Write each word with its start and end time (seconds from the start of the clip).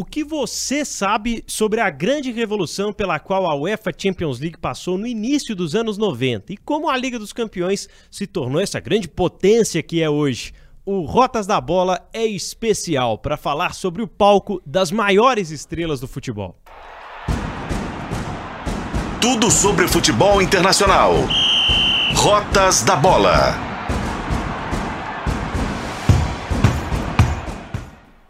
O 0.00 0.04
que 0.06 0.24
você 0.24 0.82
sabe 0.82 1.44
sobre 1.46 1.78
a 1.78 1.90
grande 1.90 2.32
revolução 2.32 2.90
pela 2.90 3.18
qual 3.18 3.44
a 3.44 3.54
UEFA 3.54 3.92
Champions 3.94 4.40
League 4.40 4.56
passou 4.56 4.96
no 4.96 5.06
início 5.06 5.54
dos 5.54 5.74
anos 5.74 5.98
90 5.98 6.54
e 6.54 6.56
como 6.56 6.88
a 6.88 6.96
Liga 6.96 7.18
dos 7.18 7.34
Campeões 7.34 7.86
se 8.10 8.26
tornou 8.26 8.62
essa 8.62 8.80
grande 8.80 9.06
potência 9.06 9.82
que 9.82 10.02
é 10.02 10.08
hoje? 10.08 10.54
O 10.86 11.02
Rotas 11.02 11.46
da 11.46 11.60
Bola 11.60 12.00
é 12.14 12.24
especial 12.24 13.18
para 13.18 13.36
falar 13.36 13.74
sobre 13.74 14.00
o 14.00 14.08
palco 14.08 14.62
das 14.64 14.90
maiores 14.90 15.50
estrelas 15.50 16.00
do 16.00 16.08
futebol. 16.08 16.56
Tudo 19.20 19.50
sobre 19.50 19.86
futebol 19.86 20.40
internacional. 20.40 21.12
Rotas 22.14 22.82
da 22.82 22.96
Bola. 22.96 23.79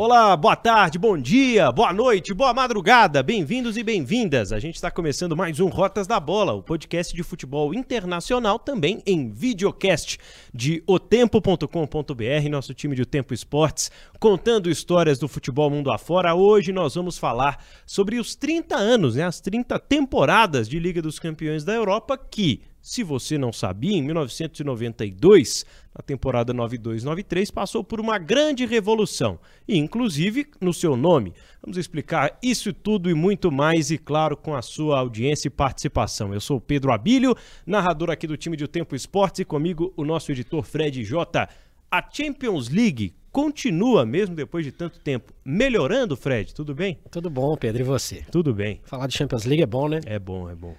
Olá, 0.02 0.34
boa 0.34 0.56
tarde, 0.56 0.98
bom 0.98 1.18
dia, 1.18 1.70
boa 1.70 1.92
noite, 1.92 2.32
boa 2.32 2.54
madrugada, 2.54 3.22
bem-vindos 3.22 3.76
e 3.76 3.82
bem-vindas. 3.82 4.50
A 4.50 4.58
gente 4.58 4.76
está 4.76 4.90
começando 4.90 5.36
mais 5.36 5.60
um 5.60 5.68
Rotas 5.68 6.06
da 6.06 6.18
Bola, 6.18 6.54
o 6.54 6.62
podcast 6.62 7.14
de 7.14 7.22
futebol 7.22 7.74
internacional, 7.74 8.58
também 8.58 9.02
em 9.06 9.30
videocast 9.30 10.18
de 10.54 10.82
otempo.com.br, 10.86 12.48
nosso 12.50 12.72
time 12.72 12.96
de 12.96 13.02
O 13.02 13.06
Tempo 13.06 13.34
Esportes, 13.34 13.90
contando 14.18 14.70
histórias 14.70 15.18
do 15.18 15.28
futebol 15.28 15.68
mundo 15.68 15.92
afora. 15.92 16.34
Hoje 16.34 16.72
nós 16.72 16.94
vamos 16.94 17.18
falar 17.18 17.62
sobre 17.84 18.18
os 18.18 18.34
30 18.34 18.76
anos, 18.76 19.16
né, 19.16 19.24
as 19.24 19.38
30 19.38 19.78
temporadas 19.80 20.66
de 20.66 20.78
Liga 20.78 21.02
dos 21.02 21.18
Campeões 21.18 21.62
da 21.62 21.74
Europa 21.74 22.16
que 22.16 22.62
se 22.80 23.02
você 23.02 23.36
não 23.36 23.52
sabia, 23.52 23.96
em 23.96 24.02
1992, 24.02 25.66
na 25.94 26.02
temporada 26.02 26.54
92-93, 26.54 27.52
passou 27.52 27.84
por 27.84 28.00
uma 28.00 28.18
grande 28.18 28.64
revolução, 28.64 29.38
e 29.68 29.76
inclusive 29.76 30.46
no 30.60 30.72
seu 30.72 30.96
nome. 30.96 31.34
Vamos 31.62 31.76
explicar 31.76 32.38
isso 32.42 32.72
tudo 32.72 33.10
e 33.10 33.14
muito 33.14 33.52
mais, 33.52 33.90
e 33.90 33.98
claro, 33.98 34.36
com 34.36 34.54
a 34.54 34.62
sua 34.62 34.98
audiência 34.98 35.48
e 35.48 35.50
participação. 35.50 36.32
Eu 36.32 36.40
sou 36.40 36.56
o 36.56 36.60
Pedro 36.60 36.92
Abílio, 36.92 37.36
narrador 37.66 38.10
aqui 38.10 38.26
do 38.26 38.36
time 38.36 38.56
de 38.56 38.64
O 38.64 38.68
Tempo 38.68 38.96
Esportes, 38.96 39.40
e 39.40 39.44
comigo 39.44 39.92
o 39.96 40.04
nosso 40.04 40.32
editor 40.32 40.62
Fred 40.62 41.04
J. 41.04 41.48
A 41.90 42.08
Champions 42.10 42.68
League 42.68 43.14
continua, 43.30 44.06
mesmo 44.06 44.34
depois 44.34 44.64
de 44.64 44.72
tanto 44.72 44.98
tempo, 45.00 45.32
melhorando, 45.44 46.16
Fred? 46.16 46.54
Tudo 46.54 46.74
bem? 46.74 46.98
Tudo 47.10 47.28
bom, 47.28 47.56
Pedro, 47.56 47.82
e 47.82 47.84
você? 47.84 48.24
Tudo 48.30 48.54
bem. 48.54 48.80
Falar 48.84 49.06
de 49.06 49.16
Champions 49.16 49.44
League 49.44 49.62
é 49.62 49.66
bom, 49.66 49.88
né? 49.88 50.00
É 50.06 50.18
bom, 50.18 50.48
é 50.48 50.54
bom 50.54 50.74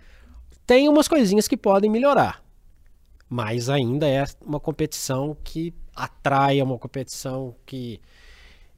tem 0.72 0.88
umas 0.88 1.05
coisinhas 1.05 1.50
que 1.50 1.58
podem 1.58 1.91
melhorar. 1.91 2.41
Mas 3.27 3.67
ainda 3.67 4.08
é 4.08 4.23
uma 4.39 4.58
competição 4.58 5.36
que 5.44 5.73
atrai, 5.94 6.61
é 6.61 6.63
uma 6.63 6.80
competição 6.80 7.53
que 7.66 8.00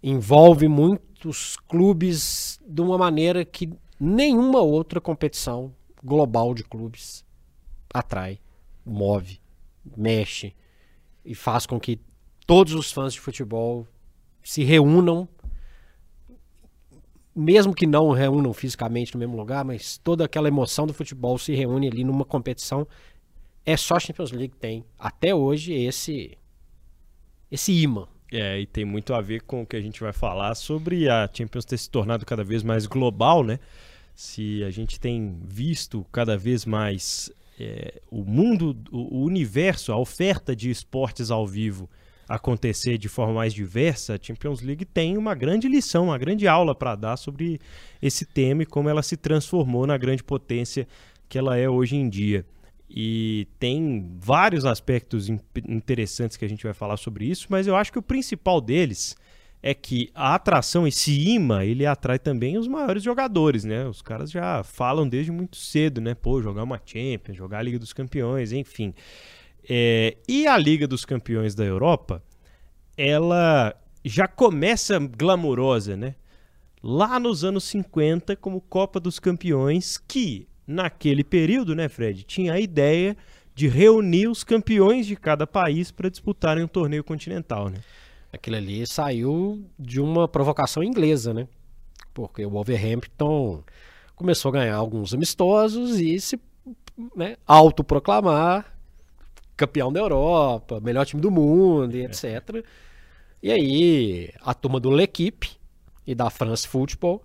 envolve 0.01 0.67
muitos 0.67 1.55
clubes 1.55 2.59
de 2.65 2.81
uma 2.81 2.97
maneira 2.97 3.45
que 3.45 3.71
nenhuma 3.99 4.59
outra 4.59 4.99
competição 4.99 5.71
global 6.03 6.55
de 6.55 6.63
clubes 6.63 7.23
atrai, 7.93 8.39
move, 8.83 9.39
mexe 9.95 10.55
e 11.23 11.35
faz 11.35 11.67
com 11.67 11.79
que 11.79 11.99
todos 12.47 12.73
os 12.73 12.91
fãs 12.91 13.13
de 13.13 13.19
futebol 13.19 13.85
se 14.41 14.63
reúnam 14.63 15.29
mesmo 17.35 17.73
que 17.73 17.87
não 17.87 18.11
reúnam 18.11 18.53
fisicamente 18.53 19.13
no 19.13 19.19
mesmo 19.19 19.35
lugar, 19.35 19.65
mas 19.65 19.97
toda 19.97 20.25
aquela 20.25 20.47
emoção 20.47 20.85
do 20.85 20.93
futebol 20.93 21.37
se 21.37 21.53
reúne 21.55 21.87
ali 21.87 22.03
numa 22.03 22.25
competição. 22.25 22.87
É 23.65 23.75
só 23.75 23.95
a 23.95 23.99
Champions 23.99 24.31
League 24.31 24.55
tem 24.59 24.85
até 24.97 25.33
hoje 25.33 25.73
esse 25.73 26.37
esse 27.49 27.71
imã. 27.71 28.07
É, 28.31 28.59
e 28.59 28.65
tem 28.65 28.83
muito 28.83 29.13
a 29.13 29.21
ver 29.21 29.41
com 29.41 29.61
o 29.61 29.65
que 29.65 29.75
a 29.75 29.81
gente 29.81 30.01
vai 30.01 30.11
falar 30.11 30.55
sobre 30.55 31.07
a 31.07 31.29
Champions 31.31 31.65
ter 31.65 31.77
se 31.77 31.89
tornado 31.89 32.25
cada 32.25 32.43
vez 32.43 32.63
mais 32.63 32.87
global, 32.87 33.43
né? 33.43 33.59
Se 34.15 34.63
a 34.63 34.71
gente 34.71 34.99
tem 34.99 35.39
visto 35.43 36.03
cada 36.11 36.35
vez 36.35 36.65
mais 36.65 37.31
é, 37.59 38.01
o 38.09 38.23
mundo, 38.23 38.75
o, 38.91 39.19
o 39.19 39.23
universo, 39.23 39.91
a 39.91 39.97
oferta 39.97 40.55
de 40.55 40.71
esportes 40.71 41.29
ao 41.29 41.45
vivo 41.45 41.87
acontecer 42.35 42.97
de 42.97 43.07
forma 43.07 43.33
mais 43.33 43.53
diversa, 43.53 44.15
a 44.15 44.19
Champions 44.19 44.61
League 44.61 44.85
tem 44.85 45.17
uma 45.17 45.35
grande 45.35 45.67
lição, 45.67 46.05
uma 46.05 46.17
grande 46.17 46.47
aula 46.47 46.73
para 46.73 46.95
dar 46.95 47.15
sobre 47.15 47.59
esse 48.01 48.25
tema 48.25 48.63
e 48.63 48.65
como 48.65 48.89
ela 48.89 49.03
se 49.03 49.15
transformou 49.15 49.85
na 49.85 49.97
grande 49.97 50.23
potência 50.23 50.87
que 51.29 51.37
ela 51.37 51.55
é 51.57 51.69
hoje 51.69 51.95
em 51.95 52.09
dia. 52.09 52.43
E 52.89 53.47
tem 53.59 54.11
vários 54.19 54.65
aspectos 54.65 55.29
interessantes 55.67 56.35
que 56.35 56.43
a 56.45 56.49
gente 56.49 56.63
vai 56.63 56.73
falar 56.73 56.97
sobre 56.97 57.25
isso, 57.25 57.47
mas 57.49 57.67
eu 57.67 57.75
acho 57.75 57.91
que 57.91 57.99
o 57.99 58.03
principal 58.03 58.59
deles 58.59 59.15
é 59.61 59.73
que 59.73 60.09
a 60.13 60.35
atração, 60.35 60.87
esse 60.87 61.11
imã, 61.29 61.63
ele 61.63 61.85
atrai 61.85 62.19
também 62.19 62.57
os 62.57 62.67
maiores 62.67 63.01
jogadores, 63.01 63.63
né? 63.63 63.85
Os 63.85 64.01
caras 64.01 64.29
já 64.29 64.61
falam 64.63 65.07
desde 65.07 65.31
muito 65.31 65.55
cedo, 65.55 66.01
né? 66.01 66.13
Pô, 66.13 66.41
jogar 66.41 66.63
uma 66.63 66.81
Champions, 66.83 67.37
jogar 67.37 67.59
a 67.59 67.61
Liga 67.61 67.79
dos 67.79 67.93
Campeões, 67.93 68.51
enfim. 68.51 68.93
É, 69.69 70.17
e 70.27 70.45
a 70.47 70.57
Liga 70.57 70.87
dos 70.87 71.05
Campeões 71.05 71.55
da 71.55 71.63
Europa, 71.63 72.23
ela 72.97 73.75
já 74.03 74.27
começa 74.27 74.99
glamurosa, 74.99 75.95
né? 75.95 76.15
Lá 76.81 77.19
nos 77.19 77.43
anos 77.43 77.63
50, 77.65 78.35
como 78.35 78.59
Copa 78.59 78.99
dos 78.99 79.19
Campeões, 79.19 79.97
que 79.97 80.47
naquele 80.67 81.23
período, 81.23 81.73
né, 81.75 81.87
Fred, 81.87 82.23
tinha 82.23 82.53
a 82.53 82.59
ideia 82.59 83.15
de 83.55 83.67
reunir 83.67 84.27
os 84.27 84.43
campeões 84.43 85.05
de 85.05 85.15
cada 85.15 85.45
país 85.45 85.91
para 85.91 86.09
disputarem 86.09 86.63
um 86.63 86.67
torneio 86.67 87.03
continental, 87.03 87.69
né? 87.69 87.79
Aquilo 88.31 88.57
ali 88.57 88.85
saiu 88.87 89.63
de 89.77 90.01
uma 90.01 90.27
provocação 90.27 90.83
inglesa, 90.83 91.33
né? 91.33 91.47
Porque 92.13 92.43
o 92.45 92.49
Wolverhampton 92.49 93.63
começou 94.15 94.49
a 94.49 94.53
ganhar 94.53 94.75
alguns 94.75 95.13
amistosos 95.13 95.99
e 95.99 96.19
se 96.19 96.39
né, 97.15 97.35
autoproclamar 97.45 98.72
campeão 99.55 99.91
da 99.91 99.99
Europa, 99.99 100.79
melhor 100.79 101.05
time 101.05 101.21
do 101.21 101.31
mundo, 101.31 101.95
e 101.95 102.03
etc. 102.03 102.65
E 103.41 103.51
aí 103.51 104.33
a 104.41 104.53
turma 104.53 104.79
do 104.79 104.89
L'Equipe 104.89 105.51
e 106.05 106.15
da 106.15 106.29
France 106.29 106.67
Football 106.67 107.23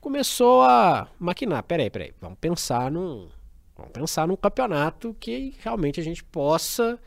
começou 0.00 0.62
a 0.62 1.08
maquinar. 1.18 1.62
Peraí, 1.62 1.90
peraí, 1.90 2.12
vamos 2.20 2.38
pensar 2.40 2.90
num, 2.90 3.28
vamos 3.76 3.92
pensar 3.92 4.28
num 4.28 4.36
campeonato 4.36 5.14
que 5.18 5.54
realmente 5.60 6.00
a 6.00 6.04
gente 6.04 6.22
possa 6.24 6.98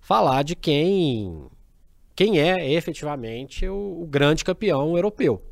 falar 0.00 0.42
de 0.42 0.56
quem 0.56 1.48
quem 2.14 2.38
é 2.38 2.70
efetivamente 2.70 3.66
o, 3.66 4.02
o 4.02 4.06
grande 4.06 4.44
campeão 4.44 4.94
europeu. 4.96 5.42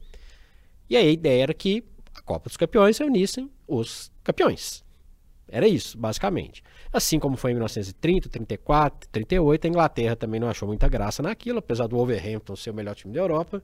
E 0.88 0.96
aí 0.96 1.08
a 1.08 1.10
ideia 1.10 1.42
era 1.44 1.54
que 1.54 1.82
a 2.14 2.20
Copa 2.20 2.48
dos 2.48 2.56
Campeões 2.56 2.98
reunissem 2.98 3.50
os 3.66 4.12
campeões. 4.22 4.84
Era 5.50 5.66
isso, 5.66 5.98
basicamente. 5.98 6.62
Assim 6.92 7.18
como 7.18 7.36
foi 7.36 7.50
em 7.50 7.54
1930, 7.54 8.28
34, 8.28 9.08
38, 9.10 9.66
a 9.66 9.68
Inglaterra 9.68 10.16
também 10.16 10.38
não 10.38 10.48
achou 10.48 10.68
muita 10.68 10.88
graça 10.88 11.22
naquilo, 11.22 11.58
apesar 11.58 11.86
do 11.86 11.96
Wolverhampton 11.96 12.54
ser 12.54 12.70
o 12.70 12.74
melhor 12.74 12.94
time 12.94 13.12
da 13.12 13.20
Europa. 13.20 13.62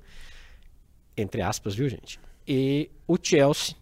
Entre 1.17 1.41
aspas, 1.43 1.75
viu, 1.75 1.89
gente? 1.89 2.19
E 2.47 2.91
o 3.07 3.17
Chelsea, 3.21 3.77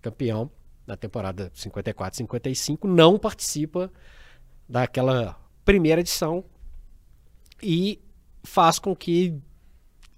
campeão 0.00 0.50
na 0.86 0.96
temporada 0.96 1.50
54-55, 1.54 2.84
não 2.84 3.18
participa 3.18 3.92
daquela 4.68 5.38
primeira 5.64 6.00
edição 6.00 6.44
e 7.62 8.00
faz 8.42 8.78
com 8.78 8.96
que 8.96 9.38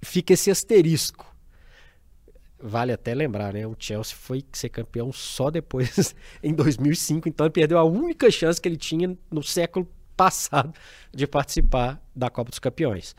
fique 0.00 0.32
esse 0.32 0.50
asterisco 0.50 1.31
Vale 2.64 2.92
até 2.92 3.12
lembrar, 3.12 3.52
né? 3.52 3.66
O 3.66 3.74
Chelsea 3.76 4.14
foi 4.16 4.44
ser 4.52 4.68
campeão 4.68 5.12
só 5.12 5.50
depois, 5.50 6.14
em 6.40 6.54
2005, 6.54 7.28
então 7.28 7.44
ele 7.44 7.52
perdeu 7.52 7.76
a 7.76 7.82
única 7.82 8.30
chance 8.30 8.60
que 8.60 8.68
ele 8.68 8.76
tinha 8.76 9.18
no 9.28 9.42
século 9.42 9.88
passado 10.16 10.72
de 11.12 11.26
participar 11.26 12.00
da 12.14 12.30
Copa 12.30 12.50
dos 12.50 12.60
Campeões. 12.60 13.16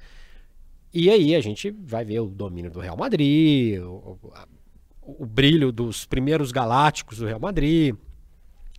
E 0.94 1.10
aí 1.10 1.36
a 1.36 1.42
gente 1.42 1.72
vai 1.72 2.06
ver 2.06 2.22
o 2.22 2.28
domínio 2.28 2.72
do 2.72 2.80
Real 2.80 2.96
Madrid, 2.96 3.82
o, 3.82 4.18
o, 4.22 4.34
o 5.02 5.26
brilho 5.26 5.74
dos 5.74 6.06
primeiros 6.06 6.54
galácticos 6.54 7.18
do 7.18 7.26
Real 7.26 7.40
Madrid, 7.40 7.94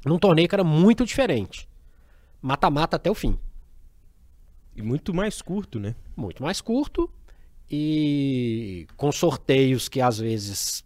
num 0.07 0.19
torneio 0.19 0.49
que 0.49 0.55
era 0.55 0.65
muito 0.65 1.05
diferente. 1.05 1.69
Mata-mata 2.41 2.97
até 2.97 3.11
o 3.11 3.15
fim. 3.15 3.39
E 4.75 4.81
muito 4.81 5.13
mais 5.13 5.43
curto, 5.43 5.79
né? 5.79 5.95
Muito 6.17 6.43
mais 6.43 6.63
curto 6.63 7.11
e 7.77 8.87
com 8.97 9.11
sorteios 9.11 9.89
que 9.89 10.01
às 10.01 10.19
vezes 10.19 10.85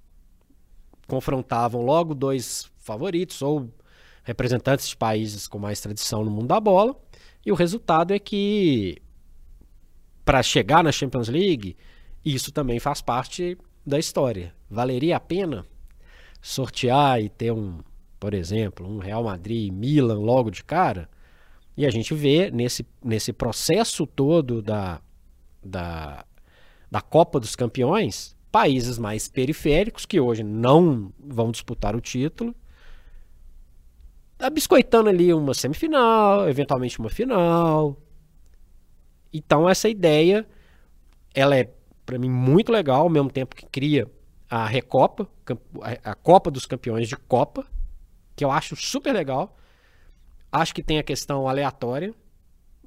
confrontavam 1.07 1.83
logo 1.83 2.15
dois 2.15 2.71
favoritos 2.79 3.43
ou 3.43 3.69
representantes 4.25 4.89
de 4.89 4.97
países 4.97 5.47
com 5.47 5.59
mais 5.59 5.81
tradição 5.81 6.25
no 6.25 6.31
mundo 6.31 6.47
da 6.47 6.59
bola. 6.59 6.97
E 7.45 7.53
o 7.53 7.55
resultado 7.55 8.13
é 8.15 8.19
que 8.19 8.97
para 10.25 10.43
chegar 10.43 10.83
na 10.83 10.91
Champions 10.93 11.29
League, 11.29 11.77
isso 12.25 12.51
também 12.53 12.79
faz 12.79 13.03
parte 13.03 13.59
da 13.87 13.99
história. 13.99 14.55
Valeria 14.71 15.17
a 15.17 15.21
pena 15.21 15.67
sortear 16.41 17.21
e 17.21 17.29
ter 17.29 17.53
um, 17.53 17.81
por 18.19 18.33
exemplo, 18.33 18.87
um 18.87 18.99
Real 18.99 19.25
Madrid 19.25 19.69
e 19.69 19.71
Milan 19.71 20.21
logo 20.21 20.51
de 20.51 20.65
cara? 20.65 21.09
E 21.77 21.87
a 21.87 21.91
gente 21.91 22.15
vê 22.15 22.51
nesse, 22.51 22.87
nesse 23.05 23.33
processo 23.33 24.07
todo 24.07 24.61
da, 24.61 25.01
da 25.63 26.25
da 26.91 27.01
Copa 27.01 27.39
dos 27.39 27.55
Campeões 27.55 28.37
países 28.51 28.99
mais 28.99 29.29
periféricos, 29.29 30.07
que 30.07 30.19
hoje 30.19 30.43
não 30.43 31.13
vão 31.19 31.51
disputar 31.51 31.95
o 31.95 32.01
título, 32.01 32.55
biscoitando 34.53 35.11
ali 35.11 35.33
uma 35.35 35.53
semifinal, 35.53 36.49
eventualmente 36.49 36.99
uma 36.99 37.11
final. 37.11 37.97
Então 39.33 39.69
essa 39.69 39.89
ideia, 39.89 40.49
ela 41.35 41.57
é 41.57 41.71
para 42.07 42.19
mim 42.19 42.31
muito 42.31 42.73
legal, 42.73 43.03
ao 43.03 43.11
mesmo 43.11 43.31
tempo 43.31 43.55
que 43.55 43.67
cria 43.67 44.11
a 44.49 44.67
Recopa, 44.67 45.29
a 46.03 46.15
Copa 46.15 46.51
dos 46.51 46.65
Campeões 46.65 47.07
de 47.07 47.17
Copa, 47.17 47.67
que 48.35 48.43
eu 48.43 48.51
acho 48.51 48.75
super 48.77 49.13
legal. 49.13 49.55
Acho 50.51 50.75
que 50.75 50.83
tem 50.83 50.99
a 50.99 51.03
questão 51.03 51.47
aleatória 51.47 52.15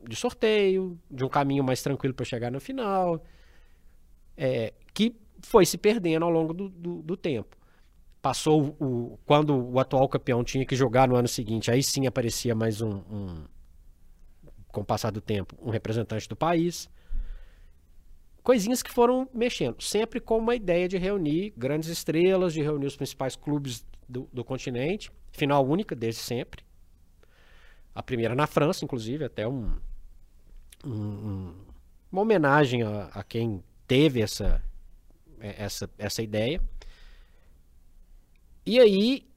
de 0.03 0.15
sorteio, 0.15 0.99
de 1.11 1.23
um 1.23 1.29
caminho 1.29 1.63
mais 1.63 1.83
tranquilo 1.83 2.15
para 2.15 2.25
chegar 2.25 2.49
na 2.49 2.59
final, 2.59 3.23
é, 4.37 4.73
que 4.93 5.15
foi 5.41 5.65
se 5.65 5.77
perdendo 5.77 6.23
ao 6.25 6.31
longo 6.31 6.53
do, 6.53 6.69
do, 6.69 7.01
do 7.01 7.17
tempo. 7.17 7.57
Passou 8.21 8.75
o, 8.79 9.19
quando 9.25 9.55
o 9.55 9.79
atual 9.79 10.07
campeão 10.07 10.43
tinha 10.43 10.65
que 10.65 10.75
jogar 10.75 11.07
no 11.07 11.15
ano 11.15 11.27
seguinte, 11.27 11.71
aí 11.71 11.81
sim 11.81 12.05
aparecia 12.05 12.53
mais 12.53 12.81
um, 12.81 12.97
um 13.09 13.45
com 14.67 14.81
o 14.81 14.85
passar 14.85 15.11
do 15.11 15.19
tempo, 15.19 15.55
um 15.61 15.69
representante 15.69 16.29
do 16.29 16.35
país. 16.35 16.89
Coisinhas 18.43 18.81
que 18.81 18.91
foram 18.91 19.29
mexendo, 19.33 19.81
sempre 19.81 20.19
com 20.19 20.37
uma 20.37 20.55
ideia 20.55 20.87
de 20.87 20.97
reunir 20.97 21.53
grandes 21.55 21.89
estrelas, 21.89 22.53
de 22.53 22.61
reunir 22.61 22.87
os 22.87 22.95
principais 22.95 23.35
clubes 23.35 23.85
do, 24.07 24.27
do 24.33 24.43
continente, 24.43 25.11
final 25.31 25.65
única 25.65 25.95
desde 25.95 26.21
sempre. 26.21 26.63
A 27.93 28.01
primeira 28.01 28.33
na 28.33 28.47
França, 28.47 28.83
inclusive, 28.83 29.25
até 29.25 29.47
um, 29.47 29.75
um, 30.85 31.53
uma 32.11 32.21
homenagem 32.21 32.83
a, 32.83 33.05
a, 33.13 33.23
quem 33.23 33.63
teve 33.91 34.21
essa, 34.21 34.63
essa, 35.41 35.89
essa 35.97 36.23
ideia. 36.23 36.61
E 38.65 38.79
aí 38.79 39.27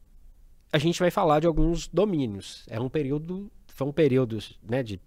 a 0.73 0.79
gente 0.79 1.01
vai 1.01 1.11
falar 1.11 1.41
de 1.41 1.47
alguns 1.49 1.89
domínios. 1.89 2.65
Era 2.69 2.81
um 2.81 2.89
período, 2.89 3.51
foi 3.67 3.89
um 3.89 3.93
período 3.93 4.39
né, 4.63 4.85
de 4.85 5.01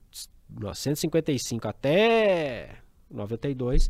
1955 0.49 1.65
até 1.65 2.75
92, 3.09 3.89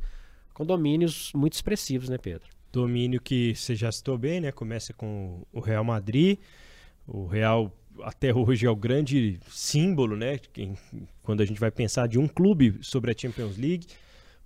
com 0.53 0.63
domínios 0.63 1.31
muito 1.33 1.53
expressivos, 1.53 2.07
né, 2.07 2.19
Pedro? 2.19 2.47
Domínio 2.71 3.19
que 3.19 3.55
você 3.55 3.73
já 3.73 3.91
citou 3.91 4.15
bem, 4.15 4.39
né? 4.39 4.51
Começa 4.51 4.93
com 4.93 5.41
o 5.51 5.59
Real 5.59 5.83
Madrid. 5.83 6.37
O 7.07 7.25
Real 7.25 7.75
até 8.03 8.31
hoje 8.31 8.67
é 8.67 8.69
o 8.69 8.75
grande 8.75 9.39
símbolo, 9.49 10.15
né? 10.15 10.39
Quando 11.23 11.41
a 11.41 11.45
gente 11.47 11.59
vai 11.59 11.71
pensar 11.71 12.07
de 12.07 12.19
um 12.19 12.27
clube 12.27 12.77
sobre 12.83 13.09
a 13.09 13.15
Champions 13.17 13.57
League. 13.57 13.87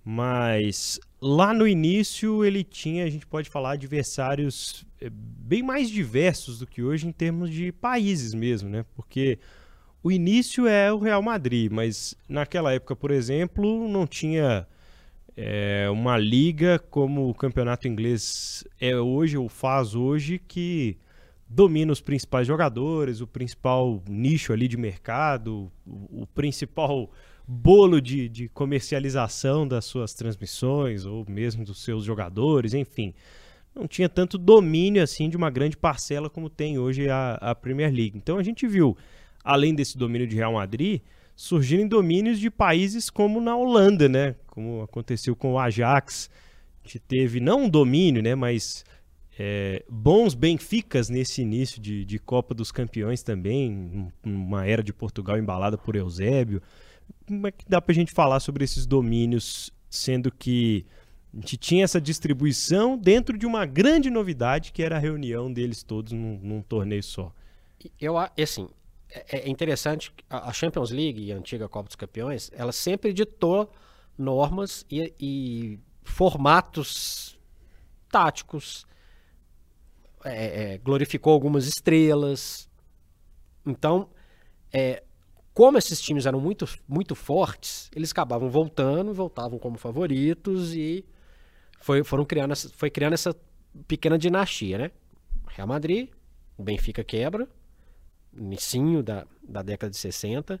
Mas 0.04 0.98
lá 1.20 1.54
no 1.54 1.66
início 1.66 2.44
ele 2.44 2.64
tinha, 2.64 3.04
a 3.04 3.10
gente 3.10 3.26
pode 3.26 3.48
falar, 3.48 3.72
adversários 3.72 4.84
eh, 5.00 5.08
bem 5.10 5.62
mais 5.62 5.88
diversos 5.88 6.58
do 6.58 6.66
que 6.66 6.82
hoje 6.82 7.06
em 7.06 7.12
termos 7.12 7.50
de 7.50 7.70
países 7.70 8.34
mesmo, 8.34 8.68
né? 8.68 8.84
Porque 8.94 9.38
o 10.02 10.10
início 10.10 10.66
é 10.66 10.92
o 10.92 10.98
Real 10.98 11.22
Madrid, 11.22 11.70
mas 11.70 12.16
naquela 12.28 12.72
época, 12.72 12.96
por 12.96 13.12
exemplo, 13.12 13.88
não 13.88 14.04
tinha 14.04 14.66
é, 15.36 15.88
uma 15.90 16.18
liga 16.18 16.78
como 16.78 17.28
o 17.28 17.34
campeonato 17.34 17.86
inglês 17.86 18.64
é 18.80 18.96
hoje 18.96 19.38
ou 19.38 19.48
faz 19.48 19.94
hoje 19.94 20.40
que 20.40 20.98
domina 21.48 21.92
os 21.92 22.00
principais 22.00 22.46
jogadores, 22.46 23.20
o 23.20 23.26
principal 23.26 24.02
nicho 24.08 24.52
ali 24.52 24.66
de 24.66 24.76
mercado, 24.76 25.70
o, 25.86 26.22
o 26.22 26.26
principal 26.26 27.10
bolo 27.52 28.00
de, 28.00 28.28
de, 28.28 28.48
comercialização 28.48 29.68
das 29.68 29.84
suas 29.84 30.14
transmissões 30.14 31.04
ou 31.04 31.24
mesmo 31.28 31.64
dos 31.64 31.84
seus 31.84 32.04
jogadores, 32.04 32.72
enfim. 32.72 33.14
Não 33.74 33.86
tinha 33.86 34.08
tanto 34.08 34.38
domínio 34.38 35.02
assim 35.02 35.28
de 35.28 35.36
uma 35.36 35.50
grande 35.50 35.76
parcela 35.76 36.28
como 36.28 36.50
tem 36.50 36.78
hoje 36.78 37.08
a, 37.08 37.34
a 37.34 37.54
Premier 37.54 37.92
League. 37.92 38.16
Então 38.16 38.38
a 38.38 38.42
gente 38.42 38.66
viu, 38.66 38.96
além 39.44 39.74
desse 39.74 39.96
domínio 39.96 40.26
de 40.26 40.36
Real 40.36 40.54
Madrid, 40.54 41.00
surgirem 41.36 41.86
domínios 41.86 42.38
de 42.38 42.50
países 42.50 43.10
como 43.10 43.40
na 43.40 43.56
Holanda, 43.56 44.08
né? 44.08 44.34
Como 44.46 44.82
aconteceu 44.82 45.34
com 45.34 45.52
o 45.52 45.58
Ajax. 45.58 46.30
Gente 46.84 46.98
teve 46.98 47.40
não 47.40 47.64
um 47.64 47.68
domínio, 47.68 48.22
né? 48.22 48.34
Mas 48.34 48.84
é, 49.38 49.82
bons 49.88 50.34
Benficas 50.34 51.08
nesse 51.08 51.40
início 51.40 51.80
de, 51.80 52.04
de 52.04 52.18
Copa 52.18 52.54
dos 52.54 52.70
Campeões 52.70 53.22
também, 53.22 54.12
uma 54.22 54.66
era 54.66 54.82
de 54.82 54.92
Portugal 54.92 55.38
embalada 55.38 55.78
por 55.78 55.96
Eusébio. 55.96 56.62
Como 57.26 57.46
é 57.46 57.52
que 57.52 57.64
dá 57.68 57.80
para 57.80 57.92
a 57.92 57.94
gente 57.94 58.12
falar 58.12 58.40
sobre 58.40 58.64
esses 58.64 58.86
domínios, 58.86 59.70
sendo 59.88 60.30
que 60.30 60.86
a 61.32 61.36
gente 61.36 61.56
tinha 61.56 61.84
essa 61.84 62.00
distribuição 62.00 62.96
dentro 62.96 63.38
de 63.38 63.46
uma 63.46 63.64
grande 63.64 64.10
novidade 64.10 64.72
que 64.72 64.82
era 64.82 64.96
a 64.96 64.98
reunião 64.98 65.52
deles 65.52 65.82
todos 65.82 66.12
num, 66.12 66.38
num 66.42 66.62
torneio 66.62 67.02
só? 67.02 67.32
Eu, 68.00 68.16
assim, 68.18 68.68
é, 69.08 69.40
é 69.40 69.48
interessante, 69.48 70.12
a 70.28 70.52
Champions 70.52 70.90
League 70.90 71.22
e 71.22 71.32
a 71.32 71.36
antiga 71.36 71.68
Copa 71.68 71.88
dos 71.88 71.96
Campeões, 71.96 72.50
ela 72.54 72.72
sempre 72.72 73.12
ditou 73.12 73.70
normas 74.16 74.86
e, 74.90 75.12
e 75.18 75.78
formatos 76.02 77.38
táticos, 78.10 78.86
é, 80.24 80.74
é, 80.74 80.78
glorificou 80.78 81.32
algumas 81.32 81.66
estrelas. 81.66 82.68
Então, 83.66 84.08
é, 84.72 85.02
como 85.54 85.76
esses 85.76 86.00
times 86.00 86.26
eram 86.26 86.40
muito, 86.40 86.66
muito 86.88 87.14
fortes, 87.14 87.90
eles 87.94 88.10
acabavam 88.10 88.48
voltando, 88.48 89.12
voltavam 89.12 89.58
como 89.58 89.76
favoritos 89.76 90.74
e 90.74 91.04
foi, 91.80 92.02
foram 92.02 92.24
criando 92.24 92.52
essa, 92.52 92.68
foi 92.70 92.90
criando 92.90 93.14
essa 93.14 93.36
pequena 93.86 94.18
dinastia, 94.18 94.78
né? 94.78 94.90
Real 95.48 95.68
Madrid, 95.68 96.08
o 96.56 96.62
Benfica 96.62 97.04
quebra, 97.04 97.48
início 98.34 99.02
da, 99.02 99.26
da 99.42 99.62
década 99.62 99.90
de 99.90 99.96
60. 99.96 100.60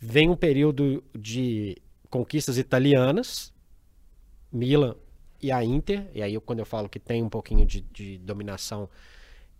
Vem 0.00 0.28
um 0.28 0.36
período 0.36 1.04
de 1.16 1.76
conquistas 2.10 2.58
italianas, 2.58 3.52
Milan 4.50 4.96
e 5.40 5.52
a 5.52 5.62
Inter, 5.62 6.08
e 6.14 6.22
aí 6.22 6.38
quando 6.40 6.60
eu 6.60 6.66
falo 6.66 6.88
que 6.88 6.98
tem 6.98 7.22
um 7.22 7.28
pouquinho 7.28 7.64
de, 7.64 7.80
de 7.82 8.18
dominação 8.18 8.88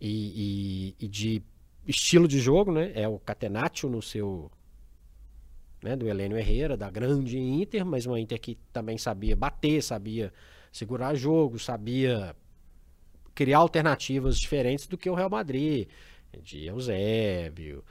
e, 0.01 0.95
e, 0.99 1.05
e, 1.05 1.07
de 1.07 1.43
estilo 1.89 2.27
de 2.27 2.39
jogo, 2.39 2.71
né? 2.71 2.91
É 2.93 3.07
o 3.07 3.19
Catenaccio 3.19 3.89
no 3.89 4.01
seu. 4.01 4.51
Né, 5.81 5.95
do 5.95 6.09
Helênio 6.09 6.37
Herrera, 6.37 6.75
da 6.75 6.89
grande 6.89 7.39
Inter, 7.39 7.85
mas 7.85 8.05
uma 8.05 8.19
Inter 8.19 8.37
que 8.37 8.57
também 8.73 8.97
sabia 8.97 9.33
bater, 9.33 9.81
sabia 9.81 10.33
segurar 10.73 11.15
jogo, 11.15 11.57
sabia 11.57 12.35
criar 13.33 13.59
alternativas 13.59 14.37
diferentes 14.37 14.87
do 14.87 14.97
que 14.97 15.09
o 15.09 15.13
Real 15.13 15.29
Madrid, 15.29 15.87
de 16.43 16.65
Eusébio, 16.65 17.81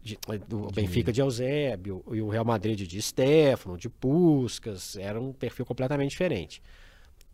de, 0.00 0.18
do 0.48 0.68
de... 0.68 0.72
Benfica 0.72 1.12
de 1.12 1.20
Eusébio, 1.20 2.02
e 2.10 2.22
o 2.22 2.30
Real 2.30 2.46
Madrid 2.46 2.88
de 2.88 3.02
Stefano, 3.02 3.76
de 3.76 3.90
Puskas, 3.90 4.96
era 4.96 5.20
um 5.20 5.30
perfil 5.30 5.66
completamente 5.66 6.12
diferente. 6.12 6.62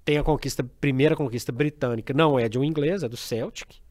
Tem 0.04 0.18
a 0.18 0.24
conquista, 0.24 0.64
primeira 0.64 1.14
conquista 1.14 1.52
britânica, 1.52 2.12
não 2.12 2.36
é 2.36 2.48
de 2.48 2.58
um 2.58 2.64
inglês, 2.64 3.04
é 3.04 3.08
do 3.08 3.16
Celtic. 3.16 3.83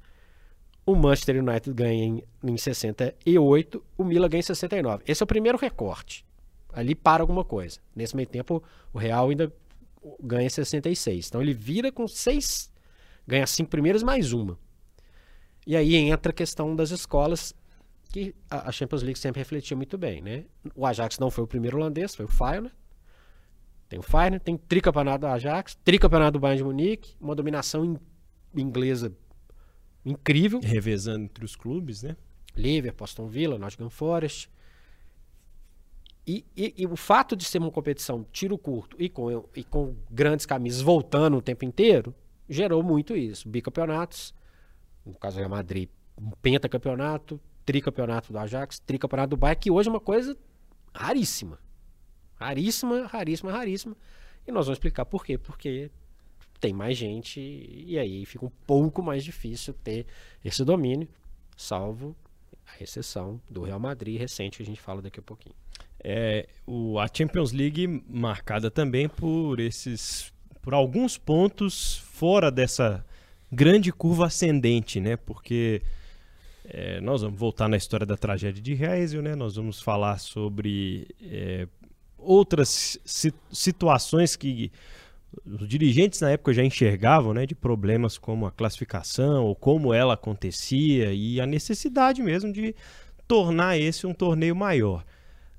O 0.85 0.95
Manchester 0.95 1.41
United 1.41 1.73
ganha 1.73 2.03
em, 2.03 2.23
em 2.43 2.57
68, 2.57 3.83
o 3.97 4.03
Milan 4.03 4.27
ganha 4.27 4.39
em 4.39 4.43
69. 4.43 5.03
Esse 5.07 5.23
é 5.23 5.25
o 5.25 5.27
primeiro 5.27 5.57
recorte. 5.57 6.25
Ali 6.73 6.93
para 6.93 7.23
alguma 7.23 7.45
coisa. 7.45 7.79
Nesse 7.95 8.15
meio 8.15 8.27
tempo, 8.27 8.61
o 8.91 8.97
Real 8.97 9.29
ainda 9.29 9.53
ganha 10.21 10.49
66. 10.49 11.27
Então 11.27 11.41
ele 11.41 11.53
vira 11.53 11.91
com 11.91 12.07
seis, 12.07 12.71
ganha 13.25 13.47
cinco 13.47 13.69
primeiras 13.69 14.03
mais 14.03 14.33
uma. 14.33 14.57
E 15.65 15.77
aí 15.77 15.95
entra 15.95 16.31
a 16.31 16.35
questão 16.35 16.75
das 16.75 16.91
escolas, 16.91 17.53
que 18.11 18.35
a 18.49 18.71
Champions 18.71 19.01
League 19.01 19.17
sempre 19.17 19.39
refletia 19.39 19.77
muito 19.77 19.97
bem, 19.97 20.21
né? 20.21 20.45
O 20.75 20.85
Ajax 20.85 21.17
não 21.17 21.31
foi 21.31 21.45
o 21.45 21.47
primeiro 21.47 21.77
holandês, 21.77 22.13
foi 22.13 22.25
o 22.25 22.27
Feyenoord. 22.27 22.75
Tem 23.87 23.97
o 23.97 24.03
Feyenoord, 24.03 24.39
tem 24.39 24.57
tricampeonato 24.57 25.21
do 25.21 25.27
Ajax, 25.27 25.75
tricampeonato 25.83 26.33
do 26.33 26.39
Bayern 26.39 26.57
de 26.57 26.63
Munique, 26.63 27.15
uma 27.19 27.33
dominação 27.33 27.85
in 27.85 27.97
inglesa 28.55 29.11
incrível. 30.05 30.59
Revezando 30.61 31.25
entre 31.25 31.45
os 31.45 31.55
clubes, 31.55 32.03
né? 32.03 32.15
Liverpool, 32.55 33.05
Aston 33.05 33.27
Villa, 33.27 33.57
Nottingham 33.57 33.89
Forest. 33.89 34.49
E, 36.25 36.45
e, 36.55 36.73
e, 36.77 36.87
o 36.87 36.95
fato 36.95 37.35
de 37.35 37.43
ser 37.43 37.57
uma 37.57 37.71
competição 37.71 38.25
tiro 38.31 38.57
curto 38.57 38.95
e 38.97 39.09
com, 39.09 39.45
e 39.53 39.63
com 39.63 39.93
grandes 40.09 40.45
camisas 40.45 40.81
voltando 40.81 41.37
o 41.37 41.41
tempo 41.41 41.65
inteiro, 41.65 42.15
gerou 42.47 42.81
muito 42.81 43.15
isso. 43.15 43.49
Bicampeonatos, 43.49 44.33
no 45.05 45.13
caso 45.15 45.35
do 45.35 45.39
Real 45.39 45.49
Madrid, 45.49 45.89
um 46.17 46.31
pentacampeonato, 46.41 47.41
tricampeonato 47.65 48.31
do 48.31 48.39
Ajax, 48.39 48.79
tricampeonato 48.79 49.31
do 49.31 49.37
Bayern, 49.37 49.59
que 49.59 49.71
hoje 49.71 49.89
é 49.89 49.91
uma 49.91 49.99
coisa 49.99 50.37
raríssima. 50.93 51.59
Raríssima, 52.35 53.05
raríssima, 53.07 53.51
raríssima. 53.51 53.97
E 54.47 54.51
nós 54.51 54.65
vamos 54.65 54.77
explicar 54.77 55.05
por 55.05 55.25
quê. 55.25 55.37
Porque 55.37 55.91
tem 56.59 56.73
mais 56.73 56.97
gente 56.97 57.39
e 57.39 57.97
aí 57.97 58.25
fica 58.25 58.45
um 58.45 58.51
pouco 58.65 59.01
mais 59.01 59.23
difícil 59.23 59.73
ter 59.83 60.05
esse 60.43 60.63
domínio, 60.63 61.07
salvo 61.57 62.15
a 62.65 62.83
exceção 62.83 63.39
do 63.49 63.63
Real 63.63 63.79
Madrid 63.79 64.19
recente 64.19 64.57
que 64.57 64.63
a 64.63 64.65
gente 64.65 64.81
fala 64.81 65.01
daqui 65.01 65.19
a 65.19 65.23
pouquinho. 65.23 65.55
É, 66.03 66.47
o, 66.65 66.99
a 66.99 67.07
Champions 67.07 67.51
League 67.51 67.87
marcada 68.07 68.69
também 68.69 69.07
por 69.07 69.59
esses 69.59 70.33
por 70.61 70.73
alguns 70.73 71.17
pontos 71.17 71.97
fora 71.97 72.49
dessa 72.49 73.05
grande 73.51 73.91
curva 73.91 74.27
ascendente, 74.27 74.99
né? 74.99 75.17
Porque 75.17 75.81
é, 76.65 77.01
nós 77.01 77.21
vamos 77.21 77.37
voltar 77.37 77.67
na 77.67 77.75
história 77.75 78.05
da 78.05 78.15
tragédia 78.15 78.61
de 78.61 78.73
Heysel, 78.73 79.21
né? 79.21 79.35
Nós 79.35 79.55
vamos 79.55 79.81
falar 79.81 80.17
sobre 80.19 81.07
é, 81.21 81.67
outras 82.17 82.97
situações 83.51 84.35
que 84.35 84.71
os 85.45 85.67
dirigentes 85.67 86.21
na 86.21 86.31
época 86.31 86.53
já 86.53 86.63
enxergavam, 86.63 87.33
né? 87.33 87.45
De 87.45 87.55
problemas 87.55 88.17
como 88.17 88.45
a 88.45 88.51
classificação 88.51 89.45
ou 89.45 89.55
como 89.55 89.93
ela 89.93 90.13
acontecia 90.13 91.13
e 91.13 91.39
a 91.39 91.45
necessidade 91.45 92.21
mesmo 92.21 92.51
de 92.51 92.75
tornar 93.27 93.77
esse 93.77 94.05
um 94.05 94.13
torneio 94.13 94.55
maior. 94.55 95.03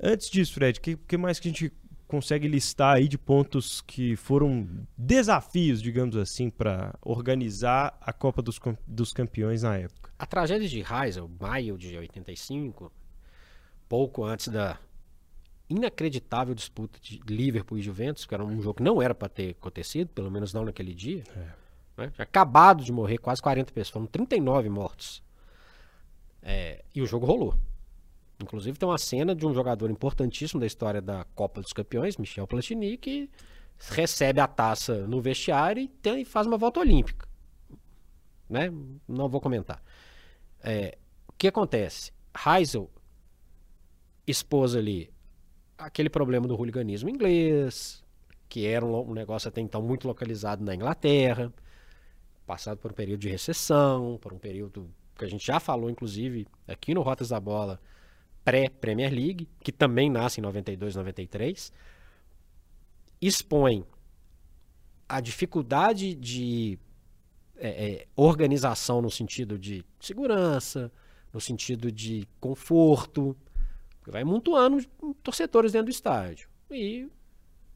Antes 0.02 0.30
disso, 0.30 0.54
Fred, 0.54 0.78
o 0.78 0.82
que, 0.82 0.96
que 0.96 1.16
mais 1.16 1.38
que 1.38 1.48
a 1.48 1.50
gente 1.50 1.72
consegue 2.06 2.46
listar 2.46 2.96
aí 2.96 3.08
de 3.08 3.18
pontos 3.18 3.80
que 3.80 4.16
foram 4.16 4.68
desafios, 4.96 5.80
digamos 5.80 6.16
assim, 6.16 6.50
para 6.50 6.94
organizar 7.02 7.96
a 8.00 8.12
Copa 8.12 8.42
dos, 8.42 8.60
dos 8.86 9.12
Campeões 9.12 9.62
na 9.62 9.76
época? 9.78 10.10
A 10.18 10.26
tragédia 10.26 10.68
de 10.68 10.80
Heysel, 10.80 11.28
maio 11.40 11.76
de 11.76 11.96
85, 11.96 12.92
pouco 13.88 14.24
antes 14.24 14.48
da 14.48 14.78
inacreditável 15.68 16.54
disputa 16.54 16.98
de 17.00 17.20
Liverpool 17.26 17.78
e 17.78 17.82
Juventus, 17.82 18.26
que 18.26 18.34
era 18.34 18.44
um 18.44 18.60
jogo 18.60 18.76
que 18.76 18.82
não 18.82 19.00
era 19.00 19.14
para 19.14 19.28
ter 19.28 19.50
acontecido, 19.50 20.08
pelo 20.08 20.30
menos 20.30 20.52
não 20.52 20.64
naquele 20.64 20.94
dia. 20.94 21.24
É. 21.36 21.64
Né? 21.96 22.12
acabado 22.18 22.82
de 22.82 22.90
morrer 22.90 23.18
quase 23.18 23.40
40 23.40 23.72
pessoas, 23.72 23.90
foram 23.90 24.06
39 24.06 24.68
mortos. 24.68 25.22
É, 26.42 26.84
e 26.94 27.00
o 27.00 27.06
jogo 27.06 27.24
rolou. 27.24 27.54
Inclusive 28.42 28.76
tem 28.76 28.88
uma 28.88 28.98
cena 28.98 29.34
de 29.34 29.46
um 29.46 29.54
jogador 29.54 29.90
importantíssimo 29.90 30.60
da 30.60 30.66
história 30.66 31.00
da 31.00 31.24
Copa 31.34 31.62
dos 31.62 31.72
Campeões, 31.72 32.16
Michel 32.16 32.46
Platini, 32.48 32.96
que 32.96 33.30
recebe 33.78 34.40
a 34.40 34.46
taça 34.46 35.06
no 35.06 35.20
vestiário 35.20 35.82
e, 35.82 35.88
tem, 35.88 36.22
e 36.22 36.24
faz 36.24 36.46
uma 36.46 36.58
volta 36.58 36.80
olímpica. 36.80 37.28
Né? 38.48 38.72
Não 39.06 39.28
vou 39.28 39.40
comentar. 39.40 39.80
É, 40.60 40.98
o 41.28 41.32
que 41.32 41.46
acontece? 41.46 42.12
Heisel 42.46 42.90
expôs 44.26 44.74
ali 44.74 45.13
aquele 45.84 46.08
problema 46.08 46.48
do 46.48 46.54
hooliganismo 46.54 47.10
inglês, 47.10 48.02
que 48.48 48.66
era 48.66 48.84
um, 48.84 49.10
um 49.10 49.14
negócio 49.14 49.48
até 49.48 49.60
então 49.60 49.82
muito 49.82 50.08
localizado 50.08 50.64
na 50.64 50.74
Inglaterra, 50.74 51.52
passado 52.46 52.78
por 52.78 52.90
um 52.90 52.94
período 52.94 53.20
de 53.20 53.28
recessão, 53.28 54.18
por 54.20 54.32
um 54.32 54.38
período 54.38 54.90
que 55.16 55.24
a 55.24 55.28
gente 55.28 55.46
já 55.46 55.60
falou, 55.60 55.90
inclusive, 55.90 56.46
aqui 56.66 56.94
no 56.94 57.02
Rotas 57.02 57.28
da 57.28 57.38
Bola, 57.38 57.80
pré-Premier 58.44 59.12
League, 59.12 59.48
que 59.60 59.70
também 59.70 60.10
nasce 60.10 60.40
em 60.40 60.42
92, 60.42 60.96
93, 60.96 61.72
expõe 63.20 63.84
a 65.08 65.20
dificuldade 65.20 66.14
de 66.14 66.78
é, 67.56 67.68
é, 67.68 68.06
organização 68.16 69.00
no 69.00 69.10
sentido 69.10 69.58
de 69.58 69.84
segurança, 70.00 70.90
no 71.32 71.40
sentido 71.40 71.92
de 71.92 72.26
conforto, 72.40 73.36
vai 74.10 74.22
amontoando 74.22 74.84
torcedores 75.22 75.72
dentro 75.72 75.86
do 75.86 75.90
estádio. 75.90 76.48
E 76.70 77.08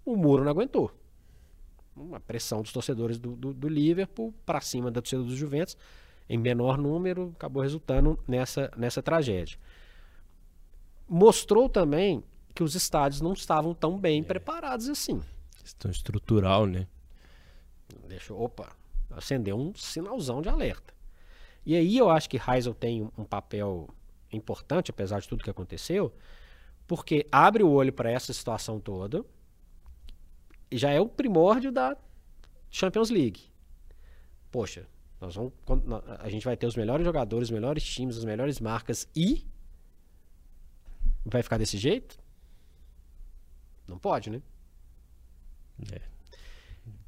o 0.04 0.16
muro 0.16 0.44
não 0.44 0.50
aguentou. 0.50 0.90
Uma 1.96 2.20
pressão 2.20 2.62
dos 2.62 2.72
torcedores 2.72 3.18
do, 3.18 3.34
do, 3.34 3.52
do 3.52 3.68
Liverpool 3.68 4.32
para 4.46 4.60
cima 4.60 4.90
da 4.90 5.00
torcida 5.00 5.22
dos 5.22 5.34
Juventus, 5.34 5.76
em 6.28 6.38
menor 6.38 6.78
número, 6.78 7.32
acabou 7.36 7.62
resultando 7.62 8.18
nessa, 8.26 8.70
nessa 8.76 9.02
tragédia 9.02 9.58
mostrou 11.08 11.68
também 11.68 12.22
que 12.54 12.62
os 12.62 12.74
estádios 12.74 13.20
não 13.20 13.32
estavam 13.32 13.72
tão 13.72 13.98
bem 13.98 14.20
é. 14.20 14.24
preparados 14.24 14.88
assim. 14.88 15.22
Questão 15.56 15.90
estrutural, 15.90 16.66
né? 16.66 16.86
Deixa, 18.06 18.34
opa, 18.34 18.70
acendeu 19.10 19.56
um 19.58 19.74
sinalzão 19.74 20.42
de 20.42 20.48
alerta. 20.48 20.92
E 21.64 21.74
aí 21.74 21.96
eu 21.96 22.10
acho 22.10 22.28
que 22.28 22.38
Heisel 22.38 22.74
tem 22.74 23.10
um 23.16 23.24
papel 23.24 23.88
importante, 24.36 24.90
apesar 24.90 25.20
de 25.20 25.28
tudo 25.28 25.44
que 25.44 25.50
aconteceu, 25.50 26.12
porque 26.86 27.26
abre 27.30 27.62
o 27.62 27.70
olho 27.70 27.92
para 27.92 28.10
essa 28.10 28.32
situação 28.32 28.80
toda 28.80 29.24
e 30.70 30.76
já 30.76 30.90
é 30.90 31.00
o 31.00 31.08
primórdio 31.08 31.72
da 31.72 31.96
Champions 32.70 33.10
League. 33.10 33.50
Poxa, 34.50 34.86
nós 35.20 35.34
vamos, 35.34 35.52
a 36.18 36.28
gente 36.28 36.44
vai 36.44 36.56
ter 36.56 36.66
os 36.66 36.76
melhores 36.76 37.04
jogadores, 37.04 37.48
os 37.48 37.54
melhores 37.54 37.84
times, 37.84 38.16
as 38.16 38.24
melhores 38.24 38.60
marcas 38.60 39.08
e 39.14 39.46
vai 41.24 41.42
ficar 41.42 41.58
desse 41.58 41.76
jeito? 41.76 42.18
Não 43.86 43.98
pode, 43.98 44.30
né? 44.30 44.42
É. 45.92 46.00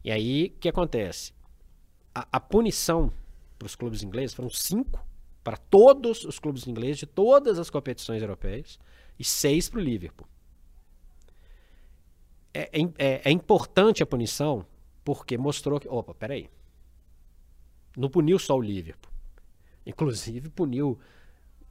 E 0.03 0.11
aí, 0.11 0.53
o 0.57 0.59
que 0.59 0.69
acontece? 0.69 1.33
A, 2.15 2.27
a 2.33 2.41
punição 2.41 3.12
para 3.59 3.67
os 3.67 3.75
clubes 3.75 4.03
ingleses 4.03 4.35
foram 4.35 4.49
cinco 4.49 5.05
para 5.42 5.56
todos 5.56 6.25
os 6.25 6.38
clubes 6.38 6.66
ingleses 6.66 6.99
de 6.99 7.06
todas 7.06 7.59
as 7.59 7.70
competições 7.70 8.23
europeias 8.23 8.78
e 9.18 9.25
seis 9.25 9.68
para 9.68 9.80
o 9.80 9.82
Liverpool. 9.82 10.28
É, 12.52 12.62
é, 12.73 12.82
é, 12.99 13.20
é, 13.25 13.30
importante 13.30 14.02
a 14.02 14.06
punição 14.06 14.66
porque 15.04 15.38
mostrou 15.38 15.78
que. 15.78 15.88
Opa, 15.88 16.14
peraí. 16.14 16.49
Não 17.97 18.09
puniu 18.09 18.38
só 18.38 18.56
o 18.56 18.61
Liverpool. 18.61 19.11
Inclusive 19.87 20.49
puniu 20.50 20.99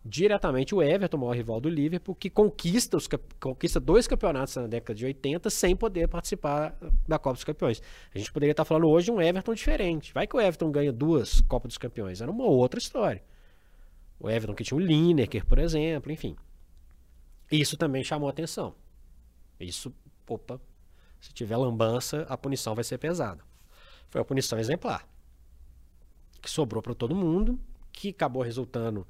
diretamente 0.03 0.73
o 0.73 0.81
Everton, 0.81 1.17
o 1.17 1.19
maior 1.21 1.35
rival 1.35 1.59
do 1.59 1.69
Liverpool, 1.69 2.15
que 2.15 2.29
conquista, 2.29 2.97
os, 2.97 3.07
conquista 3.39 3.79
dois 3.79 4.07
campeonatos 4.07 4.55
na 4.55 4.67
década 4.67 4.95
de 4.95 5.05
80 5.05 5.49
sem 5.49 5.75
poder 5.75 6.07
participar 6.07 6.75
da 7.07 7.19
Copa 7.19 7.35
dos 7.35 7.43
Campeões. 7.43 7.81
A 8.13 8.17
gente 8.17 8.31
poderia 8.31 8.51
estar 8.51 8.65
falando 8.65 8.88
hoje 8.88 9.05
de 9.05 9.11
um 9.11 9.21
Everton 9.21 9.53
diferente. 9.53 10.13
Vai 10.13 10.25
que 10.25 10.35
o 10.35 10.39
Everton 10.39 10.71
ganha 10.71 10.91
duas 10.91 11.41
Copas 11.41 11.69
dos 11.69 11.77
Campeões. 11.77 12.21
Era 12.21 12.31
uma 12.31 12.45
outra 12.45 12.79
história. 12.79 13.21
O 14.19 14.29
Everton 14.29 14.53
que 14.53 14.63
tinha 14.63 14.77
o 14.77 14.81
Lineker, 14.81 15.45
por 15.45 15.59
exemplo, 15.59 16.11
enfim. 16.11 16.35
Isso 17.51 17.77
também 17.77 18.03
chamou 18.03 18.29
atenção. 18.29 18.75
Isso, 19.59 19.93
opa, 20.27 20.59
se 21.19 21.33
tiver 21.33 21.57
lambança, 21.57 22.25
a 22.29 22.38
punição 22.38 22.75
vai 22.75 22.83
ser 22.83 22.97
pesada. 22.97 23.43
Foi 24.09 24.21
a 24.21 24.25
punição 24.25 24.59
exemplar. 24.59 25.07
Que 26.41 26.49
sobrou 26.49 26.81
para 26.81 26.93
todo 26.93 27.15
mundo, 27.15 27.59
que 27.91 28.09
acabou 28.09 28.41
resultando 28.41 29.05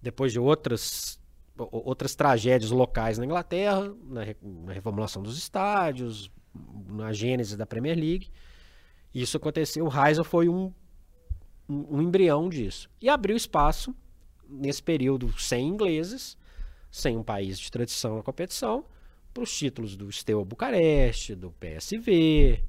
depois 0.00 0.32
de 0.32 0.38
outras, 0.38 1.20
outras 1.56 2.14
tragédias 2.14 2.70
locais 2.70 3.18
na 3.18 3.24
Inglaterra, 3.24 3.92
na, 4.04 4.22
na 4.64 4.72
reformulação 4.72 5.22
dos 5.22 5.36
estádios, 5.36 6.30
na 6.86 7.12
gênese 7.12 7.56
da 7.56 7.66
Premier 7.66 7.96
League. 7.96 8.30
Isso 9.12 9.36
aconteceu, 9.36 9.86
o 9.86 9.92
Heysel 9.92 10.24
foi 10.24 10.48
um, 10.48 10.72
um, 11.68 11.96
um 11.96 12.02
embrião 12.02 12.48
disso. 12.48 12.88
E 13.00 13.08
abriu 13.08 13.36
espaço, 13.36 13.94
nesse 14.48 14.82
período, 14.82 15.32
sem 15.38 15.68
ingleses, 15.68 16.36
sem 16.90 17.16
um 17.16 17.22
país 17.22 17.58
de 17.58 17.70
tradição 17.70 18.16
na 18.16 18.22
competição, 18.22 18.84
para 19.32 19.42
os 19.42 19.56
títulos 19.56 19.96
do 19.96 20.10
Steaua 20.10 20.44
Bucareste, 20.44 21.34
do 21.34 21.52
PSV, 21.52 22.64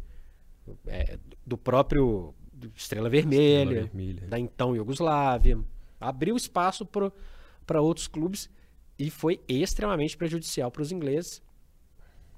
é, 0.87 1.17
do 1.45 1.57
próprio 1.57 2.33
Estrela 2.75 3.09
Vermelha, 3.09 3.81
Estrela 3.81 3.87
Vermelha, 3.87 4.27
da 4.27 4.39
então 4.39 4.75
Iugoslávia 4.75 5.59
abriu 5.99 6.35
espaço 6.35 6.85
para 6.85 7.81
outros 7.81 8.07
clubes 8.07 8.49
e 8.97 9.09
foi 9.09 9.39
extremamente 9.47 10.15
prejudicial 10.17 10.71
para 10.71 10.81
os 10.81 10.91
ingleses. 10.91 11.41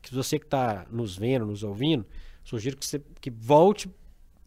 Que 0.02 0.14
você 0.14 0.40
que 0.40 0.46
está 0.46 0.86
nos 0.90 1.16
vendo, 1.16 1.46
nos 1.46 1.64
ouvindo, 1.64 2.06
sugiro 2.44 2.78
que 2.78 2.86
você 2.86 3.00
que 3.20 3.30
volte 3.30 3.90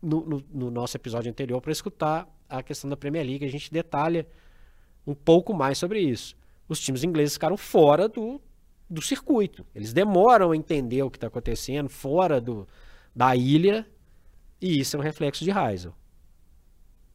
no, 0.03 0.25
no, 0.27 0.45
no 0.51 0.71
nosso 0.71 0.97
episódio 0.97 1.31
anterior 1.31 1.61
para 1.61 1.73
escutar 1.73 2.29
a 2.49 2.63
questão 2.63 2.91
da 2.91 2.97
Premier 2.97 3.25
League. 3.25 3.45
A 3.45 3.51
gente 3.51 3.73
detalha 3.73 4.27
um 5.07 5.15
pouco 5.15 5.53
mais 5.55 5.79
sobre 5.79 6.01
isso. 6.01 6.37
Os 6.69 6.81
times 6.81 7.05
ingleses 7.05 7.35
ficaram 7.35 7.57
fora 7.57 8.09
do, 8.09 8.41
do 8.89 9.03
circuito. 9.03 9.67
Eles 9.75 9.93
demoram 9.93 10.53
a 10.53 10.57
entender 10.57 11.03
o 11.03 11.11
que 11.11 11.17
está 11.17 11.27
acontecendo 11.27 11.89
fora 11.89 12.41
do, 12.41 12.67
da 13.15 13.37
ilha 13.37 13.87
e 14.61 14.81
isso 14.81 14.97
é 14.97 14.99
um 14.99 15.03
reflexo 15.03 15.45
de 15.45 15.51
Heysel. 15.51 15.95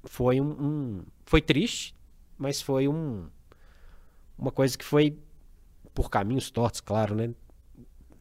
Foi 0.03 0.39
um, 0.39 0.51
um 0.51 1.03
foi 1.25 1.41
triste, 1.41 1.96
mas 2.38 2.62
foi 2.62 2.88
um, 2.88 3.27
uma 4.38 4.51
coisa 4.51 4.77
que 4.77 4.86
foi 4.86 5.17
por 5.93 6.12
caminhos 6.12 6.51
tortos, 6.51 6.79
claro, 6.79 7.15
né? 7.15 7.34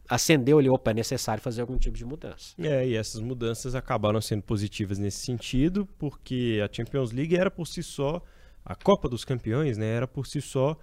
Acendeu 0.08 0.58
ali, 0.58 0.70
opa, 0.70 0.92
é 0.92 0.94
necessário 0.94 1.42
fazer 1.42 1.60
algum 1.60 1.76
tipo 1.76 1.96
de 1.96 2.06
mudança. 2.06 2.54
É, 2.58 2.88
e 2.88 2.96
essas 2.96 3.20
mudanças 3.20 3.75
acabaram 3.75 4.20
sendo 4.22 4.42
positivas 4.42 4.98
nesse 4.98 5.18
sentido, 5.18 5.87
porque 5.98 6.60
a 6.64 6.75
Champions 6.75 7.12
League 7.12 7.37
era 7.37 7.50
por 7.50 7.66
si 7.66 7.82
só, 7.82 8.22
a 8.68 8.75
Copa 8.75 9.08
dos 9.08 9.25
Campeões, 9.25 9.78
né, 9.78 9.87
era 9.87 10.06
por 10.06 10.26
si 10.26 10.42
só 10.42 10.76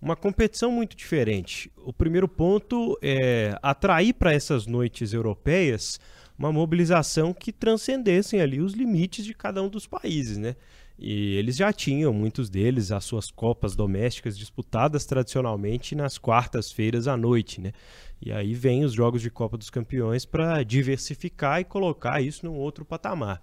uma 0.00 0.14
competição 0.14 0.70
muito 0.70 0.94
diferente. 0.94 1.72
O 1.78 1.92
primeiro 1.92 2.28
ponto 2.28 2.98
é 3.02 3.58
atrair 3.62 4.12
para 4.12 4.32
essas 4.32 4.66
noites 4.66 5.12
europeias 5.12 5.98
uma 6.38 6.52
mobilização 6.52 7.34
que 7.34 7.52
transcendessem 7.52 8.40
ali 8.40 8.60
os 8.60 8.74
limites 8.74 9.24
de 9.24 9.34
cada 9.34 9.62
um 9.62 9.68
dos 9.68 9.86
países, 9.86 10.38
né? 10.38 10.56
E 10.98 11.34
eles 11.36 11.56
já 11.56 11.72
tinham, 11.72 12.12
muitos 12.12 12.50
deles, 12.50 12.92
as 12.92 13.04
suas 13.04 13.30
copas 13.30 13.74
domésticas 13.74 14.36
disputadas 14.38 15.06
tradicionalmente 15.06 15.94
nas 15.94 16.18
quartas-feiras 16.18 17.08
à 17.08 17.16
noite, 17.16 17.60
né? 17.60 17.72
E 18.20 18.30
aí 18.30 18.52
vem 18.52 18.84
os 18.84 18.92
jogos 18.92 19.22
de 19.22 19.30
Copa 19.30 19.56
dos 19.56 19.70
Campeões 19.70 20.26
para 20.26 20.62
diversificar 20.62 21.60
e 21.60 21.64
colocar 21.64 22.20
isso 22.20 22.44
num 22.44 22.54
outro 22.54 22.84
patamar. 22.84 23.42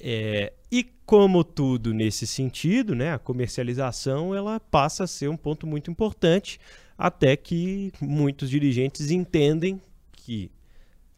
É, 0.00 0.52
e 0.70 0.84
como 1.04 1.42
tudo 1.44 1.94
nesse 1.94 2.26
sentido, 2.26 2.94
né, 2.94 3.12
a 3.12 3.18
comercialização 3.18 4.34
ela 4.34 4.58
passa 4.58 5.04
a 5.04 5.06
ser 5.06 5.28
um 5.28 5.36
ponto 5.36 5.66
muito 5.66 5.90
importante, 5.90 6.60
até 6.98 7.36
que 7.36 7.92
muitos 8.00 8.50
dirigentes 8.50 9.10
entendem 9.10 9.80
que 10.12 10.50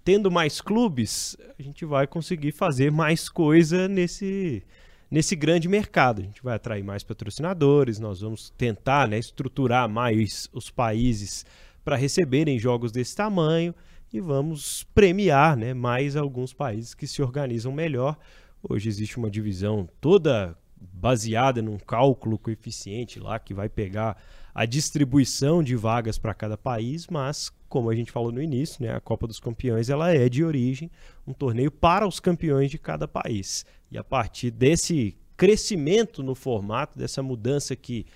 tendo 0.04 0.30
mais 0.30 0.60
clubes, 0.60 1.36
a 1.58 1.62
gente 1.62 1.84
vai 1.84 2.06
conseguir 2.06 2.52
fazer 2.52 2.90
mais 2.90 3.28
coisa 3.28 3.86
nesse, 3.86 4.62
nesse 5.10 5.36
grande 5.36 5.68
mercado. 5.68 6.22
A 6.22 6.24
gente 6.24 6.42
vai 6.42 6.56
atrair 6.56 6.82
mais 6.82 7.02
patrocinadores, 7.04 7.98
nós 7.98 8.22
vamos 8.22 8.50
tentar 8.56 9.06
né, 9.06 9.18
estruturar 9.18 9.86
mais 9.88 10.48
os 10.52 10.70
países 10.70 11.44
para 11.84 11.94
receberem 11.96 12.58
jogos 12.58 12.90
desse 12.90 13.14
tamanho 13.14 13.74
e 14.12 14.20
vamos 14.20 14.84
premiar 14.94 15.56
né, 15.56 15.74
mais 15.74 16.16
alguns 16.16 16.52
países 16.52 16.94
que 16.94 17.06
se 17.06 17.20
organizam 17.20 17.72
melhor. 17.72 18.16
Hoje 18.62 18.88
existe 18.88 19.18
uma 19.18 19.30
divisão 19.30 19.88
toda 20.00 20.56
baseada 20.80 21.60
num 21.62 21.78
cálculo 21.78 22.38
coeficiente 22.38 23.18
lá 23.18 23.38
que 23.38 23.54
vai 23.54 23.68
pegar 23.68 24.20
a 24.54 24.64
distribuição 24.64 25.62
de 25.62 25.76
vagas 25.76 26.18
para 26.18 26.34
cada 26.34 26.56
país, 26.56 27.06
mas 27.08 27.52
como 27.68 27.90
a 27.90 27.94
gente 27.94 28.10
falou 28.10 28.32
no 28.32 28.42
início, 28.42 28.82
né, 28.82 28.94
a 28.94 29.00
Copa 29.00 29.26
dos 29.26 29.38
Campeões 29.38 29.88
ela 29.88 30.12
é 30.12 30.28
de 30.28 30.42
origem 30.42 30.90
um 31.26 31.32
torneio 31.32 31.70
para 31.70 32.06
os 32.06 32.18
campeões 32.18 32.70
de 32.70 32.78
cada 32.78 33.06
país. 33.06 33.64
E 33.90 33.98
a 33.98 34.02
partir 34.02 34.50
desse 34.50 35.16
crescimento 35.36 36.22
no 36.22 36.34
formato, 36.34 36.98
dessa 36.98 37.22
mudança 37.22 37.76
que 37.76 38.06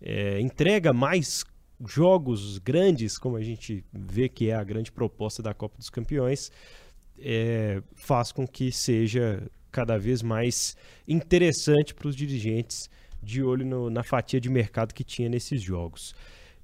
é, 0.00 0.40
entrega 0.40 0.92
mais 0.92 1.44
jogos 1.86 2.58
grandes, 2.58 3.18
como 3.18 3.36
a 3.36 3.42
gente 3.42 3.84
vê 3.92 4.28
que 4.28 4.50
é 4.50 4.54
a 4.54 4.64
grande 4.64 4.90
proposta 4.90 5.42
da 5.42 5.54
Copa 5.54 5.78
dos 5.78 5.90
Campeões, 5.90 6.50
é, 7.18 7.82
faz 7.94 8.32
com 8.32 8.46
que 8.46 8.72
seja 8.72 9.48
cada 9.72 9.98
vez 9.98 10.22
mais 10.22 10.76
interessante 11.08 11.94
para 11.94 12.06
os 12.06 12.14
dirigentes 12.14 12.88
de 13.22 13.42
olho 13.42 13.64
no, 13.64 13.88
na 13.88 14.02
fatia 14.02 14.40
de 14.40 14.50
mercado 14.50 14.92
que 14.92 15.02
tinha 15.02 15.28
nesses 15.28 15.62
jogos. 15.62 16.14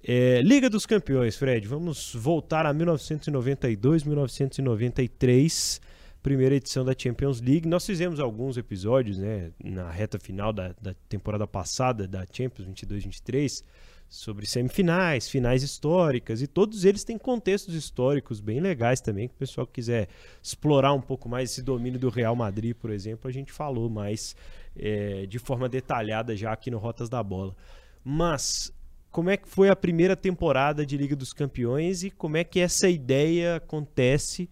É, 0.03 0.41
Liga 0.43 0.71
dos 0.71 0.87
Campeões, 0.87 1.37
Fred, 1.37 1.67
vamos 1.67 2.15
voltar 2.15 2.67
a 2.67 2.73
1992, 2.73 4.05
1993, 4.05 5.81
primeira 6.23 6.55
edição 6.55 6.85
da 6.85 6.95
Champions 6.97 7.41
League. 7.41 7.67
Nós 7.67 7.85
fizemos 7.85 8.21
alguns 8.21 8.57
episódios 8.57 9.19
né, 9.19 9.51
na 9.63 9.91
reta 9.91 10.19
final 10.19 10.53
da, 10.53 10.75
da 10.81 10.95
temporada 11.09 11.47
passada 11.47 12.07
da 12.07 12.25
Champions 12.31 12.69
22-23 12.69 13.65
sobre 14.09 14.47
semifinais, 14.47 15.29
finais 15.29 15.63
históricas, 15.63 16.41
e 16.41 16.47
todos 16.47 16.85
eles 16.85 17.05
têm 17.05 17.19
contextos 17.19 17.75
históricos 17.75 18.41
bem 18.41 18.59
legais 18.59 19.01
também, 19.01 19.29
que 19.29 19.35
o 19.35 19.39
pessoal 19.39 19.67
quiser 19.67 20.09
explorar 20.43 20.95
um 20.95 21.01
pouco 21.01 21.29
mais 21.29 21.51
esse 21.51 21.63
domínio 21.63 22.01
do 22.01 22.09
Real 22.09 22.35
Madrid, 22.35 22.75
por 22.75 22.91
exemplo, 22.91 23.29
a 23.29 23.33
gente 23.33 23.53
falou 23.53 23.91
mais 23.91 24.35
é, 24.77 25.27
de 25.27 25.39
forma 25.39 25.69
detalhada 25.69 26.35
já 26.35 26.53
aqui 26.53 26.71
no 26.71 26.79
Rotas 26.79 27.09
da 27.09 27.23
Bola. 27.23 27.55
Mas 28.03 28.73
como 29.11 29.29
é 29.29 29.37
que 29.37 29.49
foi 29.49 29.69
a 29.69 29.77
primeira 29.77 30.17
temporada 30.17 30.87
de 30.87 30.97
Liga 30.97 31.15
dos 31.15 31.33
Campeões 31.33 32.03
e 32.03 32.11
como 32.11 32.37
é 32.37 32.45
que 32.45 32.61
essa 32.61 32.89
ideia 32.89 33.57
acontece? 33.57 34.49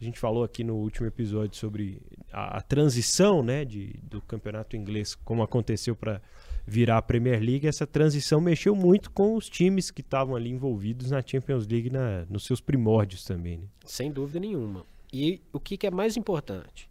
A 0.00 0.04
gente 0.04 0.18
falou 0.18 0.44
aqui 0.44 0.62
no 0.62 0.76
último 0.76 1.06
episódio 1.06 1.56
sobre 1.56 2.00
a, 2.32 2.58
a 2.58 2.60
transição 2.60 3.42
né, 3.42 3.64
de, 3.64 3.98
do 4.02 4.20
campeonato 4.20 4.76
inglês, 4.76 5.14
como 5.14 5.42
aconteceu 5.42 5.96
para 5.96 6.20
virar 6.66 6.98
a 6.98 7.02
Premier 7.02 7.40
League. 7.40 7.66
Essa 7.66 7.86
transição 7.86 8.40
mexeu 8.40 8.74
muito 8.74 9.10
com 9.10 9.34
os 9.36 9.48
times 9.48 9.90
que 9.90 10.00
estavam 10.00 10.34
ali 10.36 10.50
envolvidos 10.50 11.10
na 11.10 11.22
Champions 11.24 11.66
League 11.66 11.90
na, 11.90 12.24
nos 12.28 12.44
seus 12.44 12.60
primórdios 12.60 13.24
também. 13.24 13.58
Né? 13.58 13.68
Sem 13.84 14.10
dúvida 14.10 14.40
nenhuma. 14.40 14.86
E 15.12 15.40
o 15.52 15.60
que, 15.60 15.76
que 15.76 15.86
é 15.86 15.90
mais 15.90 16.16
importante? 16.16 16.90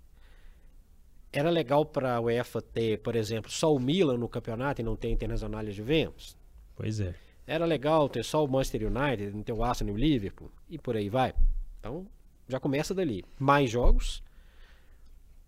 Era 1.32 1.50
legal 1.50 1.84
para 1.86 2.16
a 2.16 2.22
UEFA 2.22 2.62
ter, 2.62 3.00
por 3.00 3.16
exemplo, 3.16 3.52
só 3.52 3.74
o 3.74 3.80
Milan 3.80 4.18
no 4.18 4.30
campeonato 4.30 4.82
e 4.82 4.84
não 4.84 4.96
ter 4.96 5.10
Internacional 5.10 5.64
de 5.64 5.72
Juventus? 5.72 6.38
Pois 6.76 7.00
é. 7.00 7.16
Era 7.46 7.66
legal 7.66 8.08
ter 8.08 8.24
só 8.24 8.46
o 8.46 8.48
Manchester 8.48 8.88
United, 8.88 9.36
não 9.36 9.44
ter 9.44 9.52
o 9.52 9.64
Arsenal 9.64 9.94
e 9.94 9.98
o 9.98 10.00
Liverpool, 10.00 10.50
e 10.70 10.78
por 10.78 10.96
aí 10.96 11.10
vai. 11.10 11.34
Então, 11.80 12.08
já 12.48 12.60
começa 12.60 12.94
dali. 12.94 13.26
Mais 13.38 13.70
jogos, 13.70 14.24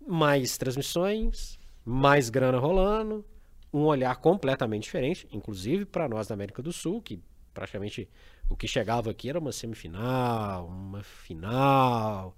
mais 0.06 0.58
transmissões, 0.58 1.58
mais 1.86 2.30
grana 2.30 2.60
rolando, 2.60 3.24
um 3.76 3.86
olhar 3.86 4.16
completamente 4.16 4.84
diferente, 4.84 5.28
inclusive 5.32 5.86
para 5.86 6.08
nós 6.08 6.28
da 6.28 6.34
América 6.34 6.62
do 6.62 6.72
Sul, 6.72 7.02
que 7.02 7.22
praticamente 7.54 8.08
o 8.50 8.56
que 8.56 8.68
chegava 8.68 9.12
aqui 9.12 9.30
era 9.30 9.38
uma 9.38 9.52
semifinal, 9.52 10.68
uma 10.68 11.04
final, 11.04 12.38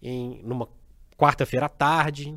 em 0.00 0.42
numa 0.42 0.66
quarta-feira 1.16 1.66
à 1.66 1.68
tarde, 1.68 2.34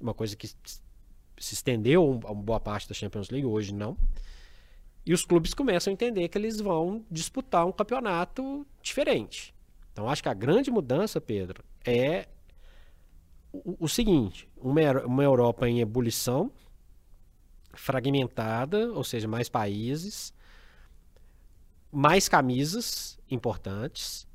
uma 0.00 0.14
coisa 0.14 0.34
que 0.34 0.46
se 0.46 1.54
estendeu 1.54 2.20
a 2.24 2.32
uma 2.32 2.42
boa 2.42 2.58
parte 2.58 2.88
da 2.88 2.94
Champions 2.94 3.28
League, 3.28 3.46
hoje 3.46 3.74
não. 3.74 3.96
E 5.04 5.12
os 5.12 5.24
clubes 5.24 5.52
começam 5.52 5.90
a 5.90 5.94
entender 5.94 6.28
que 6.28 6.38
eles 6.38 6.60
vão 6.60 7.04
disputar 7.10 7.66
um 7.66 7.72
campeonato 7.72 8.66
diferente. 8.82 9.54
Então 9.92 10.08
acho 10.08 10.22
que 10.22 10.28
a 10.30 10.34
grande 10.34 10.70
mudança, 10.70 11.20
Pedro, 11.20 11.62
é 11.84 12.26
o, 13.52 13.84
o 13.84 13.88
seguinte: 13.88 14.48
uma, 14.56 14.80
uma 15.04 15.22
Europa 15.22 15.68
em 15.68 15.80
ebulição, 15.80 16.50
fragmentada, 17.74 18.92
ou 18.92 19.04
seja, 19.04 19.28
mais 19.28 19.48
países, 19.48 20.32
mais 21.90 22.28
camisas 22.28 23.18
importantes, 23.30 24.26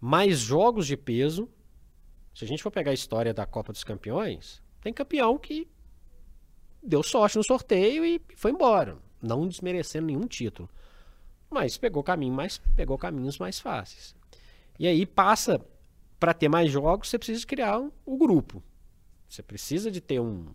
mais 0.00 0.38
jogos 0.38 0.86
de 0.86 0.96
peso. 0.96 1.48
Se 2.34 2.44
a 2.44 2.48
gente 2.48 2.62
for 2.62 2.70
pegar 2.70 2.90
a 2.90 2.94
história 2.94 3.32
da 3.32 3.46
Copa 3.46 3.72
dos 3.72 3.84
Campeões, 3.84 4.62
tem 4.80 4.92
campeão 4.92 5.38
que 5.38 5.68
deu 6.82 7.02
sorte 7.02 7.36
no 7.36 7.44
sorteio 7.44 8.04
e 8.04 8.20
foi 8.36 8.52
embora 8.52 8.98
não 9.20 9.46
desmerecendo 9.46 10.06
nenhum 10.06 10.26
título, 10.26 10.68
mas 11.50 11.76
pegou 11.76 12.02
caminho 12.02 12.36
pegou 12.74 12.98
caminhos 12.98 13.38
mais 13.38 13.58
fáceis. 13.58 14.14
E 14.78 14.86
aí 14.86 15.06
passa 15.06 15.64
para 16.18 16.34
ter 16.34 16.48
mais 16.48 16.70
jogos, 16.70 17.08
você 17.08 17.18
precisa 17.18 17.46
criar 17.46 17.78
um, 17.78 17.90
um, 18.06 18.16
grupo. 18.16 18.62
Você 19.28 19.42
precisa 19.42 19.90
de 19.90 20.00
ter 20.00 20.20
um, 20.20 20.46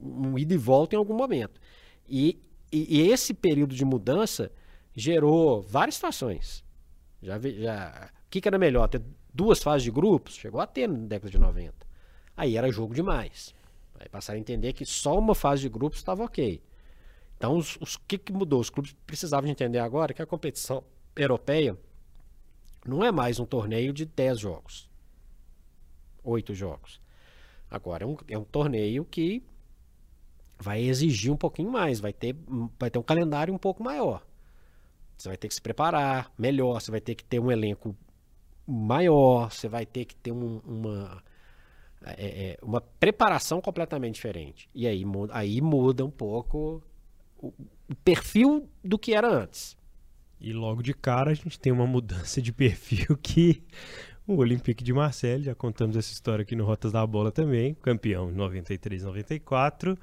um 0.00 0.38
ida 0.38 0.54
e 0.54 0.56
volta 0.56 0.94
em 0.94 0.98
algum 0.98 1.14
momento. 1.14 1.60
E, 2.08 2.40
e, 2.72 2.98
e 2.98 3.10
esse 3.10 3.34
período 3.34 3.74
de 3.74 3.84
mudança 3.84 4.50
gerou 4.94 5.62
várias 5.62 5.96
situações. 5.96 6.64
Já, 7.22 7.38
já, 7.38 8.10
o 8.26 8.30
que, 8.30 8.40
que 8.40 8.48
era 8.48 8.58
melhor? 8.58 8.88
Ter 8.88 9.02
duas 9.32 9.62
fases 9.62 9.82
de 9.82 9.90
grupos? 9.90 10.34
Chegou 10.34 10.60
a 10.60 10.66
ter 10.66 10.88
na 10.88 11.06
década 11.06 11.30
de 11.30 11.38
90. 11.38 11.74
Aí 12.36 12.56
era 12.56 12.70
jogo 12.70 12.94
demais. 12.94 13.54
Aí 13.98 14.08
passaram 14.08 14.38
a 14.38 14.40
entender 14.40 14.72
que 14.72 14.84
só 14.84 15.18
uma 15.18 15.34
fase 15.34 15.62
de 15.62 15.68
grupos 15.68 15.98
estava 15.98 16.24
ok. 16.24 16.62
Então, 17.36 17.56
os, 17.56 17.76
os 17.80 17.96
que, 17.96 18.16
que 18.18 18.32
mudou? 18.32 18.60
Os 18.60 18.70
clubes 18.70 18.94
precisavam 19.06 19.46
de 19.46 19.52
entender 19.52 19.78
agora 19.78 20.14
que 20.14 20.22
a 20.22 20.26
competição 20.26 20.82
europeia 21.14 21.76
não 22.86 23.04
é 23.04 23.10
mais 23.10 23.38
um 23.38 23.44
torneio 23.44 23.92
de 23.92 24.04
10 24.04 24.38
jogos, 24.38 24.88
8 26.22 26.54
jogos. 26.54 27.00
Agora 27.70 28.04
é 28.04 28.06
um, 28.06 28.16
é 28.28 28.38
um 28.38 28.44
torneio 28.44 29.04
que 29.04 29.42
vai 30.58 30.82
exigir 30.82 31.32
um 31.32 31.36
pouquinho 31.36 31.70
mais, 31.70 32.00
vai 32.00 32.12
ter, 32.12 32.36
vai 32.78 32.90
ter 32.90 32.98
um 32.98 33.02
calendário 33.02 33.52
um 33.52 33.58
pouco 33.58 33.82
maior. 33.82 34.26
Você 35.16 35.28
vai 35.28 35.36
ter 35.36 35.48
que 35.48 35.54
se 35.54 35.62
preparar 35.62 36.30
melhor, 36.38 36.80
você 36.80 36.90
vai 36.90 37.00
ter 37.00 37.14
que 37.14 37.24
ter 37.24 37.40
um 37.40 37.50
elenco 37.50 37.96
maior, 38.66 39.50
você 39.50 39.68
vai 39.68 39.86
ter 39.86 40.04
que 40.04 40.14
ter 40.16 40.32
um, 40.32 40.60
uma, 40.64 41.22
é, 42.04 42.50
é, 42.50 42.58
uma 42.62 42.80
preparação 42.80 43.60
completamente 43.60 44.16
diferente. 44.16 44.68
E 44.74 44.86
aí, 44.86 45.04
aí 45.30 45.60
muda 45.60 46.04
um 46.04 46.10
pouco 46.10 46.82
o, 47.38 47.52
perfil 48.04 48.68
do 48.84 48.98
que 48.98 49.14
era 49.14 49.28
antes. 49.28 49.76
E 50.38 50.52
logo 50.52 50.82
de 50.82 50.92
cara 50.92 51.30
a 51.30 51.34
gente 51.34 51.58
tem 51.58 51.72
uma 51.72 51.86
mudança 51.86 52.42
de 52.42 52.52
perfil 52.52 53.16
que 53.22 53.62
o 54.26 54.36
Olympique 54.36 54.82
de 54.82 54.92
Marseille, 54.92 55.44
já 55.44 55.54
contamos 55.54 55.96
essa 55.96 56.12
história 56.12 56.42
aqui 56.42 56.56
no 56.56 56.64
Rotas 56.64 56.92
da 56.92 57.06
Bola 57.06 57.30
também, 57.30 57.74
campeão 57.74 58.28
em 58.28 58.34
93, 58.34 59.04
94. 59.04 59.96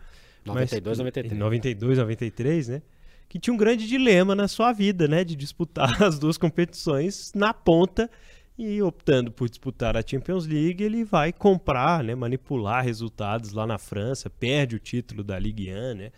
92, 0.46 0.98
93. 0.98 1.40
92, 1.40 1.98
93, 1.98 2.68
né? 2.68 2.82
Que 3.30 3.40
tinha 3.40 3.54
um 3.54 3.58
grande 3.58 3.88
dilema 3.88 4.36
na 4.36 4.48
sua 4.48 4.72
vida, 4.72 5.08
né? 5.08 5.24
De 5.24 5.36
disputar 5.36 6.02
as 6.04 6.20
duas 6.20 6.38
competições 6.38 7.32
na 7.34 7.54
ponta 7.54 8.10
e 8.58 8.82
optando 8.82 9.32
por 9.32 9.50
disputar 9.50 9.98
a 9.98 10.04
Champions 10.06 10.46
League, 10.46 10.84
ele 10.84 11.04
vai 11.04 11.34
comprar, 11.34 12.04
né? 12.04 12.14
Manipular 12.14 12.84
resultados 12.84 13.52
lá 13.52 13.66
na 13.66 13.78
França, 13.78 14.30
perde 14.30 14.76
o 14.76 14.80
título 14.80 15.24
da 15.24 15.40
Ligue 15.40 15.72
1, 15.72 15.96
né? 15.96 16.12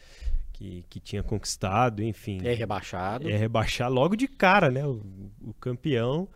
que, 0.56 0.86
que 0.90 1.00
tinha 1.00 1.22
conquistado, 1.22 2.02
enfim. 2.02 2.40
É 2.44 2.54
rebaixado. 2.54 3.30
É 3.30 3.36
rebaixar 3.36 3.92
logo 3.92 4.16
de 4.16 4.28
cara, 4.28 4.72
né? 4.72 4.86
O, 4.86 5.02
o 5.42 5.54
campeão 5.60 6.28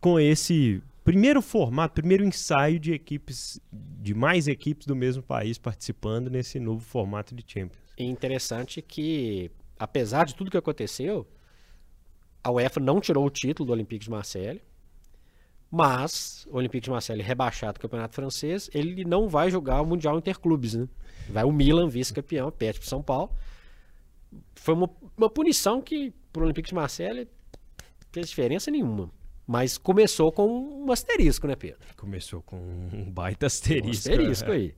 com 0.00 0.18
esse 0.18 0.82
primeiro 1.04 1.40
formato, 1.42 1.94
primeiro 1.94 2.24
ensaio 2.24 2.78
de 2.78 2.92
equipes, 2.92 3.60
de 3.72 4.14
mais 4.14 4.48
equipes 4.48 4.86
do 4.86 4.94
mesmo 4.94 5.22
país 5.22 5.58
participando 5.58 6.30
nesse 6.30 6.58
novo 6.58 6.80
formato 6.80 7.34
de 7.34 7.44
Champions. 7.46 7.80
E 7.96 8.04
interessante 8.04 8.80
que, 8.80 9.50
apesar 9.78 10.24
de 10.24 10.34
tudo 10.34 10.50
que 10.50 10.56
aconteceu, 10.56 11.26
a 12.42 12.50
UEFA 12.50 12.80
não 12.80 13.00
tirou 13.00 13.26
o 13.26 13.30
título 13.30 13.66
do 13.66 13.72
Olympique 13.72 14.04
de 14.04 14.10
Marseille, 14.10 14.62
mas 15.70 16.46
o 16.50 16.56
Olympique 16.56 16.84
de 16.84 16.90
Marseille 16.90 17.22
rebaixado 17.22 17.74
do 17.74 17.80
Campeonato 17.80 18.14
Francês, 18.14 18.68
ele 18.74 19.04
não 19.04 19.28
vai 19.28 19.50
jogar 19.50 19.80
o 19.80 19.86
Mundial 19.86 20.18
Interclubes, 20.18 20.74
né? 20.74 20.88
Vai 21.28 21.44
o 21.44 21.52
Milan, 21.52 21.88
vice-campeão, 21.88 22.50
perde 22.50 22.80
para 22.80 22.88
São 22.88 23.02
Paulo. 23.02 23.30
Foi 24.54 24.74
uma, 24.74 24.90
uma 25.16 25.30
punição 25.30 25.80
que 25.80 26.12
para 26.32 26.40
o 26.42 26.44
Olympique 26.44 26.70
de 26.70 26.74
Marseille 26.74 27.28
fez 28.10 28.28
diferença 28.28 28.70
nenhuma. 28.70 29.10
Mas 29.50 29.76
começou 29.76 30.30
com 30.30 30.46
um 30.46 30.92
asterisco, 30.92 31.44
né, 31.48 31.56
Pedro? 31.56 31.80
Começou 31.96 32.40
com 32.40 32.56
um 32.56 33.04
baita 33.10 33.46
asterisco. 33.46 34.08
Um 34.08 34.12
asterisco 34.12 34.52
aí. 34.52 34.76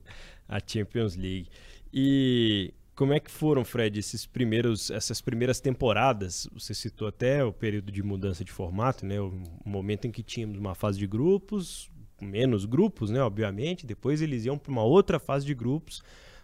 A 0.49 0.57
Champions 0.65 1.15
League. 1.15 1.47
E 1.93 2.73
como 2.95 3.13
é 3.13 3.19
que 3.19 3.29
foram, 3.29 3.63
Fred, 3.63 3.99
esses 3.99 4.25
primeiros, 4.25 4.89
essas 4.89 5.21
primeiras 5.21 5.59
temporadas? 5.59 6.49
Você 6.53 6.73
citou 6.73 7.07
até 7.07 7.45
o 7.45 7.53
período 7.53 7.91
de 7.91 8.01
mudança 8.01 8.43
de 8.43 8.51
formato, 8.51 9.05
né? 9.05 9.21
O 9.21 9.31
momento 9.63 10.07
em 10.07 10.11
que 10.11 10.23
tínhamos 10.23 10.57
uma 10.57 10.73
fase 10.73 10.97
de 10.97 11.05
grupos, 11.05 11.91
menos 12.19 12.65
grupos, 12.65 13.11
né? 13.11 13.21
Obviamente. 13.21 13.85
Depois 13.85 14.23
eles 14.23 14.43
iam 14.45 14.57
para 14.57 14.71
uma 14.71 14.83
outra 14.83 15.19
fase 15.19 15.45
de 15.45 15.53
grupos 15.53 16.01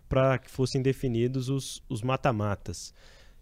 para 0.08 0.38
que 0.38 0.52
fossem 0.52 0.84
definidos 0.84 1.50
os 1.50 2.04
mata-matas. 2.04 2.94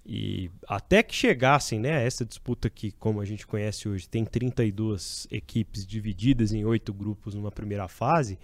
E 0.10 0.50
até 0.66 1.04
que 1.04 1.14
chegassem, 1.14 1.80
né, 1.80 2.06
essa 2.06 2.24
disputa 2.24 2.70
que, 2.70 2.94
como 2.94 3.20
a 3.20 3.26
gente 3.26 3.46
conhece 3.46 3.90
hoje, 3.90 4.08
tem 4.08 4.24
32 4.24 5.28
equipes 5.30 5.86
divididas 5.86 6.54
em 6.54 6.64
oito 6.64 6.94
grupos 6.94 7.34
numa 7.34 7.52
primeira 7.52 7.90
fase, 7.90 8.40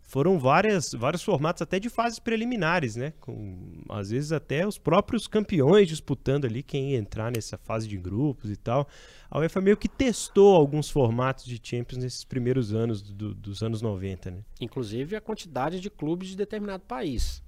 foram 0.00 0.38
várias, 0.38 0.92
vários 0.92 1.22
formatos 1.22 1.60
até 1.60 1.80
de 1.80 1.90
fases 1.90 2.20
preliminares, 2.20 2.94
né? 2.94 3.12
Com, 3.20 3.82
às 3.90 4.10
vezes 4.10 4.30
até 4.30 4.64
os 4.66 4.78
próprios 4.78 5.26
campeões 5.26 5.88
disputando 5.88 6.46
ali 6.46 6.62
quem 6.62 6.92
ia 6.92 6.98
entrar 6.98 7.32
nessa 7.32 7.58
fase 7.58 7.88
de 7.88 7.98
grupos 7.98 8.48
e 8.48 8.56
tal. 8.56 8.88
A 9.28 9.40
UEFA 9.40 9.60
meio 9.60 9.76
que 9.76 9.88
testou 9.88 10.54
alguns 10.54 10.88
formatos 10.88 11.44
de 11.44 11.60
Champions 11.62 12.02
nesses 12.02 12.24
primeiros 12.24 12.72
anos 12.72 13.02
do, 13.02 13.34
dos 13.34 13.60
anos 13.60 13.82
90, 13.82 14.30
né? 14.30 14.38
Inclusive 14.60 15.16
a 15.16 15.20
quantidade 15.20 15.80
de 15.80 15.90
clubes 15.90 16.28
de 16.28 16.36
determinado 16.36 16.84
país. 16.84 17.42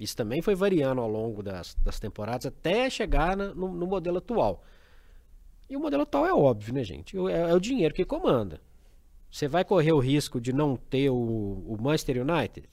Isso 0.00 0.16
também 0.16 0.40
foi 0.40 0.54
variando 0.54 1.02
ao 1.02 1.08
longo 1.08 1.42
das, 1.42 1.74
das 1.74 2.00
temporadas 2.00 2.46
até 2.46 2.88
chegar 2.88 3.36
na, 3.36 3.54
no, 3.54 3.68
no, 3.68 3.86
modelo 3.86 4.16
atual. 4.16 4.64
E 5.68 5.76
o 5.76 5.80
modelo 5.80 6.04
atual 6.04 6.26
é 6.26 6.32
óbvio, 6.32 6.72
né, 6.72 6.82
gente? 6.82 7.18
É, 7.28 7.50
é, 7.50 7.54
o 7.54 7.60
dinheiro 7.60 7.94
que 7.94 8.02
comanda. 8.02 8.62
Você 9.30 9.46
vai 9.46 9.62
correr 9.62 9.92
o 9.92 9.98
risco 9.98 10.40
de 10.40 10.54
não 10.54 10.74
ter 10.74 11.10
o, 11.10 11.14
o 11.14 11.76
Manchester 11.78 12.26
United? 12.26 12.66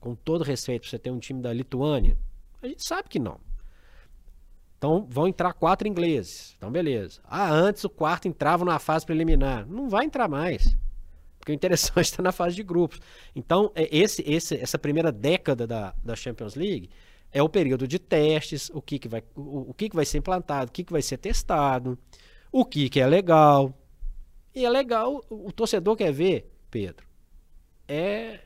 Com 0.00 0.14
todo 0.14 0.42
respeito, 0.42 0.86
você 0.86 0.98
ter 0.98 1.10
um 1.10 1.18
time 1.18 1.42
da 1.42 1.52
Lituânia? 1.52 2.16
A 2.62 2.66
gente 2.66 2.82
sabe 2.88 3.10
que 3.10 3.18
não. 3.18 3.38
Então 4.78 5.06
vão 5.10 5.28
entrar 5.28 5.52
quatro 5.52 5.86
ingleses. 5.86 6.54
Então, 6.56 6.72
beleza. 6.72 7.20
Ah, 7.24 7.52
antes 7.52 7.84
o 7.84 7.90
quarto 7.90 8.26
entrava 8.26 8.64
na 8.64 8.78
fase 8.78 9.04
preliminar. 9.04 9.66
Não 9.66 9.90
vai 9.90 10.06
entrar 10.06 10.26
mais. 10.26 10.74
Porque 11.48 11.52
o 11.52 11.54
interessante 11.54 12.04
está 12.04 12.22
na 12.22 12.32
fase 12.32 12.54
de 12.54 12.62
grupos. 12.62 13.00
Então, 13.34 13.72
é 13.74 13.88
esse, 13.96 14.22
esse, 14.30 14.54
essa 14.56 14.78
primeira 14.78 15.10
década 15.10 15.66
da, 15.66 15.94
da 16.04 16.14
Champions 16.14 16.54
League 16.54 16.90
é 17.32 17.42
o 17.42 17.48
período 17.48 17.88
de 17.88 17.98
testes, 17.98 18.70
o 18.72 18.82
que, 18.82 18.98
que, 18.98 19.08
vai, 19.08 19.22
o, 19.34 19.70
o 19.70 19.74
que, 19.74 19.88
que 19.88 19.96
vai 19.96 20.04
ser 20.04 20.18
implantado, 20.18 20.68
o 20.68 20.72
que, 20.72 20.84
que 20.84 20.92
vai 20.92 21.00
ser 21.00 21.16
testado, 21.16 21.98
o 22.52 22.64
que, 22.64 22.90
que 22.90 23.00
é 23.00 23.06
legal. 23.06 23.74
E 24.54 24.64
é 24.64 24.70
legal, 24.70 25.24
o, 25.30 25.48
o 25.48 25.52
torcedor 25.52 25.96
quer 25.96 26.12
ver, 26.12 26.52
Pedro, 26.70 27.06
é 27.86 28.40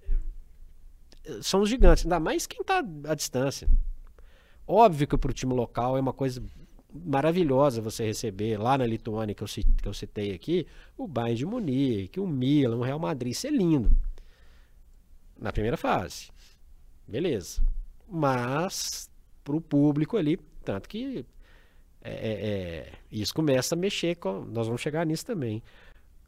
são 1.40 1.60
os 1.60 1.68
gigantes, 1.68 2.04
ainda 2.04 2.18
mais 2.18 2.46
quem 2.46 2.60
está 2.60 2.82
à 3.04 3.14
distância. 3.14 3.68
Óbvio 4.66 5.06
que 5.06 5.16
para 5.16 5.30
o 5.30 5.34
time 5.34 5.54
local 5.54 5.96
é 5.96 6.00
uma 6.00 6.12
coisa 6.12 6.42
maravilhosa 6.92 7.80
você 7.80 8.04
receber 8.04 8.58
lá 8.58 8.76
na 8.76 8.86
Lituânia, 8.86 9.34
que 9.34 9.42
eu, 9.42 9.48
que 9.48 9.88
eu 9.88 9.94
citei 9.94 10.34
aqui, 10.34 10.66
o 10.96 11.06
Bayern 11.06 11.36
de 11.36 11.46
Munique, 11.46 12.20
o 12.20 12.26
Milan, 12.26 12.76
o 12.76 12.82
Real 12.82 12.98
Madrid. 12.98 13.32
Isso 13.32 13.46
é 13.46 13.50
lindo. 13.50 13.90
Na 15.38 15.52
primeira 15.52 15.76
fase. 15.76 16.30
Beleza. 17.06 17.62
Mas, 18.08 19.10
para 19.42 19.56
o 19.56 19.60
público 19.60 20.16
ali, 20.16 20.38
tanto 20.64 20.88
que 20.88 21.24
é, 22.04 22.10
é, 22.10 22.32
é, 22.32 22.92
isso 23.10 23.34
começa 23.34 23.74
a 23.74 23.78
mexer 23.78 24.16
com. 24.16 24.44
Nós 24.44 24.66
vamos 24.66 24.82
chegar 24.82 25.06
nisso 25.06 25.24
também. 25.24 25.62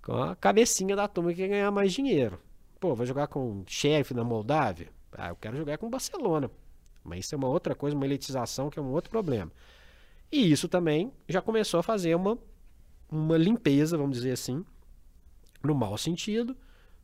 Com 0.02 0.14
a 0.14 0.36
cabecinha 0.36 0.94
da 0.94 1.08
turma 1.08 1.30
que 1.30 1.36
quer 1.36 1.48
ganhar 1.48 1.70
mais 1.70 1.92
dinheiro. 1.92 2.38
Pô, 2.78 2.94
vai 2.94 3.06
jogar 3.06 3.26
com 3.26 3.60
o 3.60 3.64
chefe 3.66 4.14
na 4.14 4.22
Moldávia? 4.22 4.88
Ah, 5.12 5.28
eu 5.28 5.36
quero 5.36 5.56
jogar 5.56 5.78
com 5.78 5.86
o 5.86 5.90
Barcelona. 5.90 6.50
Mas 7.02 7.24
isso 7.24 7.34
é 7.34 7.38
uma 7.38 7.48
outra 7.48 7.74
coisa, 7.74 7.96
uma 7.96 8.04
elitização 8.04 8.70
que 8.70 8.78
é 8.78 8.82
um 8.82 8.90
outro 8.90 9.10
problema. 9.10 9.50
E 10.30 10.50
isso 10.50 10.68
também 10.68 11.12
já 11.28 11.40
começou 11.40 11.80
a 11.80 11.82
fazer 11.82 12.14
uma, 12.14 12.38
uma 13.10 13.36
limpeza, 13.36 13.96
vamos 13.96 14.16
dizer 14.16 14.32
assim, 14.32 14.64
no 15.62 15.74
mau 15.74 15.96
sentido, 15.96 16.56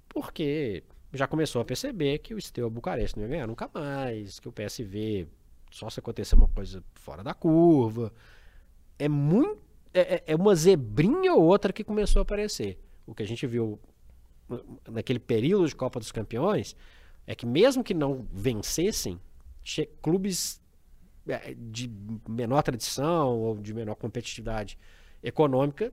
porque 0.09 0.83
já 1.13 1.27
começou 1.27 1.61
a 1.63 1.65
perceber 1.65 2.19
que 2.19 2.35
o 2.35 2.41
Steaua 2.41 2.71
Bucareste 2.71 3.17
não 3.17 3.25
ia 3.25 3.31
ganhar 3.31 3.47
nunca 3.47 3.71
mais, 3.73 4.39
que 4.39 4.49
o 4.49 4.53
PSV 4.53 5.29
só 5.71 5.89
se 5.89 6.01
acontecer 6.01 6.35
uma 6.35 6.49
coisa 6.49 6.83
fora 6.95 7.23
da 7.23 7.35
curva. 7.35 8.13
É 8.99 9.09
muito. 9.09 9.59
É, 9.93 10.01
é, 10.01 10.25
é 10.29 10.37
uma 10.37 10.55
zebrinha 10.55 11.35
ou 11.35 11.43
outra 11.43 11.73
que 11.73 11.83
começou 11.83 12.21
a 12.21 12.23
aparecer. 12.23 12.79
O 13.07 13.15
que 13.15 13.23
a 13.23 13.27
gente 13.27 13.47
viu 13.47 13.79
naquele 14.89 15.19
período 15.19 15.67
de 15.67 15.75
Copa 15.75 15.99
dos 15.99 16.13
Campeões 16.13 16.77
é 17.27 17.35
que 17.35 17.47
mesmo 17.47 17.83
que 17.83 17.95
não 17.95 18.27
vencessem, 18.33 19.21
clubes 20.03 20.60
de 21.57 21.91
menor 22.29 22.63
tradição 22.63 23.39
ou 23.39 23.57
de 23.57 23.73
menor 23.75 23.95
competitividade 23.95 24.79
econômica, 25.23 25.93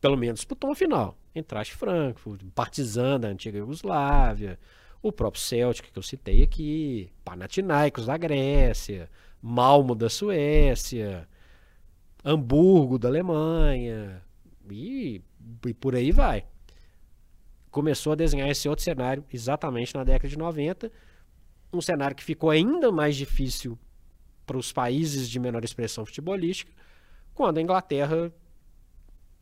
pelo 0.00 0.16
menos 0.16 0.40
disputou 0.40 0.70
uma 0.70 0.76
final. 0.76 1.16
Entraste 1.34 1.74
Frankfurt, 1.74 2.42
Partizan 2.54 3.20
da 3.20 3.28
antiga 3.28 3.58
Iugoslávia, 3.58 4.58
o 5.02 5.12
próprio 5.12 5.42
Celtic 5.42 5.92
que 5.92 5.98
eu 5.98 6.02
citei 6.02 6.42
aqui, 6.42 7.10
Panathinaikos 7.24 8.06
da 8.06 8.16
Grécia, 8.16 9.08
Malmo 9.40 9.94
da 9.94 10.08
Suécia, 10.08 11.28
Hamburgo 12.24 12.98
da 12.98 13.08
Alemanha 13.08 14.22
e, 14.70 15.22
e 15.66 15.74
por 15.74 15.94
aí 15.94 16.10
vai. 16.10 16.44
Começou 17.70 18.12
a 18.12 18.16
desenhar 18.16 18.48
esse 18.48 18.68
outro 18.68 18.84
cenário 18.84 19.24
exatamente 19.32 19.94
na 19.94 20.02
década 20.02 20.28
de 20.28 20.38
90, 20.38 20.90
um 21.72 21.80
cenário 21.80 22.16
que 22.16 22.24
ficou 22.24 22.50
ainda 22.50 22.90
mais 22.90 23.14
difícil 23.14 23.78
para 24.48 24.56
os 24.56 24.72
países 24.72 25.28
de 25.28 25.38
menor 25.38 25.62
expressão 25.62 26.06
futebolística, 26.06 26.72
quando 27.34 27.58
a 27.58 27.62
Inglaterra, 27.62 28.32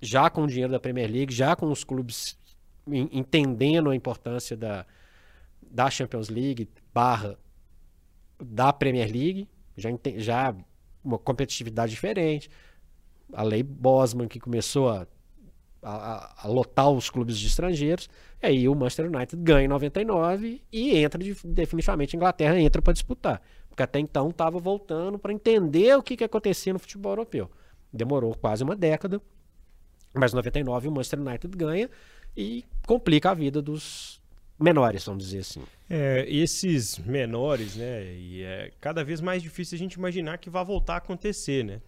já 0.02 0.28
com 0.28 0.42
o 0.42 0.46
dinheiro 0.48 0.72
da 0.72 0.80
Premier 0.80 1.08
League, 1.08 1.32
já 1.32 1.54
com 1.54 1.70
os 1.70 1.84
clubes 1.84 2.36
entendendo 2.88 3.90
a 3.90 3.96
importância 3.96 4.56
da, 4.56 4.84
da 5.62 5.88
Champions 5.88 6.28
League 6.28 6.68
barra 6.92 7.38
da 8.42 8.72
Premier 8.72 9.10
League, 9.10 9.48
já, 9.76 9.88
já 10.16 10.54
uma 11.02 11.18
competitividade 11.18 11.90
diferente, 11.90 12.50
a 13.32 13.42
lei 13.42 13.62
Bosman 13.62 14.28
que 14.28 14.40
começou 14.40 14.90
a, 14.90 15.06
a, 15.82 16.44
a, 16.44 16.48
lotar 16.48 16.90
os 16.90 17.08
clubes 17.08 17.38
de 17.38 17.46
estrangeiros, 17.46 18.08
aí 18.42 18.68
o 18.68 18.74
Manchester 18.74 19.06
United 19.06 19.42
ganha 19.42 19.64
em 19.64 19.68
99 19.68 20.62
e 20.72 20.96
entra 20.96 21.22
de, 21.22 21.36
definitivamente 21.44 22.14
a 22.14 22.18
Inglaterra 22.18 22.60
entra 22.60 22.82
para 22.82 22.92
disputar. 22.92 23.40
Porque 23.76 23.82
até 23.82 24.00
então 24.00 24.30
estava 24.30 24.58
voltando 24.58 25.18
para 25.18 25.34
entender 25.34 25.94
o 25.98 26.02
que, 26.02 26.16
que 26.16 26.24
acontecia 26.24 26.72
no 26.72 26.78
futebol 26.78 27.12
europeu. 27.12 27.50
Demorou 27.92 28.34
quase 28.34 28.64
uma 28.64 28.74
década, 28.74 29.20
mas 30.14 30.32
em 30.32 30.36
99 30.36 30.88
o 30.88 30.92
Manchester 30.92 31.20
United 31.20 31.54
ganha 31.54 31.90
e 32.34 32.64
complica 32.86 33.32
a 33.32 33.34
vida 33.34 33.60
dos 33.60 34.18
menores, 34.58 35.04
vamos 35.04 35.24
dizer 35.24 35.40
assim. 35.40 35.62
É, 35.90 36.24
esses 36.26 36.98
menores, 37.00 37.76
né? 37.76 38.14
E 38.14 38.42
é 38.42 38.72
cada 38.80 39.04
vez 39.04 39.20
mais 39.20 39.42
difícil 39.42 39.76
a 39.76 39.78
gente 39.78 39.92
imaginar 39.92 40.38
que 40.38 40.48
vai 40.48 40.64
voltar 40.64 40.94
a 40.94 40.96
acontecer, 40.96 41.62
né? 41.62 41.82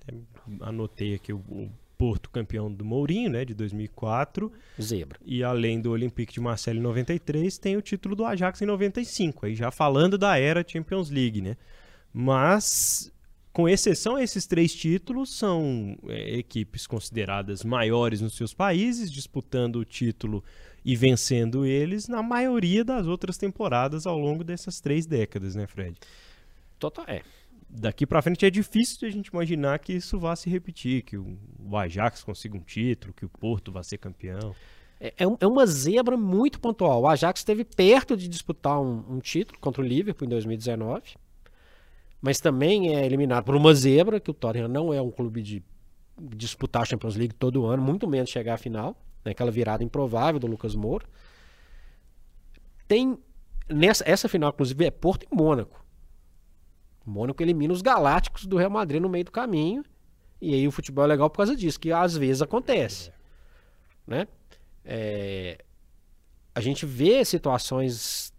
Anotei 0.61 1.15
aqui 1.15 1.33
o, 1.33 1.39
o 1.39 1.71
Porto 1.97 2.29
campeão 2.29 2.71
do 2.71 2.85
Mourinho, 2.85 3.31
né, 3.31 3.47
de 3.47 3.55
2004. 3.55 4.53
Zebra. 4.79 5.19
E 5.25 5.43
além 5.43 5.81
do 5.81 5.91
Olympique 5.91 6.35
de 6.35 6.41
Marseille 6.41 6.79
em 6.79 6.83
93, 6.83 7.57
tem 7.57 7.79
o 7.79 7.83
título 7.83 8.15
do 8.15 8.27
Ajax 8.27 8.61
em 8.61 8.67
95, 8.67 9.47
aí 9.47 9.55
já 9.55 9.71
falando 9.71 10.19
da 10.19 10.39
era 10.39 10.63
Champions 10.67 11.09
League, 11.09 11.41
né? 11.41 11.57
Mas 12.13 13.13
com 13.53 13.69
exceção 13.69 14.15
a 14.15 14.23
esses 14.23 14.47
três 14.47 14.73
títulos, 14.73 15.37
são 15.37 15.99
é, 16.07 16.39
equipes 16.39 16.87
consideradas 16.87 17.65
maiores 17.65 18.21
nos 18.21 18.37
seus 18.37 18.55
países, 18.55 19.11
disputando 19.11 19.77
o 19.77 19.85
título 19.85 20.45
e 20.85 20.95
vencendo 20.95 21.67
eles 21.67 22.07
na 22.07 22.23
maioria 22.23 22.85
das 22.85 23.09
outras 23.09 23.37
temporadas 23.37 24.07
ao 24.07 24.17
longo 24.17 24.45
dessas 24.45 24.81
três 24.81 25.07
décadas, 25.07 25.57
né, 25.57 25.67
Fred? 25.67 25.99
Total, 26.79 27.05
é 27.09 27.23
daqui 27.69 28.07
para 28.07 28.23
frente 28.23 28.47
é 28.47 28.51
difícil 28.51 29.01
de 29.01 29.07
a 29.07 29.11
gente 29.11 29.27
imaginar 29.27 29.79
que 29.79 29.93
isso 29.93 30.19
vá 30.19 30.35
se 30.35 30.49
repetir, 30.49 31.03
que 31.03 31.19
o 31.19 31.37
Ajax 31.77 32.23
consiga 32.23 32.57
um 32.57 32.61
título, 32.61 33.13
que 33.13 33.25
o 33.25 33.29
Porto 33.29 33.71
vá 33.71 33.83
ser 33.83 33.99
campeão. 33.99 34.55
É, 35.01 35.09
é, 35.09 35.25
é 35.41 35.47
uma 35.47 35.67
zebra 35.67 36.17
muito 36.17 36.59
pontual. 36.61 37.03
O 37.03 37.09
Ajax 37.09 37.41
esteve 37.41 37.65
perto 37.65 38.17
de 38.17 38.29
disputar 38.29 38.81
um, 38.81 39.17
um 39.17 39.19
título 39.19 39.59
contra 39.59 39.83
o 39.83 39.85
Liverpool 39.85 40.27
em 40.27 40.31
2019, 40.31 41.15
mas 42.21 42.41
também 42.41 42.95
é 42.95 43.05
eliminado 43.05 43.45
por 43.45 43.55
uma 43.55 43.75
zebra, 43.75 44.21
que 44.21 44.31
o 44.31 44.35
Tottenham 44.35 44.69
não 44.69 44.93
é 44.93 45.01
um 45.01 45.11
clube 45.11 45.43
de 45.43 45.63
disputar 46.21 46.83
a 46.83 46.85
Champions 46.85 47.17
League 47.17 47.35
todo 47.35 47.67
ano, 47.67 47.83
muito 47.83 48.09
menos 48.09 48.31
chegar 48.31 48.55
à 48.55 48.59
final, 48.59 48.97
né, 49.25 49.31
aquela 49.31 49.51
virada 49.51 49.85
improvável 49.85 50.41
do 50.41 50.47
Lucas 50.47 50.75
Moura. 50.75 51.07
Tem 52.89 53.19
nessa 53.69 54.03
essa 54.07 54.29
final, 54.29 54.51
inclusive, 54.51 54.85
é 54.85 54.91
Porto 54.91 55.27
e 55.31 55.35
Mônaco. 55.35 55.85
O 57.07 57.11
Mônaco 57.11 57.43
elimina 57.43 57.73
os 57.73 57.83
Galácticos 57.83 58.47
do 58.47 58.57
Real 58.57 58.71
Madrid 58.71 59.01
no 59.01 59.09
meio 59.09 59.25
do 59.25 59.33
caminho. 59.33 59.85
E 60.41 60.55
aí 60.55 60.69
o 60.69 60.71
futebol 60.71 61.05
é 61.05 61.09
legal 61.09 61.29
por 61.31 61.39
causa 61.39 61.57
disso, 61.57 61.81
que 61.81 61.93
às 61.93 62.17
vezes 62.17 62.43
acontece. 62.43 63.13
Né? 64.07 64.27
É, 64.85 65.65
a 66.55 66.61
gente 66.61 66.87
vê 66.87 67.25
situações 67.25 68.33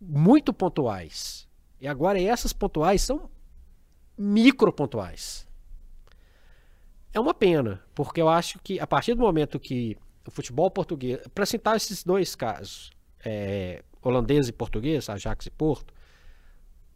muito 0.00 0.52
pontuais. 0.52 1.48
E 1.80 1.88
agora 1.88 2.20
essas 2.20 2.52
pontuais 2.52 3.02
são 3.02 3.30
micro 4.16 4.72
pontuais. 4.72 5.48
É 7.12 7.18
uma 7.18 7.34
pena, 7.34 7.82
porque 7.94 8.20
eu 8.20 8.28
acho 8.28 8.58
que 8.60 8.78
a 8.78 8.86
partir 8.86 9.14
do 9.14 9.22
momento 9.22 9.58
que 9.58 9.96
o 10.26 10.30
futebol 10.30 10.70
português, 10.70 11.26
para 11.34 11.46
citar 11.46 11.76
esses 11.76 12.04
dois 12.04 12.36
casos, 12.36 12.90
é, 13.24 13.82
holandês 14.02 14.48
e 14.48 14.52
português, 14.52 15.08
Ajax 15.08 15.46
e 15.46 15.50
Porto, 15.50 15.92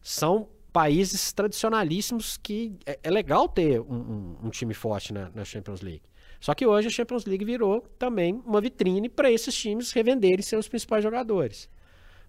são 0.01 0.49
países 0.73 1.33
tradicionalíssimos 1.33 2.37
que 2.37 2.77
é, 2.85 2.99
é 3.03 3.11
legal 3.11 3.49
ter 3.49 3.81
um, 3.81 3.95
um, 3.95 4.37
um 4.45 4.51
time 4.51 4.75
forte 4.75 5.13
na, 5.13 5.31
na, 5.31 5.45
Champions 5.45 5.81
League. 5.81 6.03
Só 6.41 6.53
que 6.55 6.67
hoje 6.67 6.89
a 6.89 6.91
Champions 6.91 7.25
League 7.25 7.45
virou 7.45 7.81
também 7.99 8.35
uma 8.45 8.61
vitrine 8.61 9.09
para 9.09 9.31
esses 9.31 9.55
times 9.55 9.93
revenderem 9.93 10.43
seus 10.43 10.69
principais 10.69 11.03
jogadores. 11.03 11.69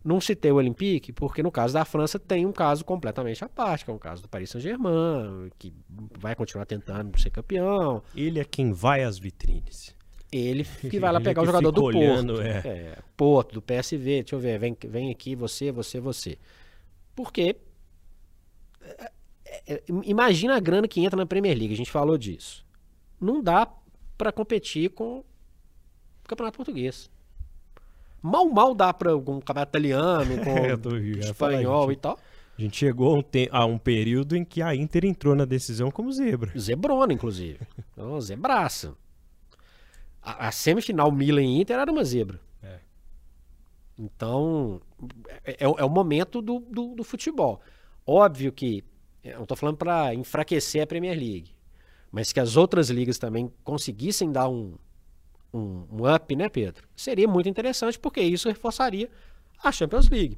Não 0.06 0.22
citei 0.22 0.52
o 0.52 0.56
Olympique, 0.58 1.12
porque 1.12 1.42
no 1.42 1.52
caso 1.52 1.74
da 1.74 1.84
França 1.84 2.20
tem 2.20 2.46
um 2.46 2.52
caso 2.52 2.86
completamente 2.86 3.44
à 3.44 3.50
parte, 3.50 3.84
que 3.84 3.90
é 3.90 3.94
o 3.94 3.98
caso 3.98 4.22
do 4.22 4.30
Paris 4.30 4.52
Saint-Germain, 4.52 5.50
que 5.58 5.74
vai 6.20 6.36
continuar 6.36 6.68
tentando 6.68 7.20
ser 7.20 7.32
campeão. 7.32 8.04
Ele 8.16 8.40
é 8.40 8.46
quem 8.46 8.72
vai 8.72 9.04
às 9.04 9.18
vitrines. 9.18 9.96
Ele 10.32 10.64
que 10.92 11.00
vai 11.00 11.12
lá 11.12 11.20
pegar 11.20 11.42
o 11.42 11.46
jogador 11.48 11.72
do 11.72 11.84
olhando, 11.84 12.36
Porto. 12.36 12.46
É. 12.46 12.68
É, 12.68 12.98
Porto, 13.18 13.54
do 13.54 13.62
PSV, 13.64 14.22
deixa 14.22 14.36
eu 14.36 14.40
ver, 14.40 14.60
vem, 14.60 14.78
vem 14.88 15.10
aqui 15.10 15.36
você, 15.36 15.72
você, 15.72 16.00
você. 16.00 16.38
Porque 17.16 17.56
é, 18.82 19.12
é, 19.68 19.84
imagina 20.04 20.56
a 20.56 20.60
grana 20.60 20.88
que 20.88 21.04
entra 21.04 21.18
na 21.18 21.26
Premier 21.26 21.58
League, 21.58 21.74
a 21.74 21.78
gente 21.78 21.92
falou 21.92 22.16
disso. 22.16 22.64
Não 23.20 23.42
dá 23.42 23.68
para 24.16 24.32
competir 24.32 24.92
com 24.92 25.20
o 25.20 25.26
Campeonato 26.28 26.58
Português. 26.58 27.10
Mal, 28.26 28.50
mal 28.50 28.74
dá 28.74 28.92
para 28.92 29.12
algum 29.12 29.40
campeonato 29.40 29.70
italiano, 29.70 30.38
com 30.44 30.96
é, 30.96 31.20
espanhol 31.20 31.92
e 31.92 31.96
tal. 31.96 32.18
A 32.58 32.62
gente 32.62 32.76
chegou 32.76 33.16
a 33.16 33.20
um, 33.20 33.24
a 33.52 33.66
um, 33.66 33.78
período 33.78 34.36
em 34.36 34.44
que 34.44 34.64
a 34.64 34.74
Inter 34.74 35.06
entrou 35.06 35.36
na 35.36 35.46
decisão 35.46 35.92
como 35.92 36.12
zebra. 36.12 36.52
Zebrona, 36.58 37.14
inclusive. 37.14 37.60
Então, 37.94 38.20
zebraça. 38.20 38.96
A, 40.24 40.48
a, 40.48 40.52
semifinal 40.52 41.12
Milan 41.12 41.44
e 41.44 41.62
Inter 41.62 41.78
era 41.78 41.92
uma 41.92 42.04
zebra. 42.04 42.40
É. 42.64 42.80
Então, 44.00 44.82
é, 45.44 45.52
é, 45.52 45.64
é, 45.64 45.86
o 45.86 45.90
momento 45.90 46.42
do, 46.42 46.60
do, 46.60 46.96
do, 46.96 47.04
futebol. 47.04 47.62
Óbvio 48.08 48.52
que, 48.52 48.84
eu 49.24 49.36
não 49.36 49.44
estou 49.44 49.56
falando 49.56 49.78
para 49.78 50.16
enfraquecer 50.16 50.82
a 50.82 50.88
Premier 50.88 51.16
League, 51.16 51.54
mas 52.12 52.34
que 52.34 52.40
as 52.40 52.56
outras 52.58 52.90
ligas 52.90 53.20
também 53.20 53.52
conseguissem 53.64 54.32
dar 54.32 54.50
um, 54.50 54.76
um, 55.56 55.88
um 55.92 56.14
up, 56.14 56.36
né, 56.36 56.50
Pedro? 56.50 56.88
Seria 56.96 57.28
muito 57.28 57.48
interessante, 57.48 57.98
porque 57.98 58.22
isso 58.22 58.50
reforçaria 58.50 59.10
a 59.64 59.72
Champions 59.72 60.10
League. 60.10 60.38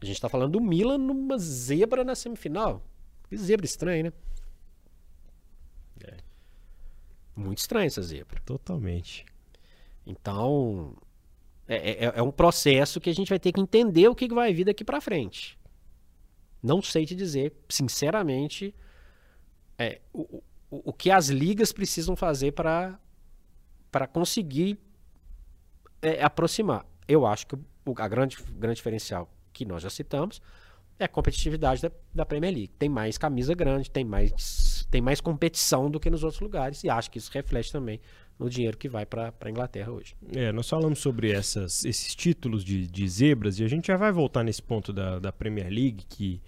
A 0.00 0.04
gente 0.04 0.16
está 0.16 0.28
falando 0.28 0.52
do 0.52 0.60
Milan 0.60 0.98
numa 0.98 1.38
zebra 1.38 2.04
na 2.04 2.14
semifinal. 2.14 2.82
Que 3.28 3.36
zebra 3.36 3.64
estranha, 3.64 4.02
né? 4.04 4.12
É. 6.04 6.16
Muito 7.34 7.58
estranha 7.58 7.86
essa 7.86 8.02
zebra. 8.02 8.40
Totalmente. 8.44 9.24
Então, 10.06 10.94
é, 11.66 12.04
é, 12.06 12.12
é, 12.16 12.22
um 12.22 12.30
processo 12.30 13.00
que 13.00 13.08
a 13.08 13.14
gente 13.14 13.30
vai 13.30 13.38
ter 13.38 13.52
que 13.52 13.60
entender 13.60 14.06
o 14.08 14.14
que 14.14 14.28
vai 14.28 14.52
vir 14.52 14.64
daqui 14.64 14.84
para 14.84 15.00
frente. 15.00 15.58
Não 16.62 16.82
sei 16.82 17.06
te 17.06 17.14
dizer, 17.14 17.54
sinceramente, 17.68 18.74
é, 19.78 20.00
o, 20.12 20.42
o, 20.70 20.90
o 20.90 20.92
que 20.92 21.10
as 21.10 21.28
ligas 21.28 21.72
precisam 21.72 22.14
fazer 22.14 22.52
para 22.52 22.98
para 23.94 24.08
conseguir 24.08 24.76
é, 26.02 26.20
aproximar. 26.20 26.84
Eu 27.06 27.24
acho 27.24 27.46
que 27.46 27.54
o 27.54 27.94
a 27.96 28.08
grande, 28.08 28.36
grande 28.58 28.74
diferencial 28.74 29.30
que 29.52 29.64
nós 29.64 29.84
já 29.84 29.88
citamos 29.88 30.42
é 30.98 31.04
a 31.04 31.08
competitividade 31.08 31.80
da, 31.80 31.92
da 32.12 32.26
Premier 32.26 32.52
League. 32.52 32.72
Tem 32.76 32.88
mais 32.88 33.16
camisa 33.16 33.54
grande, 33.54 33.88
tem 33.88 34.04
mais, 34.04 34.84
tem 34.90 35.00
mais 35.00 35.20
competição 35.20 35.88
do 35.88 36.00
que 36.00 36.10
nos 36.10 36.24
outros 36.24 36.40
lugares 36.40 36.82
e 36.82 36.90
acho 36.90 37.08
que 37.08 37.18
isso 37.18 37.30
reflete 37.32 37.70
também 37.70 38.00
no 38.36 38.50
dinheiro 38.50 38.76
que 38.76 38.88
vai 38.88 39.06
para 39.06 39.32
a 39.40 39.48
Inglaterra 39.48 39.92
hoje. 39.92 40.16
É, 40.34 40.50
nós 40.50 40.68
falamos 40.68 40.98
sobre 40.98 41.30
essas, 41.30 41.84
esses 41.84 42.16
títulos 42.16 42.64
de, 42.64 42.88
de 42.88 43.08
zebras 43.08 43.60
e 43.60 43.64
a 43.64 43.68
gente 43.68 43.86
já 43.86 43.96
vai 43.96 44.10
voltar 44.10 44.42
nesse 44.42 44.60
ponto 44.60 44.92
da, 44.92 45.20
da 45.20 45.30
Premier 45.30 45.68
League 45.68 46.04
que 46.08 46.42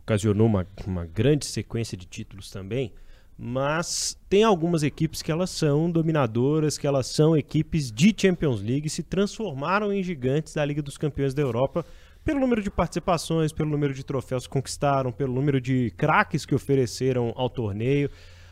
ocasionou 0.00 0.48
uma, 0.48 0.66
uma 0.84 1.06
grande 1.06 1.46
sequência 1.46 1.96
de 1.96 2.06
títulos 2.06 2.50
também 2.50 2.92
mas 3.38 4.18
tem 4.28 4.42
algumas 4.42 4.82
equipes 4.82 5.22
que 5.22 5.30
elas 5.30 5.50
são 5.50 5.88
dominadoras, 5.88 6.76
que 6.76 6.88
elas 6.88 7.06
são 7.06 7.36
equipes 7.36 7.92
de 7.92 8.12
Champions 8.16 8.60
League, 8.60 8.90
se 8.90 9.04
transformaram 9.04 9.92
em 9.92 10.02
gigantes 10.02 10.54
da 10.54 10.64
Liga 10.64 10.82
dos 10.82 10.98
Campeões 10.98 11.34
da 11.34 11.42
Europa 11.42 11.86
pelo 12.24 12.40
número 12.40 12.60
de 12.60 12.70
participações, 12.70 13.52
pelo 13.52 13.70
número 13.70 13.94
de 13.94 14.04
troféus 14.04 14.46
que 14.46 14.52
conquistaram, 14.52 15.12
pelo 15.12 15.32
número 15.32 15.60
de 15.60 15.92
craques 15.96 16.44
que 16.44 16.54
ofereceram 16.54 17.32
ao 17.36 17.48
torneio. 17.48 18.10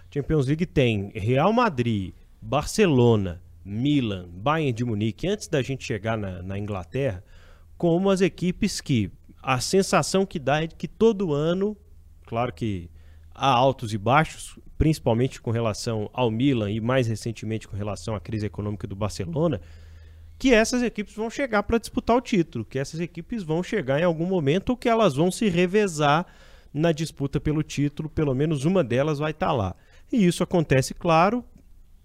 Champions 0.08 0.46
League 0.46 0.64
tem 0.64 1.10
Real 1.14 1.52
Madrid, 1.52 2.14
Barcelona, 2.40 3.42
Milan, 3.64 4.28
Bayern 4.32 4.72
de 4.72 4.84
Munique, 4.84 5.26
antes 5.26 5.48
da 5.48 5.60
gente 5.62 5.84
chegar 5.84 6.16
na, 6.16 6.40
na 6.42 6.56
Inglaterra, 6.56 7.24
como 7.76 8.08
as 8.08 8.20
equipes 8.20 8.80
que 8.80 9.10
a 9.42 9.58
sensação 9.60 10.24
que 10.24 10.38
dá 10.38 10.62
é 10.62 10.68
que 10.68 10.86
todo 10.86 11.34
ano, 11.34 11.76
claro 12.24 12.52
que 12.52 12.88
há 13.36 13.48
altos 13.48 13.92
e 13.92 13.98
baixos, 13.98 14.58
principalmente 14.78 15.40
com 15.40 15.50
relação 15.50 16.10
ao 16.12 16.30
Milan 16.30 16.70
e 16.70 16.80
mais 16.80 17.06
recentemente 17.06 17.68
com 17.68 17.76
relação 17.76 18.14
à 18.14 18.20
crise 18.20 18.46
econômica 18.46 18.86
do 18.86 18.96
Barcelona, 18.96 19.60
que 20.38 20.52
essas 20.52 20.82
equipes 20.82 21.14
vão 21.14 21.30
chegar 21.30 21.62
para 21.62 21.78
disputar 21.78 22.16
o 22.16 22.20
título, 22.20 22.64
que 22.64 22.78
essas 22.78 23.00
equipes 23.00 23.42
vão 23.42 23.62
chegar 23.62 24.00
em 24.00 24.04
algum 24.04 24.26
momento 24.26 24.70
ou 24.70 24.76
que 24.76 24.88
elas 24.88 25.14
vão 25.14 25.30
se 25.30 25.48
revezar 25.48 26.26
na 26.72 26.92
disputa 26.92 27.40
pelo 27.40 27.62
título, 27.62 28.08
pelo 28.08 28.34
menos 28.34 28.64
uma 28.64 28.84
delas 28.84 29.18
vai 29.18 29.30
estar 29.30 29.46
tá 29.46 29.52
lá. 29.52 29.76
E 30.12 30.26
isso 30.26 30.42
acontece, 30.42 30.92
claro, 30.92 31.44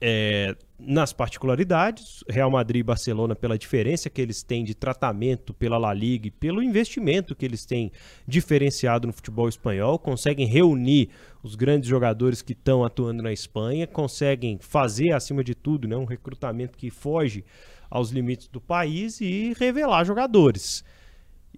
é, 0.01 0.55
nas 0.79 1.13
particularidades, 1.13 2.23
Real 2.27 2.49
Madrid 2.49 2.79
e 2.79 2.83
Barcelona, 2.83 3.35
pela 3.35 3.55
diferença 3.55 4.09
que 4.09 4.19
eles 4.19 4.41
têm 4.41 4.63
de 4.63 4.73
tratamento 4.73 5.53
pela 5.53 5.77
La 5.77 5.93
Liga 5.93 6.27
e 6.27 6.31
pelo 6.31 6.63
investimento 6.63 7.35
que 7.35 7.45
eles 7.45 7.65
têm 7.65 7.91
diferenciado 8.27 9.05
no 9.05 9.13
futebol 9.13 9.47
espanhol, 9.47 9.99
conseguem 9.99 10.47
reunir 10.47 11.09
os 11.43 11.53
grandes 11.53 11.87
jogadores 11.87 12.41
que 12.41 12.53
estão 12.53 12.83
atuando 12.83 13.21
na 13.21 13.31
Espanha, 13.31 13.85
conseguem 13.85 14.57
fazer, 14.59 15.11
acima 15.11 15.43
de 15.43 15.53
tudo, 15.53 15.87
né, 15.87 15.95
um 15.95 16.05
recrutamento 16.05 16.77
que 16.79 16.89
foge 16.89 17.45
aos 17.87 18.09
limites 18.09 18.47
do 18.47 18.59
país 18.59 19.21
e 19.21 19.53
revelar 19.59 20.03
jogadores. 20.03 20.83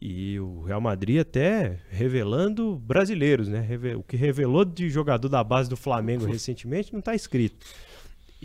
E 0.02 0.38
o 0.38 0.64
Real 0.64 0.82
Madrid 0.82 1.22
até 1.22 1.80
revelando 1.90 2.76
brasileiros, 2.76 3.48
né? 3.48 3.66
O 3.98 4.04
que 4.04 4.18
revelou 4.18 4.66
de 4.66 4.90
jogador 4.90 5.30
da 5.30 5.42
base 5.42 5.70
do 5.70 5.78
Flamengo 5.78 6.26
recentemente 6.26 6.92
não 6.92 7.00
está 7.00 7.16
escrito. 7.16 7.66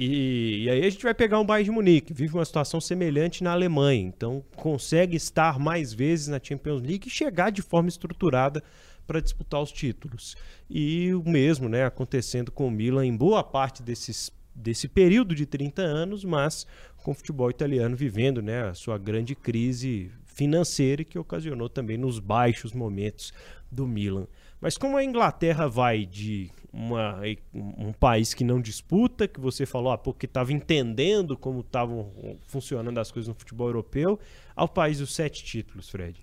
E, 0.01 0.63
e, 0.63 0.71
aí 0.71 0.87
a 0.87 0.91
gente 0.91 1.03
vai 1.03 1.13
pegar 1.13 1.41
um 1.41 1.45
Bayern 1.45 1.65
de 1.65 1.71
Munique, 1.73 2.15
vive 2.15 2.33
uma 2.35 2.45
situação 2.45 2.81
semelhante 2.81 3.43
na 3.43 3.51
Alemanha, 3.51 4.01
então 4.01 4.45
consegue 4.55 5.17
estar 5.17 5.59
mais 5.59 5.93
vezes 5.93 6.29
na 6.29 6.39
Champions 6.41 6.81
League 6.81 7.09
e 7.09 7.11
chegar 7.11 7.51
de 7.51 7.63
forma 7.63 7.89
estruturada 7.89 8.63
para 9.09 9.21
disputar 9.21 9.61
os 9.61 9.73
títulos. 9.73 10.37
E 10.71 11.13
o 11.13 11.29
mesmo, 11.29 11.69
né, 11.69 11.85
acontecendo 11.85 12.53
com 12.53 12.69
o 12.69 12.71
Milan 12.71 13.05
em 13.07 13.17
boa 13.17 13.43
parte 13.43 13.83
desses 13.83 14.31
desse 14.55 14.87
período 14.87 15.35
de 15.35 15.47
30 15.47 15.83
anos, 15.83 16.25
mas 16.25 16.65
com 16.99 17.11
o 17.11 17.15
futebol 17.15 17.51
italiano 17.51 17.97
vivendo, 17.97 18.41
né, 18.41 18.69
a 18.69 18.75
sua 18.75 18.99
grande 18.99 19.35
crise 19.35 20.13
financeira 20.25 21.03
que 21.03 21.19
ocasionou 21.19 21.69
também 21.69 21.97
nos 21.97 22.21
baixos 22.21 22.73
momentos 22.73 23.33
do 23.69 23.85
Milan. 23.85 24.29
Mas 24.61 24.79
como 24.79 24.97
a 24.97 25.03
Inglaterra 25.03 25.67
vai 25.67 26.07
de 26.07 26.51
uma, 26.73 27.21
um 27.55 27.93
país 27.93 28.35
que 28.35 28.45
não 28.45 28.61
disputa, 28.61 29.27
que 29.27 29.41
você 29.41 29.65
falou 29.65 29.93
ah, 29.93 29.99
porque 29.99 30.27
estava 30.27 30.53
entendendo 30.53 31.37
como 31.37 31.61
estavam 31.61 32.13
funcionando 32.43 32.99
as 32.99 33.11
coisas 33.11 33.29
no 33.29 33.35
futebol 33.35 33.69
europeu, 33.69 34.19
ao 34.55 34.69
país 34.69 34.99
dos 34.99 35.15
sete 35.15 35.45
títulos, 35.45 35.89
Fred? 35.89 36.21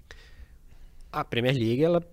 A 1.11 1.23
Premier 1.23 1.55
League 1.55 1.83
ela 1.83 2.03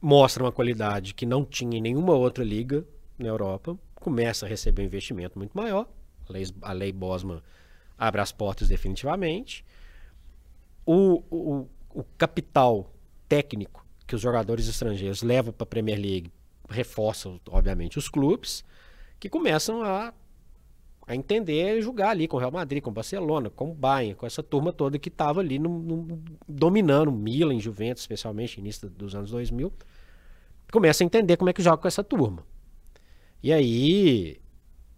mostra 0.00 0.42
uma 0.42 0.52
qualidade 0.52 1.14
que 1.14 1.26
não 1.26 1.44
tinha 1.44 1.78
em 1.78 1.80
nenhuma 1.80 2.14
outra 2.14 2.42
liga 2.42 2.84
na 3.18 3.28
Europa, 3.28 3.78
começa 3.94 4.46
a 4.46 4.48
receber 4.48 4.82
um 4.82 4.86
investimento 4.86 5.38
muito 5.38 5.56
maior. 5.56 5.88
A 6.28 6.32
lei, 6.32 6.44
a 6.62 6.72
lei 6.72 6.92
Bosman 6.92 7.40
abre 7.96 8.20
as 8.20 8.32
portas 8.32 8.68
definitivamente. 8.68 9.64
O, 10.84 11.22
o, 11.30 11.68
o 11.90 12.04
capital 12.18 12.92
técnico 13.28 13.86
que 14.06 14.16
os 14.16 14.20
jogadores 14.20 14.66
estrangeiros 14.66 15.22
levam 15.22 15.52
para 15.52 15.62
a 15.62 15.66
Premier 15.66 15.98
League 15.98 16.32
reforça, 16.72 17.32
obviamente, 17.48 17.98
os 17.98 18.08
clubes 18.08 18.64
que 19.20 19.28
começam 19.28 19.82
a, 19.82 20.12
a 21.06 21.14
entender 21.14 21.78
e 21.78 21.82
jogar 21.82 22.10
ali 22.10 22.26
com 22.26 22.36
o 22.36 22.40
Real 22.40 22.50
Madrid, 22.50 22.82
com 22.82 22.90
o 22.90 22.92
Barcelona, 22.92 23.50
com 23.50 23.70
o 23.70 23.74
Bayern, 23.74 24.16
com 24.16 24.26
essa 24.26 24.42
turma 24.42 24.72
toda 24.72 24.98
que 24.98 25.08
estava 25.08 25.40
ali 25.40 25.58
no, 25.58 25.78
no, 25.78 26.22
dominando, 26.48 27.12
Milan, 27.12 27.58
Juventus, 27.60 28.02
especialmente, 28.02 28.58
início 28.58 28.90
dos 28.90 29.14
anos 29.14 29.30
2000, 29.30 29.72
começa 30.72 31.04
a 31.04 31.06
entender 31.06 31.36
como 31.36 31.50
é 31.50 31.52
que 31.52 31.62
joga 31.62 31.76
com 31.76 31.86
essa 31.86 32.02
turma. 32.02 32.44
E 33.42 33.52
aí 33.52 34.40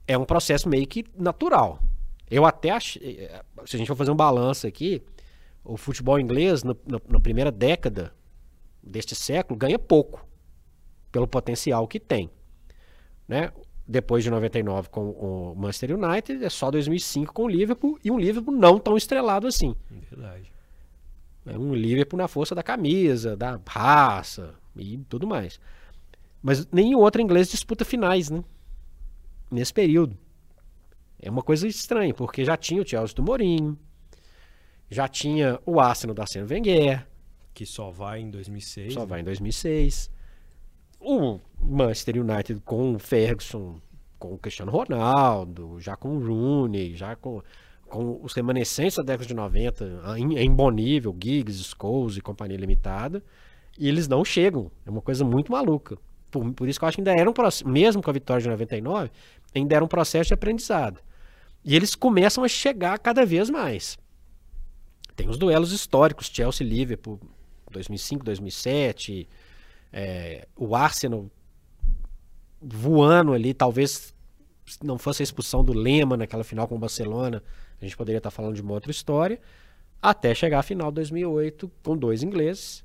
é 0.07 0.17
um 0.17 0.25
processo 0.25 0.69
meio 0.69 0.87
que 0.87 1.05
natural. 1.17 1.81
Eu 2.31 2.47
até 2.47 2.71
acho, 2.71 2.99
eh, 3.03 3.43
se 3.67 3.77
a 3.77 3.79
gente 3.79 3.89
for 3.89 3.97
fazer 3.97 4.11
um 4.11 4.17
balanço 4.17 4.67
aqui, 4.67 5.03
o 5.63 5.77
futebol 5.77 6.19
inglês, 6.19 6.63
no, 6.63 6.77
no, 6.87 7.01
na 7.09 7.21
primeira 7.21 7.51
década 7.51 8.15
deste 8.83 9.15
século, 9.15 9.59
ganha 9.59 9.79
pouco 9.79 10.27
pelo 11.15 11.29
potencial 11.29 11.87
que 11.87 12.01
tem. 12.01 12.29
Né? 13.29 13.53
Depois 13.87 14.25
de 14.25 14.31
99 14.31 14.89
com 14.89 15.11
o 15.11 15.55
Manchester 15.55 15.97
United, 15.97 16.45
é 16.45 16.51
só 16.51 16.73
2005 16.73 17.33
com 17.33 17.45
o 17.45 17.49
Liverpool 17.49 17.97
e 18.03 18.11
um 18.11 18.19
Liverpool 18.19 18.53
não 18.53 18.81
tão 18.81 18.97
estrelado 18.97 19.47
assim. 19.47 19.77
Verdade. 20.11 20.53
É 21.47 21.57
um 21.57 21.73
Liverpool 21.73 22.19
na 22.19 22.27
força 22.27 22.53
da 22.53 22.65
camisa, 22.65 23.37
da 23.37 23.61
raça 23.65 24.57
e 24.75 24.99
tudo 25.09 25.25
mais. 25.25 25.61
Mas 26.43 26.67
nenhum 26.73 26.99
outro 26.99 27.23
inglês 27.23 27.49
disputa 27.49 27.85
finais, 27.85 28.29
né? 28.29 28.43
Nesse 29.49 29.73
período. 29.73 30.19
É 31.21 31.31
uma 31.31 31.43
coisa 31.43 31.69
estranha, 31.69 32.13
porque 32.13 32.45
já 32.45 32.57
tinha 32.57 32.83
o 32.83 32.87
Chelsea 32.87 33.15
do 33.15 33.23
Mourinho, 33.23 33.79
já 34.91 35.07
tinha 35.07 35.61
o 35.65 35.79
Arsenal 35.79 36.13
da 36.13 36.25
Arsene 36.25 36.45
Wenger. 36.45 37.07
Que 37.55 37.65
só 37.65 37.93
vai 37.93 38.21
em 38.21 38.31
2006. 38.31 38.95
Só 38.95 39.01
né? 39.01 39.07
vai 39.07 39.21
em 39.21 39.25
2006. 39.25 40.11
O 41.07 41.39
Manchester 41.61 42.19
United 42.19 42.63
com 42.65 42.95
o 42.95 42.99
Ferguson, 42.99 43.79
com 44.19 44.33
o 44.33 44.39
Cristiano 44.39 44.73
Ronaldo, 44.73 45.79
já 45.79 45.95
com 45.99 46.17
o 46.17 46.27
Rooney, 46.27 46.97
já 46.97 47.15
com, 47.15 47.43
com 47.87 48.19
os 48.23 48.33
remanescentes 48.33 48.97
da 48.97 49.03
década 49.03 49.27
de 49.27 49.35
90 49.35 50.03
em, 50.17 50.39
em 50.39 50.51
bom 50.51 50.71
nível, 50.71 51.15
Giggs, 51.23 51.63
Scholes 51.63 52.17
e 52.17 52.23
companhia 52.23 52.57
limitada. 52.57 53.23
E 53.79 53.87
eles 53.87 54.09
não 54.09 54.25
chegam. 54.25 54.71
É 54.87 54.91
uma 54.91 55.03
coisa 55.03 55.27
muito 55.27 55.53
maluca. 55.53 55.99
Por, 56.31 56.51
por 56.55 56.67
isso 56.67 56.79
que 56.79 56.87
eu 56.87 56.89
acho 56.89 56.97
que 56.97 57.03
ainda 57.03 57.13
era 57.13 57.29
um 57.29 57.35
processo, 57.35 57.69
mesmo 57.69 58.03
com 58.03 58.09
a 58.09 58.15
vitória 58.15 58.43
de 58.43 58.49
99, 58.49 59.11
ainda 59.55 59.75
era 59.77 59.85
um 59.85 59.89
processo 59.89 60.29
de 60.29 60.35
aprendizado. 60.35 61.01
E 61.63 61.77
eles 61.77 61.95
começam 61.95 62.43
a 62.45 62.49
chegar 62.49 62.99
cada 62.99 63.27
vez 63.27 63.51
mais. 63.51 63.99
Tem 65.15 65.29
os 65.29 65.37
duelos 65.37 65.71
históricos, 65.71 66.31
Chelsea 66.33 66.67
Liverpool, 66.67 67.21
2005, 67.71 68.25
2007, 68.25 69.29
é, 69.97 70.49
o 70.57 70.75
Arsenal 70.75 71.31
voando 72.61 73.33
ali, 73.33 73.55
talvez 73.55 74.13
não 74.83 74.99
fosse 74.99 75.23
a 75.23 75.25
expulsão 75.25 75.63
do 75.63 75.73
Lema 75.73 76.17
naquela 76.17 76.43
final 76.43 76.67
com 76.67 76.75
o 76.75 76.79
Barcelona, 76.79 77.41
a 77.81 77.85
gente 77.85 77.97
poderia 77.97 78.19
estar 78.19 78.33
falando 78.33 78.57
de 78.57 78.63
uma 78.63 78.73
outra 78.73 78.91
história, 78.91 79.41
até 80.03 80.35
chegar 80.35 80.59
à 80.59 80.63
final 80.65 80.91
de 80.91 80.97
2008 80.97 81.71
com 81.85 81.97
dois 81.97 82.25
ingleses, 82.25 82.85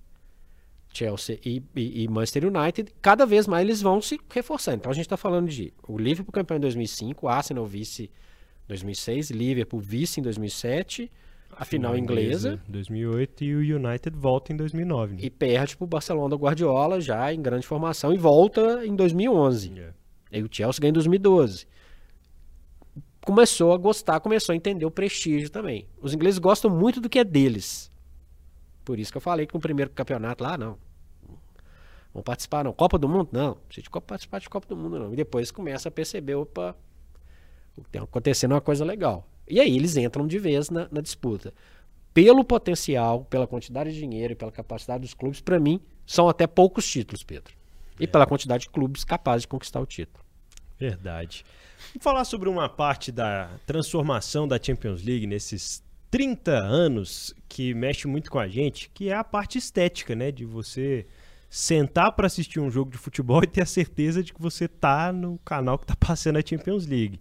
Chelsea 0.94 1.40
e, 1.44 1.64
e, 1.76 2.04
e, 2.04 2.08
Manchester 2.08 2.46
United, 2.46 2.94
cada 3.02 3.26
vez 3.26 3.48
mais 3.48 3.66
eles 3.66 3.82
vão 3.82 4.00
se 4.02 4.20
reforçando. 4.30 4.78
Então 4.78 4.92
a 4.92 4.96
gente 4.96 5.06
está 5.06 5.18
falando 5.18 5.50
de 5.50 5.74
o 5.88 5.98
Liverpool 5.98 6.32
campeão 6.32 6.58
em 6.58 6.62
2005, 6.62 7.26
o 7.26 7.30
Arsenal 7.30 7.66
vice 7.66 8.04
em 8.04 8.68
2006, 8.68 9.32
Liverpool 9.32 9.80
vice 9.80 10.20
em 10.20 10.24
2007, 10.24 11.12
a, 11.60 11.66
final, 11.66 11.98
inglesa. 11.98 12.62
2008 12.70 13.44
e 13.44 13.56
o 13.56 13.76
United 13.76 14.18
volta 14.18 14.54
em 14.54 14.56
2009. 14.56 15.16
Né? 15.16 15.20
E 15.24 15.30
perde 15.30 15.76
para 15.76 15.84
o 15.84 15.88
Barcelona 15.88 16.30
do 16.30 16.38
Guardiola 16.38 17.02
já 17.02 17.34
em 17.34 17.42
grande 17.42 17.68
formação 17.68 18.14
e 18.14 18.18
volta 18.18 18.86
em 18.86 18.96
2011. 18.96 19.70
Yeah. 19.70 19.96
Aí 20.32 20.42
o 20.42 20.48
Chelsea 20.50 20.80
ganha 20.80 20.92
em 20.92 20.94
2012. 20.94 21.68
Começou 23.26 23.74
a 23.74 23.78
gostar, 23.78 24.22
começou 24.22 24.54
a 24.54 24.56
entender 24.56 24.86
o 24.86 24.92
prestígio 24.92 25.50
também. 25.50 25.86
Os 26.02 26.14
ingleses 26.14 26.40
gostam 26.40 26.72
muito 26.72 27.02
do 27.02 27.10
que 27.10 27.20
é 27.20 27.24
deles. 27.26 27.92
Por 28.86 28.98
isso 28.98 29.12
que 29.12 29.18
eu 29.18 29.22
falei 29.22 29.46
que 29.46 29.54
no 29.54 29.60
primeiro 29.60 29.92
campeonato 29.92 30.44
lá, 30.44 30.58
não. 30.58 30.78
Vão 32.14 32.24
participar, 32.24 32.64
não. 32.64 32.72
Copa 32.72 32.98
do 32.98 33.08
Mundo? 33.10 33.30
Não. 33.32 33.50
Não 33.50 33.56
precisa 33.68 33.84
de 33.84 34.02
participar 34.02 34.40
de 34.40 34.50
Copa 34.50 34.68
do 34.68 34.78
Mundo, 34.78 34.98
não. 34.98 35.14
E 35.14 35.16
depois 35.16 35.52
começa 35.52 35.90
a 35.90 35.92
perceber, 35.92 36.36
opa, 36.36 36.76
tem 37.92 38.02
acontecendo 38.02 38.54
uma 38.54 38.62
coisa 38.62 38.84
legal. 38.86 39.28
E 39.50 39.60
aí 39.60 39.76
eles 39.76 39.98
entram 39.98 40.28
de 40.28 40.38
vez 40.38 40.70
na, 40.70 40.88
na 40.92 41.02
disputa. 41.02 41.54
Pelo 42.14 42.44
potencial, 42.44 43.26
pela 43.26 43.48
quantidade 43.48 43.94
de 43.94 44.00
dinheiro 44.00 44.34
e 44.34 44.36
pela 44.36 44.52
capacidade 44.52 45.02
dos 45.02 45.14
clubes, 45.14 45.42
para 45.42 45.60
mim, 45.60 45.80
são 46.06 46.28
até 46.28 46.48
poucos 46.48 46.90
títulos, 46.90 47.24
Pedro. 47.24 47.54
E 48.00 48.06
é. 48.06 48.08
pela 48.08 48.26
quantidade 48.26 48.64
de 48.64 48.70
clubes 48.70 49.04
capazes 49.04 49.44
de 49.44 49.48
conquistar 49.48 49.80
o 49.80 49.86
título. 49.86 50.24
Verdade. 50.80 51.46
Vamos 51.90 52.04
falar 52.04 52.24
sobre 52.24 52.50
uma 52.50 52.70
parte 52.70 53.12
da 53.12 53.50
transformação 53.66 54.48
da 54.48 54.60
Champions 54.62 55.04
League 55.04 55.28
nesses 55.28 55.84
30 56.10 56.52
anos 56.52 57.34
que 57.48 57.74
mexe 57.74 58.08
muito 58.08 58.32
com 58.32 58.40
a 58.40 58.48
gente, 58.48 58.90
que 58.94 59.10
é 59.10 59.16
a 59.16 59.24
parte 59.24 59.58
estética, 59.58 60.16
né? 60.16 60.32
De 60.32 60.46
você 60.46 61.06
sentar 61.50 62.12
para 62.12 62.28
assistir 62.28 62.60
um 62.60 62.70
jogo 62.70 62.92
de 62.92 62.98
futebol 62.98 63.42
e 63.44 63.48
ter 63.48 63.62
a 63.62 63.66
certeza 63.66 64.24
de 64.24 64.34
que 64.34 64.42
você 64.42 64.68
tá 64.68 65.12
no 65.12 65.38
canal 65.40 65.78
que 65.78 65.86
tá 65.86 65.96
passando 65.96 66.38
a 66.38 66.46
Champions 66.46 66.86
League. 66.86 67.20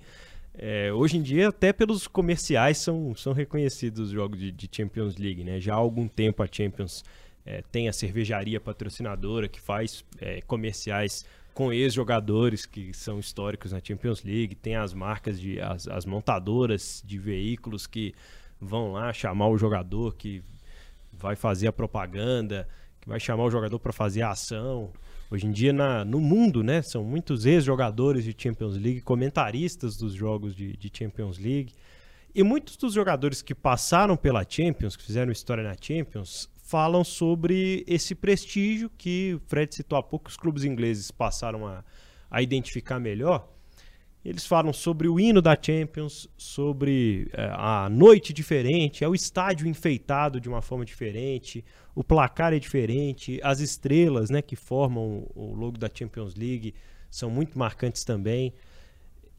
É, 0.61 0.93
hoje 0.93 1.17
em 1.17 1.23
dia, 1.23 1.51
até 1.51 1.73
pelos 1.73 2.09
comerciais, 2.09 2.79
são, 2.79 3.15
são 3.15 3.33
reconhecidos 3.33 4.01
os 4.01 4.11
jogos 4.11 4.41
de, 4.41 4.51
de 4.51 4.69
Champions 4.71 5.17
League. 5.17 5.45
Né? 5.45 5.61
Já 5.61 5.75
há 5.75 5.77
algum 5.77 6.09
tempo 6.09 6.43
a 6.43 6.49
Champions 6.51 7.05
é, 7.47 7.63
tem 7.71 7.89
a 7.89 7.93
cervejaria 7.93 8.61
patrocinadora 8.61 9.47
que 9.49 9.61
faz 9.61 10.05
é, 10.21 10.41
comerciais 10.43 11.25
com 11.55 11.73
ex-jogadores 11.73 12.67
que 12.67 12.93
são 12.93 13.21
históricos 13.21 13.71
na 13.71 13.81
Champions 13.83 14.25
League. 14.25 14.57
Tem 14.57 14.75
as 14.75 14.93
marcas, 14.93 15.41
de 15.41 15.61
as, 15.61 15.87
as 15.87 16.05
montadoras 16.05 17.05
de 17.07 17.19
veículos 17.19 17.87
que 17.87 18.13
vão 18.61 18.93
lá 18.93 19.13
chamar 19.13 19.49
o 19.49 19.57
jogador 19.57 20.17
que 20.17 20.43
vai 21.13 21.37
fazer 21.37 21.69
a 21.69 21.73
propaganda, 21.73 22.69
que 23.01 23.09
vai 23.09 23.21
chamar 23.21 23.45
o 23.45 23.51
jogador 23.51 23.79
para 23.79 23.93
fazer 23.93 24.23
a 24.23 24.33
ação. 24.33 24.91
Hoje 25.31 25.47
em 25.47 25.51
dia, 25.51 25.75
na, 25.75 26.07
no 26.07 26.21
mundo, 26.21 26.63
né, 26.63 26.81
são 26.81 27.05
muitos 27.05 27.45
ex-jogadores 27.45 28.25
de 28.25 28.35
Champions 28.37 28.79
League, 28.79 29.03
comentaristas 29.03 29.95
dos 29.95 30.15
jogos 30.15 30.57
de, 30.57 30.75
de, 30.75 30.91
Champions 30.91 31.37
League. 31.39 31.75
E 32.35 32.43
muitos 32.43 32.79
dos 32.79 32.95
jogadores 32.95 33.43
que 33.43 33.55
passaram 33.55 34.17
pela 34.17 34.43
Champions, 34.49 34.97
que 34.97 35.03
fizeram 35.03 35.31
história 35.31 35.63
na 35.63 35.77
Champions, 35.79 36.49
falam 36.57 37.05
sobre 37.05 37.85
esse 37.87 38.15
prestígio 38.15 38.91
que 38.97 39.35
o 39.35 39.41
Fred 39.47 39.75
citou 39.75 39.99
há 39.99 40.03
pouco, 40.03 40.31
os 40.31 40.37
clubes 40.37 40.65
ingleses 40.65 41.11
passaram 41.11 41.67
a, 41.67 41.85
a 42.31 42.41
identificar 42.41 42.99
melhor. 42.99 43.47
Eles 44.25 44.47
falam 44.47 44.73
sobre 44.73 45.09
o 45.09 45.21
hino 45.21 45.41
da 45.41 45.57
Champions, 45.61 46.29
sobre 46.37 47.29
é, 47.33 47.51
a 47.55 47.89
noite 47.91 48.33
diferente, 48.33 49.05
é 49.05 49.09
o 49.09 49.15
estádio 49.15 49.67
enfeitado 49.67 50.41
de 50.41 50.49
uma 50.49 50.61
forma 50.61 50.85
diferente, 50.85 51.65
o 51.99 52.05
placar 52.05 52.53
é 52.53 52.61
diferente, 52.61 53.41
as 53.43 53.59
estrelas 53.59 54.31
né, 54.31 54.41
que 54.41 54.55
formam 54.55 55.27
o 55.35 55.53
logo 55.53 55.77
da 55.77 55.91
Champions 55.93 56.37
League 56.37 56.73
são 57.11 57.29
muito 57.29 57.59
marcantes 57.59 58.05
também. 58.05 58.55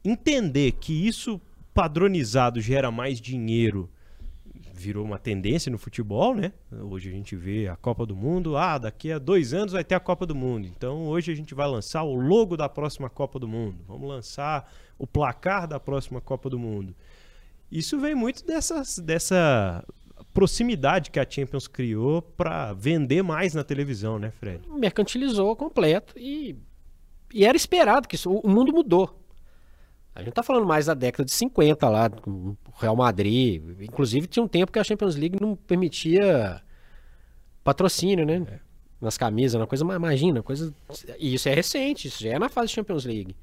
Entender 0.04 0.72
que 0.72 0.92
isso 0.92 1.40
padronizado 1.72 2.60
gera 2.60 2.90
mais 2.90 3.18
dinheiro 3.18 3.88
virou 4.74 5.06
uma 5.06 5.18
tendência 5.18 5.72
no 5.72 5.78
futebol, 5.78 6.34
né? 6.34 6.52
Hoje 6.70 7.08
a 7.08 7.12
gente 7.12 7.34
vê 7.34 7.66
a 7.66 7.76
Copa 7.76 8.04
do 8.04 8.14
Mundo. 8.14 8.58
Ah, 8.58 8.76
daqui 8.76 9.10
a 9.10 9.18
dois 9.18 9.54
anos 9.54 9.72
vai 9.72 9.82
ter 9.82 9.94
a 9.94 10.00
Copa 10.00 10.26
do 10.26 10.34
Mundo. 10.34 10.66
Então 10.66 11.06
hoje 11.06 11.32
a 11.32 11.34
gente 11.34 11.54
vai 11.54 11.66
lançar 11.66 12.02
o 12.02 12.14
logo 12.14 12.58
da 12.58 12.68
próxima 12.68 13.08
Copa 13.08 13.38
do 13.38 13.48
Mundo. 13.48 13.78
Vamos 13.88 14.06
lançar 14.06 14.70
o 14.98 15.06
placar 15.06 15.66
da 15.66 15.80
próxima 15.80 16.20
Copa 16.20 16.50
do 16.50 16.58
Mundo. 16.58 16.94
Isso 17.72 17.98
vem 17.98 18.14
muito 18.14 18.44
dessas, 18.44 18.98
dessa 18.98 19.82
proximidade 20.32 21.10
que 21.10 21.18
a 21.18 21.26
Champions 21.28 21.66
criou 21.66 22.22
para 22.22 22.72
vender 22.72 23.22
mais 23.22 23.54
na 23.54 23.64
televisão, 23.64 24.18
né, 24.18 24.30
Fred? 24.30 24.68
Mercantilizou 24.68 25.54
completo 25.56 26.14
e, 26.16 26.56
e 27.32 27.44
era 27.44 27.56
esperado 27.56 28.08
que 28.08 28.16
isso, 28.16 28.30
o 28.30 28.48
mundo 28.48 28.72
mudou. 28.72 29.18
A 30.14 30.22
gente 30.22 30.34
tá 30.34 30.42
falando 30.42 30.66
mais 30.66 30.86
da 30.86 30.94
década 30.94 31.24
de 31.24 31.32
50 31.32 31.88
lá, 31.88 32.10
com 32.10 32.30
o 32.30 32.56
Real 32.78 32.96
Madrid. 32.96 33.62
Inclusive 33.80 34.26
tinha 34.26 34.42
um 34.42 34.48
tempo 34.48 34.72
que 34.72 34.78
a 34.78 34.84
Champions 34.84 35.16
League 35.16 35.38
não 35.40 35.54
permitia 35.54 36.60
patrocínio, 37.62 38.26
né? 38.26 38.44
É. 38.46 38.58
Nas 39.00 39.16
camisas, 39.16 39.58
uma 39.58 39.66
coisa, 39.66 39.82
imagina, 39.82 40.42
coisa. 40.42 40.74
E 41.18 41.32
isso 41.32 41.48
é 41.48 41.54
recente, 41.54 42.08
isso 42.08 42.22
já 42.22 42.30
é 42.30 42.38
na 42.38 42.50
fase 42.50 42.68
de 42.68 42.74
Champions 42.74 43.06
League. 43.06 43.34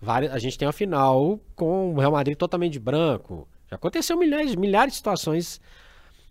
Várias, 0.00 0.32
a 0.32 0.38
gente 0.38 0.56
tem 0.56 0.66
uma 0.66 0.72
final 0.72 1.40
com 1.56 1.94
o 1.94 1.98
Real 1.98 2.12
Madrid 2.12 2.36
totalmente 2.36 2.74
de 2.74 2.78
branco. 2.78 3.48
Já 3.68 3.76
aconteceu 3.76 4.16
milhares, 4.16 4.54
milhares 4.54 4.92
de 4.92 4.96
situações. 4.98 5.60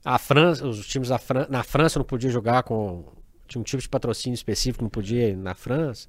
A 0.03 0.17
França, 0.17 0.65
os 0.65 0.87
times 0.87 1.09
Fran 1.19 1.47
na 1.49 1.63
França 1.63 1.99
não 1.99 2.05
podiam 2.05 2.31
jogar 2.31 2.63
com. 2.63 3.05
Tinha 3.47 3.61
um 3.61 3.63
tipo 3.63 3.81
de 3.81 3.89
patrocínio 3.89 4.35
específico, 4.35 4.83
não 4.83 4.89
podia 4.89 5.29
ir 5.29 5.37
na 5.37 5.53
França. 5.53 6.07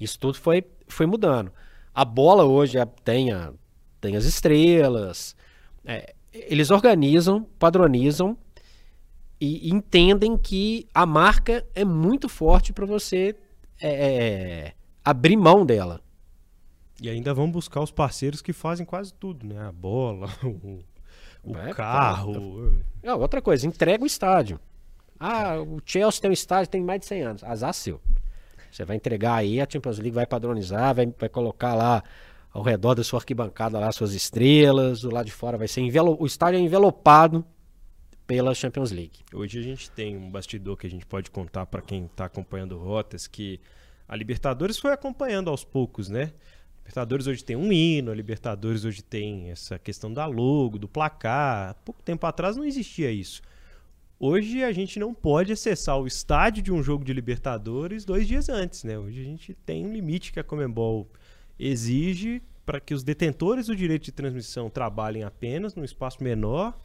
Isso 0.00 0.18
tudo 0.18 0.38
foi, 0.38 0.64
foi 0.88 1.06
mudando. 1.06 1.52
A 1.94 2.04
bola 2.04 2.44
hoje 2.44 2.78
é, 2.78 2.84
tem, 2.84 3.32
a, 3.32 3.52
tem 4.00 4.16
as 4.16 4.24
estrelas. 4.24 5.34
É, 5.84 6.14
eles 6.32 6.70
organizam, 6.70 7.42
padronizam 7.58 8.36
e 9.40 9.70
entendem 9.70 10.36
que 10.36 10.86
a 10.94 11.04
marca 11.04 11.66
é 11.74 11.84
muito 11.84 12.28
forte 12.28 12.72
para 12.72 12.86
você 12.86 13.34
é, 13.80 13.88
é, 13.88 14.74
abrir 15.04 15.36
mão 15.36 15.64
dela. 15.64 16.00
E 17.00 17.10
ainda 17.10 17.34
vão 17.34 17.50
buscar 17.50 17.80
os 17.82 17.90
parceiros 17.90 18.40
que 18.40 18.52
fazem 18.52 18.86
quase 18.86 19.12
tudo, 19.12 19.46
né? 19.46 19.66
A 19.66 19.72
bola, 19.72 20.28
o, 20.42 20.80
o 21.46 21.58
É, 21.58 21.72
carro. 21.72 22.72
Ah, 23.04 23.14
outra 23.14 23.40
coisa, 23.40 23.66
entrega 23.66 24.02
o 24.02 24.06
estádio. 24.06 24.58
Ah, 25.18 25.58
o 25.60 25.80
Chelsea 25.84 26.20
tem 26.20 26.30
um 26.30 26.34
estádio 26.34 26.70
tem 26.70 26.82
mais 26.82 27.00
de 27.00 27.06
100 27.06 27.22
anos. 27.22 27.44
Azar 27.44 27.72
seu. 27.72 28.00
Você 28.70 28.84
vai 28.84 28.96
entregar 28.96 29.36
aí, 29.36 29.60
a 29.60 29.66
Champions 29.68 29.98
League 29.98 30.14
vai 30.14 30.26
padronizar, 30.26 30.94
vai, 30.94 31.06
vai 31.18 31.28
colocar 31.28 31.74
lá 31.74 32.02
ao 32.52 32.62
redor 32.62 32.94
da 32.94 33.04
sua 33.04 33.18
arquibancada 33.18 33.78
lá 33.78 33.90
suas 33.92 34.12
estrelas, 34.12 35.00
do 35.00 35.10
lado 35.12 35.26
de 35.26 35.32
fora 35.32 35.56
vai 35.56 35.68
ser 35.68 35.80
envelo... 35.82 36.16
o 36.18 36.26
estádio 36.26 36.58
é 36.58 36.60
envelopado 36.60 37.44
pela 38.26 38.54
Champions 38.54 38.90
League. 38.90 39.20
Hoje 39.32 39.58
a 39.58 39.62
gente 39.62 39.90
tem 39.90 40.16
um 40.16 40.30
bastidor 40.30 40.76
que 40.76 40.86
a 40.86 40.90
gente 40.90 41.06
pode 41.06 41.30
contar 41.30 41.66
para 41.66 41.80
quem 41.80 42.06
está 42.06 42.24
acompanhando 42.24 42.76
rotas 42.76 43.26
que 43.26 43.60
a 44.08 44.16
Libertadores 44.16 44.78
foi 44.78 44.92
acompanhando 44.92 45.48
aos 45.48 45.64
poucos, 45.64 46.08
né? 46.08 46.32
Libertadores 46.86 47.26
hoje 47.26 47.44
tem 47.44 47.56
um 47.56 47.72
hino, 47.72 48.12
a 48.12 48.14
Libertadores 48.14 48.84
hoje 48.84 49.02
tem 49.02 49.50
essa 49.50 49.76
questão 49.76 50.12
da 50.12 50.24
logo, 50.24 50.78
do 50.78 50.86
placar. 50.86 51.74
Pouco 51.84 52.00
tempo 52.00 52.24
atrás 52.26 52.56
não 52.56 52.64
existia 52.64 53.10
isso. 53.10 53.42
Hoje 54.20 54.62
a 54.62 54.70
gente 54.70 55.00
não 55.00 55.12
pode 55.12 55.52
acessar 55.52 55.98
o 55.98 56.06
estádio 56.06 56.62
de 56.62 56.72
um 56.72 56.80
jogo 56.84 57.04
de 57.04 57.12
Libertadores 57.12 58.04
dois 58.04 58.28
dias 58.28 58.48
antes, 58.48 58.84
né? 58.84 58.96
Hoje 58.96 59.20
a 59.20 59.24
gente 59.24 59.52
tem 59.66 59.84
um 59.84 59.92
limite 59.92 60.32
que 60.32 60.38
a 60.38 60.44
Comembol 60.44 61.10
exige 61.58 62.40
para 62.64 62.78
que 62.78 62.94
os 62.94 63.02
detentores 63.02 63.66
do 63.66 63.74
direito 63.74 64.04
de 64.04 64.12
transmissão 64.12 64.70
trabalhem 64.70 65.24
apenas 65.24 65.74
num 65.74 65.84
espaço 65.84 66.22
menor 66.22 66.80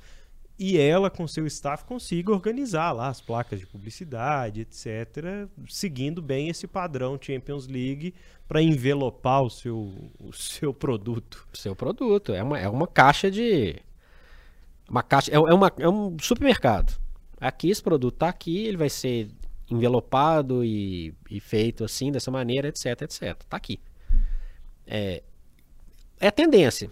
e 0.58 0.78
ela, 0.78 1.10
com 1.10 1.28
seu 1.28 1.48
staff, 1.48 1.84
consiga 1.86 2.32
organizar 2.32 2.92
lá 2.92 3.08
as 3.08 3.20
placas 3.20 3.60
de 3.60 3.66
publicidade, 3.66 4.62
etc., 4.62 5.50
seguindo 5.68 6.22
bem 6.22 6.50
esse 6.50 6.68
padrão 6.68 7.18
Champions 7.20 7.68
League 7.68 8.14
para 8.48 8.62
envelopar 8.62 9.42
o 9.42 9.50
seu, 9.50 10.12
o 10.20 10.32
seu 10.32 10.74
produto. 10.74 11.48
Seu 11.54 11.76
produto. 11.76 12.34
É 12.34 12.44
uma, 12.44 12.60
é 12.60 12.70
uma 12.70 12.86
caixa 12.86 13.32
de. 13.32 13.78
Uma 14.90 15.02
caixa. 15.02 15.32
É, 15.32 15.36
é, 15.36 15.40
uma, 15.40 15.72
é 15.80 15.90
um 15.90 16.16
supermercado. 16.20 17.00
Aqui 17.40 17.70
esse 17.70 17.82
produto 17.82 18.18
tá 18.18 18.30
aqui, 18.30 18.66
ele 18.66 18.78
vai 18.78 18.90
ser 18.90 19.30
envelopado 19.70 20.64
e, 20.64 21.14
e 21.30 21.40
feito 21.40 21.84
assim, 21.84 22.12
dessa 22.12 22.30
maneira, 22.30 22.68
etc, 22.68 23.02
etc. 23.02 23.36
Tá 23.50 23.58
aqui. 23.58 23.80
É, 24.86 25.24
é 26.20 26.30
tendência. 26.30 26.92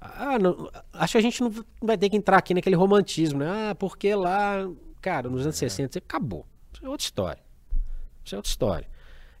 Ah, 0.00 0.38
não, 0.38 0.70
acho 0.92 1.12
que 1.12 1.18
a 1.18 1.22
gente 1.22 1.42
não 1.42 1.52
vai 1.82 1.98
ter 1.98 2.08
que 2.08 2.16
entrar 2.16 2.38
aqui 2.38 2.54
naquele 2.54 2.76
romantismo, 2.76 3.40
né? 3.40 3.70
Ah, 3.70 3.74
porque 3.74 4.14
lá, 4.14 4.68
cara, 5.00 5.28
nos 5.28 5.42
anos 5.42 5.56
60, 5.56 5.98
acabou. 5.98 6.46
Isso 6.72 6.84
é 6.84 6.88
outra 6.88 7.04
história. 7.04 7.42
Isso 8.24 8.34
é 8.34 8.38
outra 8.38 8.48
história. 8.48 8.88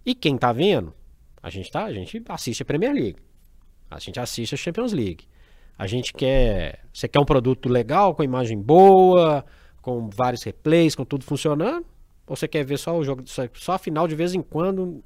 E 0.04 0.14
quem 0.14 0.36
tá 0.36 0.52
vendo, 0.52 0.92
a 1.42 1.48
gente 1.48 1.70
tá, 1.70 1.84
a 1.84 1.92
gente 1.92 2.22
assiste 2.28 2.62
a 2.62 2.66
Premier 2.66 2.92
League. 2.92 3.16
A 3.90 3.98
gente 3.98 4.20
assiste 4.20 4.54
a 4.54 4.58
Champions 4.58 4.92
League. 4.92 5.26
A 5.78 5.86
gente 5.86 6.12
quer, 6.12 6.84
você 6.92 7.08
quer 7.08 7.20
um 7.20 7.24
produto 7.24 7.68
legal, 7.68 8.14
com 8.14 8.22
imagem 8.22 8.60
boa, 8.60 9.44
com 9.80 10.10
vários 10.10 10.42
replays, 10.42 10.94
com 10.94 11.06
tudo 11.06 11.24
funcionando, 11.24 11.86
ou 12.26 12.36
você 12.36 12.46
quer 12.46 12.64
ver 12.64 12.78
só 12.78 12.96
o 12.96 13.02
jogo, 13.02 13.22
só, 13.26 13.48
só 13.54 13.72
a 13.72 13.78
final 13.78 14.06
de 14.06 14.14
vez 14.14 14.34
em 14.34 14.42
quando, 14.42 15.02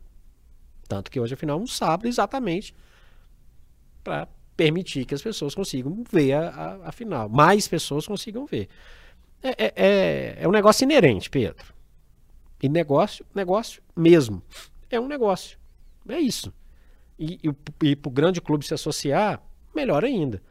tanto 0.88 1.10
que 1.10 1.20
hoje 1.20 1.34
a 1.34 1.36
final 1.36 1.58
é 1.58 1.62
um 1.62 1.66
sábado 1.66 2.08
exatamente 2.08 2.74
para 4.02 4.28
permitir 4.56 5.04
que 5.04 5.14
as 5.14 5.22
pessoas 5.22 5.54
consigam 5.54 6.04
ver 6.10 6.32
a, 6.32 6.48
a, 6.48 6.88
a 6.88 6.92
final. 6.92 7.28
Mais 7.28 7.66
pessoas 7.66 8.06
consigam 8.06 8.46
ver. 8.46 8.68
É, 9.42 9.48
é, 9.50 9.72
é, 9.76 10.36
é 10.40 10.48
um 10.48 10.52
negócio 10.52 10.84
inerente, 10.84 11.28
Pedro. 11.28 11.74
E 12.62 12.68
negócio, 12.68 13.26
negócio 13.34 13.82
mesmo. 13.94 14.42
É 14.90 14.98
um 14.98 15.06
negócio. 15.06 15.58
É 16.08 16.18
isso. 16.18 16.52
E, 17.18 17.38
e, 17.42 17.88
e 17.90 17.96
para 17.96 18.08
o 18.08 18.12
grande 18.12 18.40
clube 18.40 18.64
se 18.64 18.74
associar, 18.74 19.42
melhor 19.74 20.04
ainda. 20.04 20.42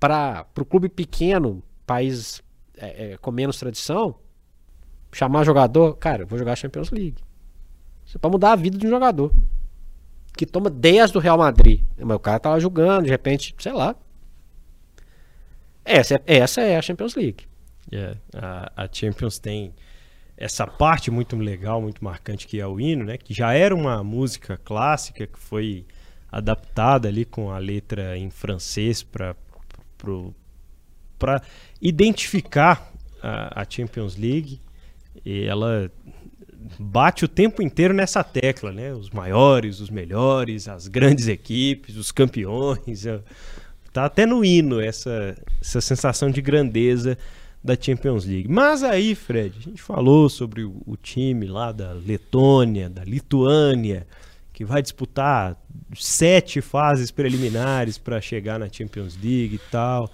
Para 0.00 0.46
o 0.58 0.64
clube 0.64 0.88
pequeno, 0.88 1.62
país 1.86 2.42
é, 2.76 3.12
é, 3.12 3.16
com 3.18 3.30
menos 3.30 3.58
tradição, 3.58 4.16
chamar 5.12 5.44
jogador, 5.44 5.94
cara, 5.96 6.22
eu 6.22 6.26
vou 6.26 6.38
jogar 6.38 6.56
Champions 6.56 6.90
League. 6.90 7.22
Você 8.04 8.18
pode 8.18 8.32
mudar 8.32 8.52
a 8.52 8.56
vida 8.56 8.76
de 8.76 8.86
um 8.86 8.90
jogador 8.90 9.32
que 10.36 10.46
toma 10.46 10.70
10 10.70 11.10
do 11.10 11.18
Real 11.18 11.38
Madrid. 11.38 11.80
Mas 11.98 12.16
o 12.16 12.20
cara 12.20 12.38
tá 12.40 12.50
lá 12.50 12.58
jogando, 12.58 13.04
de 13.04 13.10
repente, 13.10 13.54
sei 13.58 13.72
lá. 13.72 13.94
Essa 15.84 16.14
é, 16.14 16.22
essa 16.26 16.60
é 16.60 16.76
a 16.76 16.82
Champions 16.82 17.14
League. 17.14 17.46
Yeah, 17.92 18.18
a, 18.34 18.84
a 18.84 18.88
Champions 18.90 19.38
tem 19.38 19.74
essa 20.36 20.66
parte 20.66 21.10
muito 21.10 21.36
legal, 21.36 21.80
muito 21.80 22.02
marcante 22.02 22.46
que 22.46 22.60
é 22.60 22.66
o 22.66 22.80
hino, 22.80 23.04
né? 23.04 23.18
Que 23.18 23.34
já 23.34 23.52
era 23.52 23.74
uma 23.74 24.02
música 24.02 24.56
clássica 24.56 25.26
que 25.26 25.38
foi 25.38 25.84
adaptada 26.30 27.08
ali 27.08 27.24
com 27.24 27.50
a 27.50 27.58
letra 27.58 28.16
em 28.16 28.30
francês 28.30 29.02
para 29.02 29.36
para 31.18 31.40
identificar 31.80 32.90
a, 33.22 33.62
a 33.62 33.66
Champions 33.68 34.16
League. 34.16 34.60
E 35.24 35.44
ela 35.44 35.90
bate 36.78 37.24
o 37.24 37.28
tempo 37.28 37.62
inteiro 37.62 37.94
nessa 37.94 38.22
tecla, 38.22 38.72
né? 38.72 38.92
Os 38.92 39.10
maiores, 39.10 39.80
os 39.80 39.90
melhores, 39.90 40.68
as 40.68 40.88
grandes 40.88 41.28
equipes, 41.28 41.96
os 41.96 42.12
campeões. 42.12 43.04
Tá 43.92 44.06
até 44.06 44.24
no 44.24 44.44
hino 44.44 44.80
essa, 44.80 45.36
essa 45.60 45.80
sensação 45.80 46.30
de 46.30 46.40
grandeza 46.40 47.18
da 47.62 47.76
Champions 47.78 48.24
League. 48.24 48.48
Mas 48.48 48.82
aí, 48.82 49.14
Fred, 49.14 49.56
a 49.58 49.62
gente 49.62 49.82
falou 49.82 50.28
sobre 50.28 50.64
o, 50.64 50.82
o 50.86 50.96
time 50.96 51.46
lá 51.46 51.70
da 51.70 51.92
Letônia, 51.92 52.88
da 52.88 53.04
Lituânia, 53.04 54.06
que 54.52 54.64
vai 54.64 54.82
disputar 54.82 55.56
sete 55.94 56.60
fases 56.60 57.10
preliminares 57.10 57.98
para 57.98 58.20
chegar 58.20 58.58
na 58.58 58.68
Champions 58.70 59.16
League 59.16 59.56
e 59.56 59.70
tal. 59.70 60.10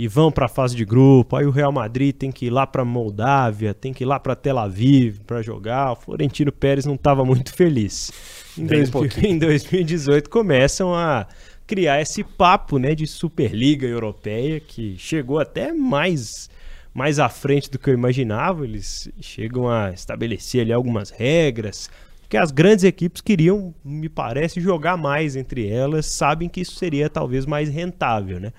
E 0.00 0.06
vão 0.06 0.30
para 0.30 0.46
a 0.46 0.48
fase 0.48 0.76
de 0.76 0.84
grupo. 0.84 1.34
Aí 1.34 1.44
o 1.44 1.50
Real 1.50 1.72
Madrid 1.72 2.14
tem 2.14 2.30
que 2.30 2.46
ir 2.46 2.50
lá 2.50 2.64
para 2.64 2.84
Moldávia, 2.84 3.74
tem 3.74 3.92
que 3.92 4.04
ir 4.04 4.06
lá 4.06 4.20
para 4.20 4.36
Tel 4.36 4.56
Aviv 4.56 5.18
para 5.26 5.42
jogar. 5.42 5.90
O 5.90 5.96
Florentino 5.96 6.52
Pérez 6.52 6.86
não 6.86 6.94
estava 6.94 7.24
muito 7.24 7.52
feliz. 7.52 8.12
Em, 8.56 8.60
Nem 8.60 8.84
2000 8.84 8.92
pouquinho. 8.92 9.26
em 9.34 9.38
2018 9.40 10.30
começam 10.30 10.94
a 10.94 11.26
criar 11.66 12.00
esse 12.00 12.22
papo, 12.22 12.78
né, 12.78 12.94
de 12.94 13.08
Superliga 13.08 13.88
Europeia 13.88 14.60
que 14.60 14.96
chegou 14.96 15.40
até 15.40 15.72
mais 15.72 16.48
mais 16.94 17.18
à 17.18 17.28
frente 17.28 17.68
do 17.68 17.76
que 17.76 17.90
eu 17.90 17.94
imaginava. 17.94 18.64
Eles 18.64 19.10
chegam 19.20 19.68
a 19.68 19.90
estabelecer 19.90 20.60
ali 20.60 20.72
algumas 20.72 21.10
regras 21.10 21.90
que 22.28 22.36
as 22.36 22.52
grandes 22.52 22.84
equipes 22.84 23.20
queriam, 23.20 23.74
me 23.84 24.08
parece, 24.08 24.60
jogar 24.60 24.96
mais 24.96 25.34
entre 25.34 25.66
elas, 25.66 26.06
sabem 26.06 26.48
que 26.48 26.60
isso 26.60 26.76
seria 26.76 27.08
talvez 27.08 27.46
mais 27.46 27.68
rentável, 27.68 28.38
né? 28.38 28.52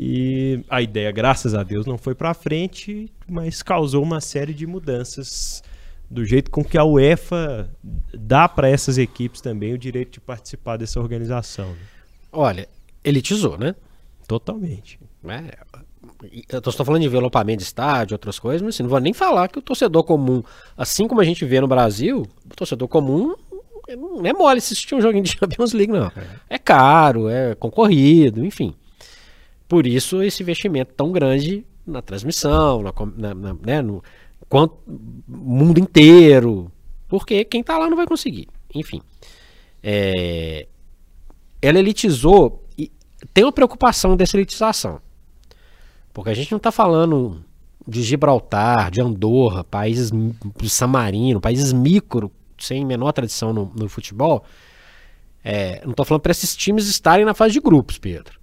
E 0.00 0.64
a 0.70 0.80
ideia, 0.80 1.10
graças 1.10 1.56
a 1.56 1.64
Deus, 1.64 1.84
não 1.84 1.98
foi 1.98 2.14
para 2.14 2.32
frente, 2.32 3.10
mas 3.28 3.64
causou 3.64 4.00
uma 4.00 4.20
série 4.20 4.54
de 4.54 4.64
mudanças 4.64 5.60
do 6.08 6.24
jeito 6.24 6.52
com 6.52 6.62
que 6.62 6.78
a 6.78 6.84
UEFA 6.84 7.68
dá 8.14 8.48
para 8.48 8.68
essas 8.68 8.96
equipes 8.96 9.40
também 9.40 9.74
o 9.74 9.78
direito 9.78 10.12
de 10.12 10.20
participar 10.20 10.76
dessa 10.76 11.00
organização. 11.00 11.70
né? 11.70 11.78
Olha, 12.30 12.68
elitizou, 13.02 13.58
né? 13.58 13.74
Totalmente. 14.28 15.00
É, 15.26 15.58
Eu 16.48 16.58
estou 16.60 16.84
falando 16.84 17.00
de 17.02 17.08
envelopamento 17.08 17.58
de 17.58 17.64
estádio, 17.64 18.14
outras 18.14 18.38
coisas, 18.38 18.62
mas 18.62 18.76
assim, 18.76 18.84
não 18.84 18.90
vou 18.90 19.00
nem 19.00 19.12
falar 19.12 19.48
que 19.48 19.58
o 19.58 19.62
torcedor 19.62 20.04
comum, 20.04 20.44
assim 20.76 21.08
como 21.08 21.20
a 21.20 21.24
gente 21.24 21.44
vê 21.44 21.60
no 21.60 21.66
Brasil, 21.66 22.22
o 22.48 22.54
torcedor 22.54 22.86
comum 22.86 23.34
não 23.88 24.24
é 24.26 24.32
mole 24.32 24.58
assistir 24.58 24.94
um 24.94 25.00
joguinho 25.00 25.24
de 25.24 25.32
Champions 25.36 25.72
League, 25.72 25.92
não. 25.92 26.12
É 26.48 26.56
caro, 26.56 27.28
é 27.28 27.56
concorrido, 27.56 28.44
enfim. 28.44 28.76
Por 29.68 29.86
isso 29.86 30.22
esse 30.22 30.42
investimento 30.42 30.94
tão 30.94 31.12
grande 31.12 31.64
na 31.86 32.00
transmissão, 32.02 32.82
na, 32.82 33.34
na- 33.34 33.54
né, 33.54 33.82
no 33.82 34.02
quanto, 34.48 34.76
mundo 35.26 35.78
inteiro. 35.78 36.70
Porque 37.06 37.44
quem 37.44 37.62
tá 37.62 37.76
lá 37.78 37.88
não 37.88 37.96
vai 37.96 38.06
conseguir. 38.06 38.48
Enfim. 38.74 39.00
É, 39.82 40.66
ela 41.60 41.78
elitizou 41.78 42.66
e 42.76 42.90
tem 43.32 43.44
uma 43.44 43.52
preocupação 43.52 44.16
dessa 44.16 44.36
elitização. 44.36 45.00
Porque 46.12 46.30
a 46.30 46.34
gente 46.34 46.50
não 46.50 46.56
está 46.58 46.72
falando 46.72 47.44
de 47.86 48.02
Gibraltar, 48.02 48.90
de 48.90 49.00
Andorra, 49.00 49.64
países 49.64 50.10
de 50.10 50.68
San 50.68 50.88
Marino, 50.88 51.40
países 51.40 51.72
micro, 51.72 52.30
sem 52.58 52.84
menor 52.84 53.12
tradição 53.12 53.52
no, 53.52 53.72
no 53.74 53.88
futebol. 53.88 54.44
É, 55.44 55.80
não 55.84 55.92
estou 55.92 56.04
falando 56.04 56.22
para 56.22 56.32
esses 56.32 56.54
times 56.56 56.86
estarem 56.88 57.24
na 57.24 57.32
fase 57.34 57.54
de 57.54 57.60
grupos, 57.60 57.96
Pedro. 57.98 58.38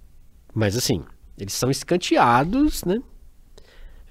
Mas 0.54 0.76
assim, 0.76 1.02
eles 1.38 1.52
são 1.52 1.70
escanteados, 1.70 2.84
né? 2.84 3.00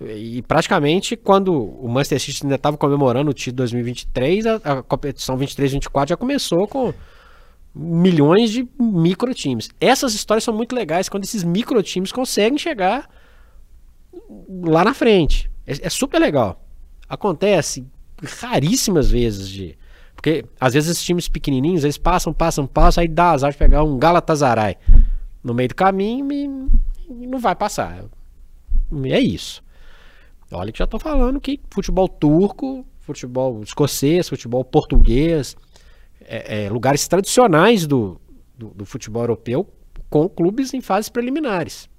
E 0.01 0.41
praticamente 0.41 1.15
quando 1.15 1.53
o 1.53 1.87
Manchester 1.87 2.19
City 2.19 2.43
ainda 2.43 2.55
estava 2.55 2.77
comemorando 2.77 3.31
o 3.31 3.33
título 3.33 3.65
de 3.65 3.73
2023, 3.73 4.45
a, 4.45 4.55
a 4.55 4.83
competição 4.83 5.37
23-24 5.37 6.09
já 6.09 6.17
começou 6.17 6.67
com 6.67 6.93
milhões 7.73 8.51
de 8.51 8.67
micro 8.79 9.33
times. 9.33 9.69
Essas 9.79 10.13
histórias 10.13 10.43
são 10.43 10.53
muito 10.53 10.75
legais 10.75 11.07
quando 11.07 11.23
esses 11.23 11.43
micro 11.43 11.81
times 11.81 12.11
conseguem 12.11 12.57
chegar 12.57 13.09
lá 14.63 14.83
na 14.83 14.93
frente. 14.93 15.49
É, 15.65 15.87
é 15.87 15.89
super 15.89 16.19
legal. 16.19 16.61
Acontece 17.07 17.85
raríssimas 18.39 19.09
vezes 19.09 19.49
de. 19.49 19.77
Porque 20.15 20.45
às 20.59 20.73
vezes 20.73 20.89
esses 20.89 21.03
times 21.03 21.27
pequenininhos, 21.27 21.83
eles 21.83 21.97
passam, 21.97 22.33
passam, 22.33 22.65
passam, 22.65 23.01
aí 23.01 23.07
dá 23.07 23.31
azar 23.31 23.51
de 23.51 23.57
pegar 23.57 23.83
um 23.83 23.97
Galatasaray 23.97 24.77
no 25.43 25.53
meio 25.53 25.69
do 25.69 25.75
caminho 25.75 26.31
e 26.31 26.47
não 27.09 27.39
vai 27.39 27.55
passar. 27.55 28.05
É 29.05 29.19
isso. 29.19 29.63
Olha 30.51 30.71
que 30.71 30.79
já 30.79 30.85
estou 30.85 30.99
falando 30.99 31.41
que 31.41 31.59
futebol 31.69 32.07
turco, 32.07 32.85
futebol 32.99 33.61
escocês, 33.63 34.29
futebol 34.29 34.63
português, 34.63 35.55
é, 36.21 36.65
é, 36.65 36.69
lugares 36.69 37.07
tradicionais 37.07 37.85
do, 37.87 38.19
do, 38.57 38.69
do 38.69 38.85
futebol 38.85 39.23
europeu 39.23 39.67
com 40.09 40.29
clubes 40.29 40.73
em 40.73 40.81
fases 40.81 41.09
preliminares. 41.09 41.89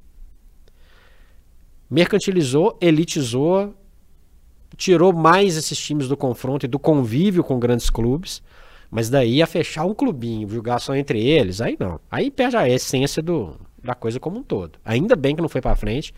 Mercantilizou, 1.91 2.77
elitizou, 2.81 3.75
tirou 4.77 5.13
mais 5.13 5.57
esses 5.57 5.79
times 5.79 6.09
do 6.09 6.17
confronto 6.17 6.67
e 6.67 6.69
do 6.69 6.79
convívio 6.79 7.45
com 7.45 7.59
grandes 7.59 7.91
clubes. 7.91 8.43
Mas 8.91 9.11
daí 9.11 9.43
a 9.43 9.47
fechar 9.47 9.85
um 9.85 9.95
clubinho, 9.95 10.49
jogar 10.49 10.79
só 10.79 10.95
entre 10.95 11.21
eles, 11.21 11.61
aí 11.61 11.77
não. 11.79 12.01
Aí 12.11 12.31
perde 12.31 12.57
a 12.57 12.69
essência 12.69 13.21
do, 13.21 13.59
da 13.87 13.95
coisa 13.95 14.21
como 14.21 14.39
um 14.39 14.43
todo. 14.43 14.79
Ainda 14.85 15.17
bem 15.17 15.35
que 15.35 15.43
não 15.43 15.49
foi 15.49 15.61
para 15.61 15.77
frente. 15.77 16.15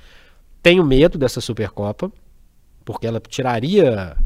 Tenho 0.63 0.85
medo 0.85 1.17
dessa 1.17 1.41
Supercopa, 1.41 2.11
porque 2.85 3.07
ela 3.07 3.21
tiraria. 3.21 4.17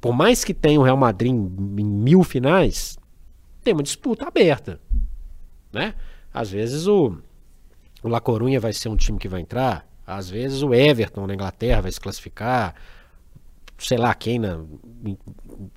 Por 0.00 0.14
mais 0.14 0.42
que 0.44 0.54
tenha 0.54 0.80
o 0.80 0.82
Real 0.82 0.96
Madrid 0.96 1.30
em, 1.30 1.36
mil 1.36 2.22
finais, 2.22 2.98
tem 3.62 3.74
uma 3.74 3.82
disputa 3.82 4.26
aberta. 4.26 4.80
Né? 5.72 5.94
Às 6.32 6.50
vezes 6.50 6.86
o, 6.86 7.18
o 8.02 8.08
La 8.08 8.20
Corunha 8.20 8.58
vai 8.58 8.72
ser 8.72 8.88
um 8.88 8.96
time 8.96 9.18
que 9.18 9.28
vai 9.28 9.40
entrar, 9.40 9.86
às 10.06 10.28
vezes 10.28 10.62
o 10.62 10.74
Everton 10.74 11.26
na 11.26 11.34
Inglaterra 11.34 11.82
vai 11.82 11.92
se 11.92 12.00
classificar, 12.00 12.74
sei 13.78 13.96
lá 13.96 14.14
quem, 14.14 14.38
na, 14.38 14.58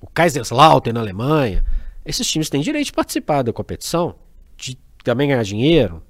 o 0.00 0.06
Kaiserslautern 0.12 0.94
na 0.94 1.00
Alemanha. 1.00 1.64
Esses 2.04 2.26
times 2.28 2.50
têm 2.50 2.60
direito 2.60 2.86
de 2.86 2.92
participar 2.92 3.42
da 3.42 3.52
competição, 3.52 4.16
de 4.56 4.76
também 5.02 5.28
ganhar 5.28 5.42
dinheiro. 5.42 6.02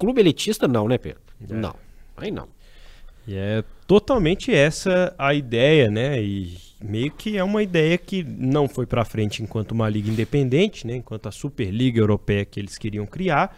Clube 0.00 0.20
elitista 0.20 0.66
não, 0.66 0.88
né, 0.88 0.98
Pedro? 0.98 1.20
É. 1.48 1.54
Não, 1.54 1.74
aí 2.16 2.32
não. 2.32 2.48
E 3.28 3.36
é 3.36 3.62
totalmente 3.86 4.52
essa 4.52 5.14
a 5.16 5.32
ideia, 5.32 5.88
né? 5.90 6.20
E 6.20 6.56
meio 6.82 7.12
que 7.12 7.36
é 7.36 7.44
uma 7.44 7.62
ideia 7.62 7.96
que 7.96 8.24
não 8.24 8.66
foi 8.66 8.86
para 8.86 9.04
frente 9.04 9.42
enquanto 9.42 9.72
uma 9.72 9.88
liga 9.88 10.10
independente, 10.10 10.86
né? 10.86 10.96
Enquanto 10.96 11.28
a 11.28 11.30
Superliga 11.30 12.00
Europeia 12.00 12.44
que 12.44 12.58
eles 12.58 12.76
queriam 12.76 13.06
criar 13.06 13.54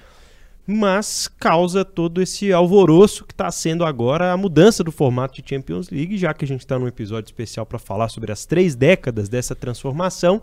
mas 0.66 1.28
causa 1.40 1.84
todo 1.84 2.22
esse 2.22 2.52
alvoroço 2.52 3.24
que 3.24 3.32
está 3.32 3.50
sendo 3.50 3.84
agora 3.84 4.32
a 4.32 4.36
mudança 4.36 4.84
do 4.84 4.92
formato 4.92 5.40
de 5.40 5.48
Champions 5.48 5.90
League, 5.90 6.16
já 6.16 6.32
que 6.32 6.44
a 6.44 6.48
gente 6.48 6.60
está 6.60 6.78
num 6.78 6.86
episódio 6.86 7.28
especial 7.28 7.66
para 7.66 7.78
falar 7.78 8.08
sobre 8.08 8.30
as 8.30 8.46
três 8.46 8.74
décadas 8.74 9.28
dessa 9.28 9.54
transformação. 9.54 10.42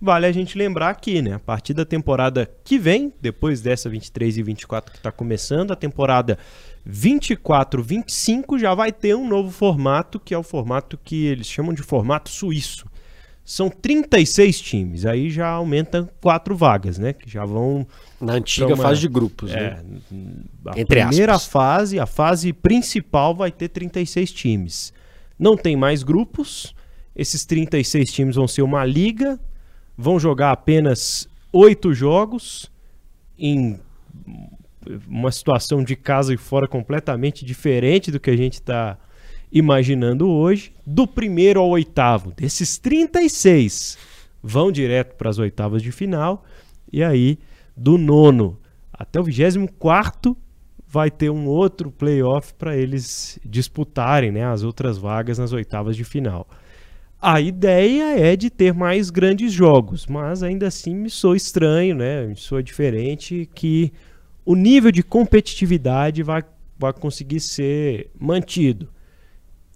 Vale 0.00 0.24
a 0.24 0.32
gente 0.32 0.56
lembrar 0.56 0.88
aqui, 0.88 1.20
né? 1.20 1.34
A 1.34 1.38
partir 1.38 1.74
da 1.74 1.84
temporada 1.84 2.50
que 2.64 2.78
vem, 2.78 3.12
depois 3.20 3.60
dessa 3.60 3.90
23 3.90 4.38
e 4.38 4.42
24 4.42 4.90
que 4.90 4.98
está 4.98 5.12
começando, 5.12 5.72
a 5.72 5.76
temporada 5.76 6.38
24-25 6.88 8.58
já 8.58 8.74
vai 8.74 8.92
ter 8.92 9.14
um 9.14 9.28
novo 9.28 9.50
formato, 9.50 10.18
que 10.18 10.32
é 10.32 10.38
o 10.38 10.42
formato 10.42 10.98
que 11.04 11.26
eles 11.26 11.46
chamam 11.46 11.74
de 11.74 11.82
formato 11.82 12.30
suíço. 12.30 12.86
São 13.44 13.68
36 13.68 14.60
times, 14.60 15.04
aí 15.04 15.28
já 15.28 15.48
aumenta 15.48 16.08
quatro 16.20 16.56
vagas, 16.56 16.96
né? 16.98 17.12
Que 17.12 17.28
já 17.28 17.44
vão. 17.44 17.86
Na 18.18 18.34
antiga 18.34 18.68
uma, 18.68 18.76
fase 18.76 19.00
de 19.00 19.08
grupos, 19.08 19.50
é, 19.50 19.54
né? 19.54 19.84
A 20.66 20.80
Entre 20.80 21.00
primeira 21.00 21.34
aspas. 21.34 21.52
fase, 21.52 21.98
a 21.98 22.06
fase 22.06 22.52
principal, 22.54 23.34
vai 23.34 23.50
ter 23.50 23.68
36 23.68 24.32
times. 24.32 24.94
Não 25.38 25.56
tem 25.56 25.76
mais 25.76 26.02
grupos. 26.02 26.74
Esses 27.14 27.44
36 27.44 28.12
times 28.12 28.36
vão 28.36 28.46
ser 28.46 28.62
uma 28.62 28.84
liga, 28.84 29.38
vão 30.00 30.18
jogar 30.18 30.50
apenas 30.50 31.28
oito 31.52 31.92
jogos 31.92 32.72
em 33.38 33.78
uma 35.06 35.30
situação 35.30 35.84
de 35.84 35.94
casa 35.94 36.32
e 36.32 36.38
fora 36.38 36.66
completamente 36.66 37.44
diferente 37.44 38.10
do 38.10 38.18
que 38.18 38.30
a 38.30 38.36
gente 38.36 38.54
está 38.54 38.96
imaginando 39.52 40.26
hoje, 40.26 40.72
do 40.86 41.06
primeiro 41.06 41.60
ao 41.60 41.68
oitavo, 41.68 42.32
desses 42.32 42.78
36 42.78 43.98
vão 44.42 44.72
direto 44.72 45.16
para 45.16 45.28
as 45.28 45.38
oitavas 45.38 45.82
de 45.82 45.92
final, 45.92 46.46
e 46.90 47.04
aí 47.04 47.38
do 47.76 47.98
nono 47.98 48.58
até 48.90 49.20
o 49.20 49.24
24 49.24 50.34
vai 50.88 51.10
ter 51.10 51.28
um 51.28 51.46
outro 51.46 51.90
playoff 51.90 52.54
para 52.54 52.74
eles 52.74 53.38
disputarem 53.44 54.32
né, 54.32 54.46
as 54.46 54.62
outras 54.62 54.96
vagas 54.96 55.38
nas 55.38 55.52
oitavas 55.52 55.94
de 55.94 56.04
final. 56.04 56.48
A 57.22 57.38
ideia 57.38 58.18
é 58.18 58.34
de 58.34 58.48
ter 58.48 58.72
mais 58.72 59.10
grandes 59.10 59.52
jogos, 59.52 60.06
mas 60.06 60.42
ainda 60.42 60.66
assim 60.68 60.94
me 60.94 61.10
sou 61.10 61.36
estranho, 61.36 61.94
né? 61.94 62.26
Me 62.26 62.36
sou 62.36 62.62
diferente 62.62 63.48
que 63.54 63.92
o 64.44 64.56
nível 64.56 64.90
de 64.90 65.02
competitividade 65.02 66.22
vai, 66.22 66.42
vai 66.78 66.92
conseguir 66.94 67.40
ser 67.40 68.10
mantido. 68.18 68.88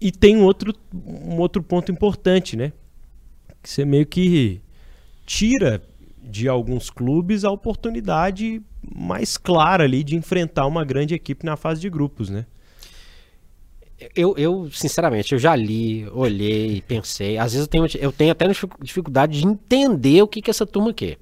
E 0.01 0.11
tem 0.11 0.35
um 0.35 0.43
outro, 0.43 0.73
um 0.93 1.37
outro 1.37 1.61
ponto 1.61 1.91
importante, 1.91 2.57
né? 2.57 2.73
Que 3.61 3.69
você 3.69 3.85
meio 3.85 4.07
que 4.07 4.59
tira 5.23 5.83
de 6.23 6.47
alguns 6.47 6.89
clubes 6.89 7.43
a 7.43 7.51
oportunidade 7.51 8.59
mais 8.83 9.37
clara 9.37 9.83
ali 9.83 10.03
de 10.03 10.15
enfrentar 10.15 10.65
uma 10.65 10.83
grande 10.83 11.13
equipe 11.13 11.45
na 11.45 11.55
fase 11.55 11.79
de 11.79 11.89
grupos, 11.91 12.29
né? 12.29 12.47
Eu, 14.15 14.35
eu, 14.37 14.69
sinceramente, 14.71 15.33
eu 15.33 15.39
já 15.39 15.55
li, 15.55 16.07
olhei, 16.09 16.81
pensei. 16.81 17.37
Às 17.37 17.53
vezes 17.53 17.65
eu 17.65 17.69
tenho, 17.69 17.87
eu 18.03 18.11
tenho 18.11 18.31
até 18.31 18.45
dificuldade 18.81 19.39
de 19.39 19.47
entender 19.47 20.21
o 20.21 20.27
que, 20.27 20.41
que 20.41 20.49
essa 20.49 20.65
turma 20.65 20.93
quer. 20.93 21.17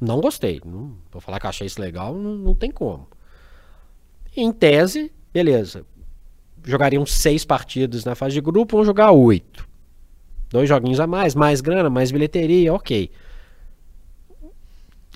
Não 0.00 0.20
gostei. 0.20 0.60
Não, 0.64 0.96
vou 1.12 1.20
falar 1.20 1.38
que 1.38 1.46
achei 1.46 1.66
isso 1.66 1.80
legal, 1.80 2.14
não, 2.14 2.34
não 2.34 2.54
tem 2.54 2.70
como. 2.70 3.08
Em 4.36 4.50
tese, 4.50 5.12
beleza 5.32 5.86
jogariam 6.64 7.04
seis 7.04 7.44
partidas 7.44 8.04
na 8.04 8.14
fase 8.14 8.34
de 8.34 8.40
grupo, 8.40 8.76
vão 8.76 8.84
jogar 8.84 9.12
oito. 9.12 9.68
Dois 10.50 10.68
joguinhos 10.68 10.98
a 10.98 11.06
mais, 11.06 11.34
mais 11.34 11.60
grana, 11.60 11.90
mais 11.90 12.10
bilheteria, 12.10 12.72
ok. 12.72 13.10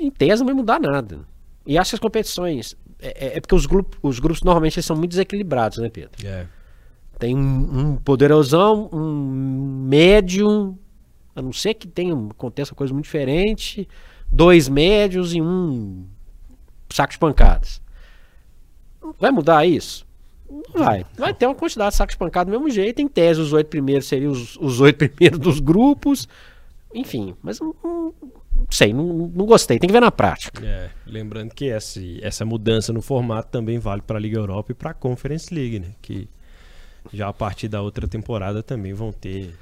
Em 0.01 0.11
tese 0.11 0.41
não 0.41 0.47
vai 0.47 0.55
mudar 0.55 0.79
nada. 0.79 1.21
E 1.67 1.79
acho 1.79 1.91
que 1.91 1.97
as 1.97 2.01
competições. 2.01 2.77
É, 3.01 3.27
é, 3.27 3.37
é 3.37 3.41
porque 3.41 3.55
os, 3.55 3.67
grupos, 3.67 3.99
os 4.03 4.19
grupos 4.19 4.43
normalmente 4.43 4.83
são 4.83 4.97
muito 4.97 5.11
desequilibrados, 5.11 5.79
né, 5.79 5.89
Pedro? 5.89 6.11
É. 6.25 6.47
Tem 7.19 7.37
um, 7.37 7.79
um 7.79 7.97
poderosão, 7.97 8.89
um 8.93 9.85
médio, 9.89 10.79
a 11.35 11.43
não 11.43 11.53
ser 11.53 11.75
que 11.75 11.89
tenha, 11.89 12.15
aconteça 12.31 12.75
coisa 12.75 12.93
muito 12.93 13.05
diferente, 13.05 13.89
dois 14.31 14.69
médios 14.69 15.35
e 15.35 15.41
um 15.41 16.07
saco 16.91 17.13
de 17.13 17.19
pancadas. 17.19 17.81
Vai 19.19 19.31
mudar 19.31 19.67
isso? 19.67 20.07
Não 20.49 20.85
vai. 20.85 21.05
Vai 21.17 21.35
ter 21.35 21.47
uma 21.47 21.55
quantidade 21.55 21.91
de 21.91 21.97
sacos 21.97 22.15
de 22.15 22.19
pancada 22.19 22.51
do 22.51 22.53
mesmo 22.53 22.71
jeito. 22.71 23.01
Em 23.01 23.09
tese, 23.09 23.41
os 23.41 23.53
oito 23.53 23.69
primeiros 23.69 24.07
seriam 24.07 24.33
os, 24.33 24.57
os 24.57 24.81
oito 24.81 24.99
primeiros 25.09 25.39
dos 25.39 25.61
grupos. 25.61 26.29
Enfim, 26.95 27.37
mas 27.43 27.61
não, 27.61 27.75
não 28.59 28.67
sei, 28.71 28.93
não, 28.93 29.05
não, 29.05 29.47
gostei. 29.47 29.79
Tem 29.79 29.89
que 29.89 29.93
ver 29.93 30.01
na 30.01 30.11
prática. 30.11 30.65
É, 30.65 30.91
lembrando 31.07 31.55
que 31.55 31.69
essa, 31.69 32.01
essa 32.21 32.45
mudança 32.45 32.93
no 32.93 33.01
formato 33.01 33.49
também 33.51 33.79
vale 33.79 34.03
para 34.03 34.19
a 34.19 34.21
Liga 34.21 34.39
Europa 34.39 34.73
e 34.73 34.75
para 34.75 34.91
a 34.91 34.95
Conference 34.95 35.53
League, 35.55 35.79
né? 35.79 35.89
Que 36.03 36.29
já 37.13 37.29
a 37.29 37.33
partir 37.33 37.69
da 37.69 37.81
outra 37.81 38.07
temporada 38.07 38.63
também 38.63 38.93
vão 38.93 39.13
ter 39.13 39.55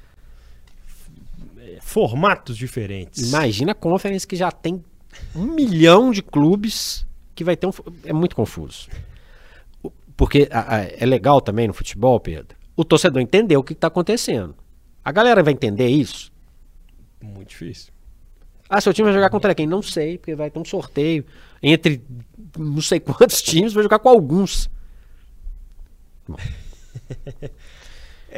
é, 1.59 1.79
formatos 1.81 2.57
diferentes. 2.57 3.29
Imagina 3.29 3.73
a 3.73 3.75
Conference 3.75 4.27
que 4.27 4.35
já 4.35 4.51
tem 4.51 4.83
um 5.35 5.45
milhão 5.45 6.11
de 6.11 6.23
clubes 6.23 7.07
que 7.35 7.45
vai 7.45 7.57
ter 7.57 7.67
um. 7.67 7.73
É 8.05 8.13
muito 8.13 8.35
confuso. 8.35 8.89
Porque 10.17 10.49
a, 10.51 10.77
a, 10.77 10.83
é 10.85 11.05
legal 11.05 11.41
também 11.41 11.69
no 11.69 11.75
futebol, 11.75 12.19
Pedro, 12.19 12.57
o 12.75 12.85
torcedor 12.85 13.21
entender 13.21 13.57
o 13.57 13.63
que 13.63 13.75
está 13.75 13.89
acontecendo. 13.89 14.57
A 15.05 15.13
galera 15.13 15.43
vai 15.43 15.53
entender 15.53 15.89
isso? 15.89 16.33
Muito 17.23 17.51
difícil. 17.51 17.93
Ah, 18.69 18.81
seu 18.81 18.93
time 18.93 19.07
vai 19.07 19.15
jogar 19.15 19.31
contra 19.31 19.55
quem? 19.55 19.67
Não 19.67 19.83
sei, 19.83 20.19
porque 20.19 20.35
vai 20.35 20.51
ter 20.51 20.59
um 20.59 20.65
sorteio 20.65 21.25
entre 21.63 22.03
não 22.59 22.81
sei 22.81 23.01
quantos 23.01 23.43
times, 23.43 23.73
vai 23.73 23.83
jogar 23.83 23.99
com 23.99 24.09
alguns. 24.09 24.71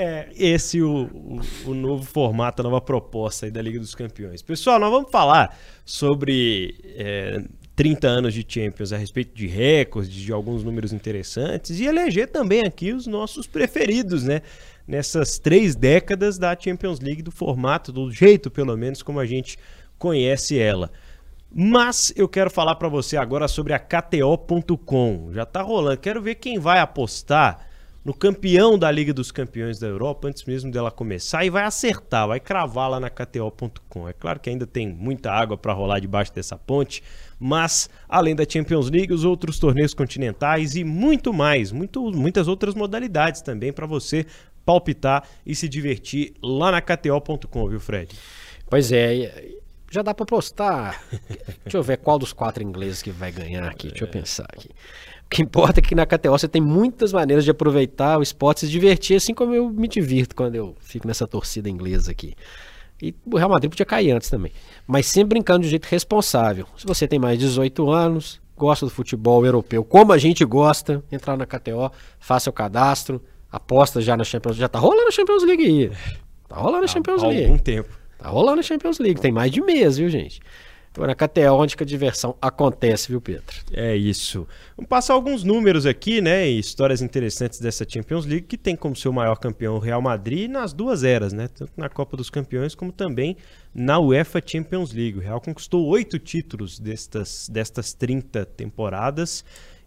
É, 0.00 0.28
esse 0.36 0.80
o, 0.80 1.06
o, 1.12 1.40
o, 1.70 1.74
novo 1.74 2.04
formato, 2.04 2.62
a 2.62 2.62
nova 2.62 2.80
proposta 2.80 3.46
aí 3.46 3.50
da 3.50 3.60
Liga 3.60 3.80
dos 3.80 3.96
Campeões. 3.96 4.42
Pessoal, 4.42 4.78
nós 4.78 4.92
vamos 4.92 5.10
falar 5.10 5.58
sobre 5.84 6.78
é, 6.96 7.42
30 7.74 8.06
anos 8.06 8.34
de 8.34 8.44
Champions 8.46 8.92
a 8.92 8.96
respeito 8.96 9.34
de 9.34 9.48
recordes, 9.48 10.12
de 10.12 10.32
alguns 10.32 10.62
números 10.62 10.92
interessantes 10.92 11.80
e 11.80 11.86
eleger 11.86 12.28
também 12.28 12.64
aqui 12.64 12.92
os 12.92 13.08
nossos 13.08 13.48
preferidos, 13.48 14.22
né? 14.22 14.42
Nessas 14.86 15.36
três 15.36 15.74
décadas 15.74 16.38
da 16.38 16.56
Champions 16.56 17.00
League, 17.00 17.22
do 17.22 17.32
formato, 17.32 17.90
do 17.90 18.08
jeito 18.12 18.52
pelo 18.52 18.76
menos 18.76 19.02
como 19.02 19.18
a 19.18 19.26
gente 19.26 19.58
conhece 19.98 20.58
ela. 20.58 20.90
Mas 21.50 22.12
eu 22.14 22.28
quero 22.28 22.50
falar 22.50 22.74
para 22.76 22.88
você 22.88 23.16
agora 23.16 23.48
sobre 23.48 23.72
a 23.72 23.78
KTO.com. 23.78 25.30
Já 25.32 25.46
tá 25.46 25.62
rolando. 25.62 25.98
Quero 25.98 26.20
ver 26.20 26.34
quem 26.34 26.58
vai 26.58 26.78
apostar 26.78 27.66
no 28.04 28.14
campeão 28.14 28.78
da 28.78 28.90
Liga 28.90 29.12
dos 29.12 29.30
Campeões 29.30 29.78
da 29.78 29.86
Europa 29.86 30.28
antes 30.28 30.44
mesmo 30.44 30.70
dela 30.70 30.90
começar 30.90 31.44
e 31.44 31.50
vai 31.50 31.64
acertar, 31.64 32.26
vai 32.26 32.40
cravar 32.40 32.90
lá 32.90 33.00
na 33.00 33.10
KTO.com. 33.10 34.08
É 34.08 34.12
claro 34.12 34.40
que 34.40 34.48
ainda 34.48 34.66
tem 34.66 34.88
muita 34.88 35.30
água 35.30 35.58
para 35.58 35.72
rolar 35.72 36.00
debaixo 36.00 36.32
dessa 36.32 36.56
ponte, 36.56 37.02
mas 37.38 37.90
além 38.08 38.34
da 38.34 38.44
Champions 38.48 38.88
League, 38.88 39.12
os 39.12 39.24
outros 39.24 39.58
torneios 39.58 39.92
continentais 39.92 40.74
e 40.74 40.84
muito 40.84 41.34
mais, 41.34 41.70
muito, 41.70 42.10
muitas 42.10 42.48
outras 42.48 42.74
modalidades 42.74 43.42
também 43.42 43.74
para 43.74 43.86
você 43.86 44.24
palpitar 44.64 45.28
e 45.44 45.54
se 45.54 45.68
divertir 45.68 46.32
lá 46.42 46.70
na 46.70 46.80
KTO.com, 46.80 47.68
viu, 47.68 47.80
Fred? 47.80 48.16
Pois 48.70 48.92
é, 48.92 49.57
já 49.90 50.02
dá 50.02 50.14
para 50.14 50.26
postar. 50.26 51.02
Deixa 51.64 51.76
eu 51.76 51.82
ver 51.82 51.98
qual 51.98 52.18
dos 52.18 52.32
quatro 52.32 52.62
ingleses 52.62 53.02
que 53.02 53.10
vai 53.10 53.32
ganhar 53.32 53.64
aqui. 53.64 53.88
Deixa 53.88 54.04
eu 54.04 54.08
pensar 54.08 54.46
aqui. 54.52 54.68
O 54.68 55.28
que 55.28 55.42
importa 55.42 55.80
é 55.80 55.82
que 55.82 55.94
na 55.94 56.06
KTO 56.06 56.30
você 56.30 56.48
tem 56.48 56.60
muitas 56.60 57.12
maneiras 57.12 57.44
de 57.44 57.50
aproveitar 57.50 58.18
o 58.18 58.22
esporte 58.22 58.58
e 58.58 58.66
se 58.66 58.72
divertir, 58.72 59.16
assim 59.16 59.34
como 59.34 59.54
eu 59.54 59.68
me 59.70 59.86
divirto 59.88 60.34
quando 60.34 60.54
eu 60.54 60.76
fico 60.80 61.06
nessa 61.06 61.26
torcida 61.26 61.68
inglesa 61.68 62.10
aqui. 62.10 62.34
E 63.00 63.14
o 63.30 63.36
Real 63.36 63.48
Madrid 63.48 63.70
podia 63.70 63.86
cair 63.86 64.10
antes 64.10 64.28
também. 64.28 64.52
Mas 64.86 65.06
sempre 65.06 65.30
brincando 65.30 65.62
de 65.62 65.70
jeito 65.70 65.86
responsável. 65.86 66.66
Se 66.76 66.86
você 66.86 67.06
tem 67.06 67.18
mais 67.18 67.38
de 67.38 67.46
18 67.46 67.90
anos, 67.90 68.40
gosta 68.56 68.84
do 68.84 68.90
futebol 68.90 69.44
europeu, 69.44 69.84
como 69.84 70.12
a 70.12 70.18
gente 70.18 70.44
gosta, 70.44 71.02
entrar 71.12 71.36
na 71.36 71.46
KTO, 71.46 71.92
faça 72.18 72.50
o 72.50 72.52
cadastro, 72.52 73.22
aposta 73.50 74.00
já 74.00 74.16
na 74.16 74.24
Champions 74.24 74.56
League. 74.56 74.60
Já 74.60 74.68
tá 74.68 74.78
rolando 74.78 75.08
a 75.08 75.12
Champions 75.12 75.44
League 75.44 75.64
aí. 75.64 75.92
Tá 76.48 76.56
rolando 76.56 76.84
a 76.84 76.88
Champions 76.88 77.22
League. 77.22 77.44
Há 77.44 77.46
algum 77.46 77.58
tempo. 77.58 77.98
Tá 78.18 78.28
rolando 78.28 78.60
a 78.60 78.62
Champions 78.62 78.98
League. 78.98 79.20
Tem 79.20 79.32
mais 79.32 79.50
de 79.50 79.60
mês, 79.60 79.96
viu, 79.96 80.08
gente? 80.08 80.40
Agora, 80.98 81.14
KTO, 81.14 81.54
onde 81.54 81.76
que 81.76 81.82
a 81.84 81.86
diversão 81.86 82.34
acontece, 82.42 83.08
viu, 83.08 83.20
Pedro? 83.20 83.54
É 83.72 83.94
isso. 83.94 84.48
Vamos 84.76 84.88
passar 84.88 85.14
alguns 85.14 85.44
números 85.44 85.86
aqui, 85.86 86.20
né? 86.20 86.48
E 86.48 86.58
histórias 86.58 87.00
interessantes 87.00 87.60
dessa 87.60 87.86
Champions 87.88 88.26
League, 88.26 88.46
que 88.46 88.58
tem 88.58 88.74
como 88.74 88.96
seu 88.96 89.12
maior 89.12 89.36
campeão 89.36 89.76
o 89.76 89.78
Real 89.78 90.02
Madrid 90.02 90.50
nas 90.50 90.72
duas 90.72 91.04
eras, 91.04 91.32
né? 91.32 91.46
Tanto 91.46 91.72
na 91.76 91.88
Copa 91.88 92.16
dos 92.16 92.30
Campeões 92.30 92.74
como 92.74 92.90
também 92.90 93.36
na 93.72 94.00
UEFA 94.00 94.42
Champions 94.44 94.92
League. 94.92 95.18
O 95.18 95.20
Real 95.20 95.40
conquistou 95.40 95.86
oito 95.86 96.18
títulos 96.18 96.80
destas, 96.80 97.48
destas 97.48 97.92
30 97.92 98.44
temporadas 98.46 99.44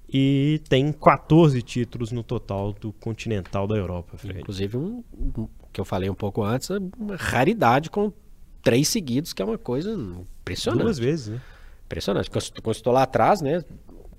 e 0.07 0.61
tem 0.69 0.93
14 0.93 1.61
títulos 1.61 2.13
no 2.13 2.23
total 2.23 2.71
do 2.71 2.93
continental 2.93 3.67
da 3.67 3.75
Europa. 3.75 4.17
Fred. 4.17 4.39
Inclusive, 4.39 4.77
um, 4.77 5.03
um, 5.13 5.47
que 5.73 5.81
eu 5.81 5.85
falei 5.85 6.09
um 6.09 6.15
pouco 6.15 6.41
antes, 6.43 6.69
uma 6.69 7.17
raridade 7.17 7.89
com 7.89 8.13
três 8.61 8.87
seguidos, 8.87 9.33
que 9.33 9.41
é 9.41 9.45
uma 9.45 9.57
coisa 9.57 9.91
impressionante. 9.91 10.83
Duas 10.83 10.99
vezes, 10.99 11.27
né? 11.27 11.41
Impressionante. 11.85 12.29
Quando 12.29 12.75
estou 12.75 12.93
lá 12.93 13.03
atrás, 13.03 13.41
né? 13.41 13.63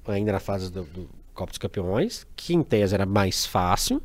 Ainda 0.07 0.33
na 0.33 0.41
fase 0.41 0.71
do, 0.71 0.83
do 0.85 1.09
Copa 1.33 1.51
dos 1.51 1.59
Campeões, 1.59 2.27
que 2.37 2.55
em 2.55 2.63
tese 2.63 2.95
era 2.95 3.07
mais 3.07 3.47
fácil, 3.47 4.03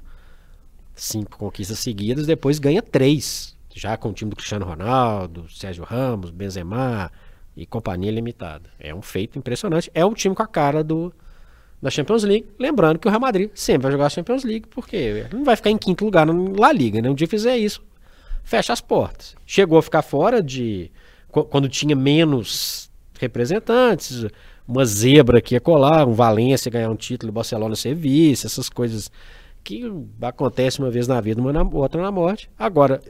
cinco 0.96 1.38
conquistas 1.38 1.80
seguidas, 1.80 2.26
depois 2.26 2.60
ganha 2.60 2.82
três, 2.82 3.56
já 3.74 3.98
com 3.98 4.10
o 4.10 4.14
time 4.14 4.30
do 4.30 4.36
Cristiano 4.36 4.66
Ronaldo, 4.66 5.50
Sérgio 5.50 5.84
Ramos, 5.84 6.32
Benzema 6.32 7.12
e 7.56 7.66
companhia 7.66 8.12
limitada. 8.12 8.70
É 8.80 8.94
um 8.94 9.02
feito 9.02 9.38
impressionante. 9.38 9.92
É 9.94 10.06
o 10.06 10.14
time 10.14 10.36
com 10.36 10.44
a 10.44 10.48
cara 10.48 10.84
do 10.84 11.14
da 11.82 11.92
Champions 11.92 12.24
League, 12.24 12.48
lembrando 12.58 12.98
que 12.98 13.08
o 13.08 13.12
Real 13.12 13.22
Madrid 13.22 13.52
sempre 13.54 13.84
vai 13.84 13.92
jogar 13.92 14.08
a 14.08 14.10
Champions 14.10 14.44
League, 14.44 14.68
porque 14.68 15.28
não 15.32 15.44
vai 15.44 15.56
ficar 15.56 15.70
em 15.70 15.78
quinto 15.78 16.06
lugar 16.06 16.26
na 16.26 16.34
La 16.60 16.72
Liga, 16.72 17.00
né? 17.02 17.10
Um 17.10 17.14
dia 17.14 17.28
fizer 17.28 17.56
isso, 17.56 17.84
fecha 18.48 18.72
as 18.72 18.80
portas. 18.80 19.36
Chegou 19.46 19.78
a 19.78 19.84
ficar 19.84 20.02
fora 20.02 20.42
de. 20.42 20.90
Quando 21.30 21.68
tinha 21.68 21.96
menos 21.96 22.90
representantes, 23.20 24.26
uma 24.66 24.86
zebra 24.86 25.42
que 25.42 25.54
ia 25.54 25.60
colar, 25.60 26.08
um 26.08 26.14
Valência 26.14 26.72
ganhar 26.72 26.90
um 26.90 26.96
título, 26.96 27.32
Barcelona 27.32 27.76
ser 27.76 27.94
vice, 27.94 28.46
essas 28.46 28.70
coisas 28.70 29.12
que 29.64 29.84
acontecem 30.22 30.84
uma 30.84 30.90
vez 30.90 31.08
na 31.08 31.20
vida, 31.20 31.42
uma 31.42 31.52
na, 31.52 31.62
outra 31.62 32.02
na 32.02 32.10
morte. 32.10 32.50
Agora, 32.58 33.02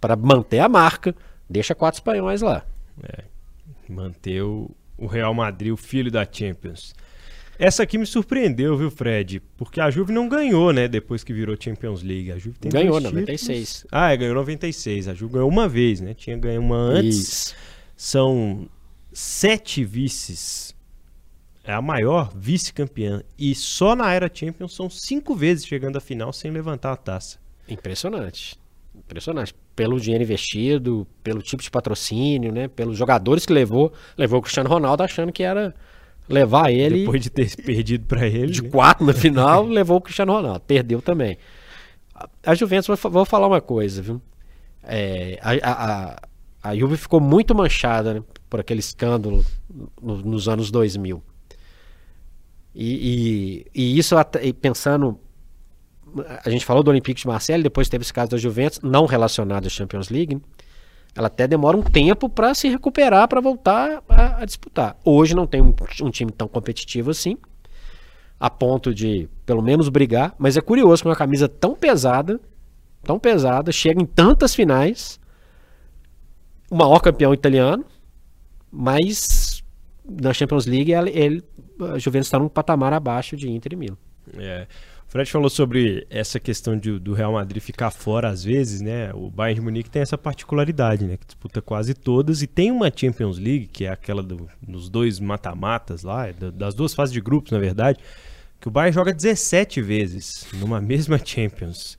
para 0.00 0.14
manter 0.14 0.60
a 0.60 0.68
marca, 0.68 1.14
deixa 1.50 1.74
quatro 1.74 1.98
espanhóis 1.98 2.40
lá. 2.40 2.64
É, 3.02 3.24
manter 3.88 4.40
o, 4.42 4.70
o 4.96 5.06
Real 5.06 5.34
Madrid, 5.34 5.72
o 5.72 5.76
filho 5.76 6.12
da 6.12 6.24
Champions. 6.30 6.94
Essa 7.58 7.84
aqui 7.84 7.96
me 7.96 8.06
surpreendeu, 8.06 8.76
viu, 8.76 8.90
Fred? 8.90 9.40
Porque 9.56 9.80
a 9.80 9.90
Juve 9.90 10.12
não 10.12 10.28
ganhou, 10.28 10.72
né, 10.72 10.88
depois 10.88 11.22
que 11.22 11.32
virou 11.32 11.56
Champions 11.58 12.02
League. 12.02 12.32
A 12.32 12.38
Juve 12.38 12.58
tem 12.58 12.70
ganhou, 12.70 13.00
96. 13.00 13.86
Ah, 13.90 14.12
é, 14.12 14.16
ganhou 14.16 14.34
96. 14.34 15.08
A 15.08 15.14
Juve 15.14 15.34
ganhou 15.34 15.48
uma 15.48 15.68
vez, 15.68 16.00
né? 16.00 16.14
Tinha 16.14 16.36
ganho 16.36 16.60
uma 16.60 16.76
antes. 16.76 17.16
Isso. 17.16 17.56
São 17.96 18.68
sete 19.12 19.84
vices. 19.84 20.74
É 21.62 21.72
a 21.72 21.80
maior 21.80 22.30
vice-campeã. 22.36 23.22
E 23.38 23.54
só 23.54 23.96
na 23.96 24.12
era 24.12 24.30
Champions 24.32 24.74
são 24.74 24.90
cinco 24.90 25.34
vezes 25.34 25.66
chegando 25.66 25.96
à 25.96 26.00
final 26.00 26.32
sem 26.32 26.50
levantar 26.50 26.92
a 26.92 26.96
taça. 26.96 27.38
Impressionante. 27.66 28.58
Impressionante. 28.94 29.54
Pelo 29.74 29.98
dinheiro 29.98 30.22
investido, 30.22 31.06
pelo 31.22 31.40
tipo 31.40 31.62
de 31.62 31.70
patrocínio, 31.70 32.52
né? 32.52 32.68
Pelos 32.68 32.98
jogadores 32.98 33.46
que 33.46 33.52
levou. 33.52 33.92
Levou 34.16 34.40
o 34.40 34.42
Cristiano 34.42 34.68
Ronaldo 34.68 35.02
achando 35.02 35.32
que 35.32 35.42
era 35.42 35.74
levar 36.28 36.70
ele. 36.70 37.00
Depois 37.00 37.22
de 37.22 37.30
ter 37.30 37.56
perdido 37.56 38.06
para 38.06 38.26
ele. 38.26 38.52
De 38.52 38.62
né? 38.62 38.68
quatro 38.70 39.04
na 39.04 39.12
final, 39.14 39.66
levou 39.66 39.98
o 39.98 40.00
Cristiano 40.00 40.32
Ronaldo. 40.32 40.60
Perdeu 40.60 41.00
também. 41.00 41.38
A 42.44 42.54
Juventus, 42.54 42.86
vou 43.02 43.24
falar 43.24 43.46
uma 43.46 43.60
coisa, 43.60 44.00
viu? 44.00 44.20
É, 44.82 45.38
a, 45.42 45.52
a, 45.70 46.22
a 46.70 46.76
Juve 46.76 46.96
ficou 46.96 47.20
muito 47.20 47.54
manchada 47.54 48.14
né, 48.14 48.22
por 48.48 48.60
aquele 48.60 48.80
escândalo 48.80 49.44
no, 50.00 50.16
nos 50.18 50.48
anos 50.48 50.70
2000. 50.70 51.22
E, 52.74 53.66
e, 53.74 53.82
e 53.82 53.98
isso, 53.98 54.14
pensando. 54.60 55.18
A 56.44 56.48
gente 56.48 56.64
falou 56.64 56.82
do 56.82 56.90
Olympique 56.90 57.20
de 57.20 57.26
Marseille, 57.26 57.62
depois 57.62 57.88
teve 57.88 58.02
esse 58.02 58.12
caso 58.12 58.30
da 58.30 58.36
Juventus, 58.36 58.80
não 58.82 59.04
relacionado 59.04 59.66
à 59.66 59.68
Champions 59.68 60.10
League. 60.10 60.36
Né? 60.36 60.40
Ela 61.16 61.28
até 61.28 61.46
demora 61.46 61.76
um 61.76 61.82
tempo 61.82 62.28
para 62.28 62.54
se 62.54 62.68
recuperar, 62.68 63.28
para 63.28 63.40
voltar 63.40 64.02
a, 64.08 64.42
a, 64.42 64.44
disputar. 64.44 64.96
Hoje 65.04 65.34
não 65.34 65.46
tem 65.46 65.62
um, 65.62 65.72
um, 66.02 66.10
time 66.10 66.32
tão 66.32 66.48
competitivo 66.48 67.10
assim, 67.10 67.36
a 68.38 68.50
ponto 68.50 68.92
de 68.92 69.28
pelo 69.46 69.62
menos 69.62 69.88
brigar. 69.88 70.34
Mas 70.38 70.56
é 70.56 70.60
curioso 70.60 71.02
que 71.02 71.08
uma 71.08 71.14
camisa 71.14 71.48
tão 71.48 71.74
pesada, 71.74 72.40
tão 73.04 73.18
pesada, 73.18 73.70
chega 73.70 74.02
em 74.02 74.06
tantas 74.06 74.54
finais, 74.54 75.20
o 76.68 76.74
maior 76.74 76.98
campeão 76.98 77.32
italiano, 77.32 77.84
mas 78.70 79.62
na 80.04 80.32
Champions 80.32 80.66
League 80.66 80.92
ele, 80.92 81.10
ele 81.10 81.44
a 81.92 81.98
Juventus 81.98 82.26
está 82.26 82.38
num 82.38 82.48
patamar 82.48 82.92
abaixo 82.92 83.36
de 83.36 83.48
Inter 83.48 83.72
e 83.74 83.76
Milan. 83.76 83.96
É. 84.36 84.66
Fred 85.14 85.30
falou 85.30 85.48
sobre 85.48 86.04
essa 86.10 86.40
questão 86.40 86.76
de, 86.76 86.98
do 86.98 87.14
Real 87.14 87.34
Madrid 87.34 87.62
ficar 87.62 87.92
fora 87.92 88.28
às 88.30 88.42
vezes, 88.42 88.80
né? 88.80 89.12
O 89.14 89.30
Bayern 89.30 89.60
de 89.60 89.64
Munique 89.64 89.88
tem 89.88 90.02
essa 90.02 90.18
particularidade, 90.18 91.04
né? 91.04 91.16
Que 91.16 91.24
disputa 91.24 91.62
quase 91.62 91.94
todas 91.94 92.42
e 92.42 92.48
tem 92.48 92.72
uma 92.72 92.90
Champions 92.92 93.38
League, 93.38 93.68
que 93.68 93.84
é 93.84 93.90
aquela 93.90 94.24
do, 94.24 94.50
dos 94.60 94.88
dois 94.88 95.20
mata-matas 95.20 96.02
lá, 96.02 96.26
é 96.26 96.32
das 96.32 96.74
duas 96.74 96.94
fases 96.94 97.12
de 97.12 97.20
grupos, 97.20 97.52
na 97.52 97.60
verdade, 97.60 98.00
que 98.60 98.66
o 98.66 98.72
Bayern 98.72 98.92
joga 98.92 99.14
17 99.14 99.80
vezes 99.82 100.48
numa 100.54 100.80
mesma 100.82 101.16
Champions. 101.24 101.96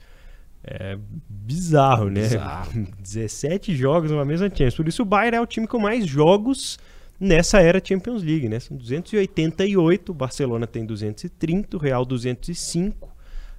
É 0.61 0.97
bizarro, 1.29 2.09
né? 2.09 2.23
Bizarro. 2.23 2.87
17 2.99 3.77
jogos 3.77 4.11
numa 4.11 4.25
mesma 4.25 4.49
Champions. 4.49 4.75
Por 4.75 4.89
isso 4.89 5.03
o 5.03 5.05
Bayern 5.05 5.37
é 5.37 5.41
o 5.41 5.47
time 5.47 5.67
com 5.67 5.79
mais 5.79 6.05
jogos 6.05 6.77
nessa 7.19 7.59
era 7.61 7.81
Champions 7.83 8.23
League, 8.23 8.49
né? 8.49 8.59
São 8.59 8.75
288, 8.77 10.11
o 10.11 10.15
Barcelona 10.15 10.67
tem 10.67 10.85
230, 10.85 11.77
o 11.77 11.79
Real 11.79 12.05
205. 12.05 13.13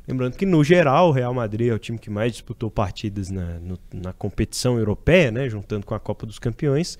Lembrando 0.08 0.36
que 0.36 0.46
no 0.46 0.62
geral 0.62 1.08
o 1.08 1.12
Real 1.12 1.34
Madrid 1.34 1.68
é 1.68 1.74
o 1.74 1.78
time 1.78 1.98
que 1.98 2.08
mais 2.08 2.32
disputou 2.32 2.70
partidas 2.70 3.28
na, 3.28 3.58
no, 3.58 3.78
na 3.92 4.12
competição 4.12 4.78
europeia, 4.78 5.30
né? 5.30 5.48
Juntando 5.48 5.84
com 5.84 5.94
a 5.94 6.00
Copa 6.00 6.24
dos 6.24 6.38
Campeões. 6.38 6.98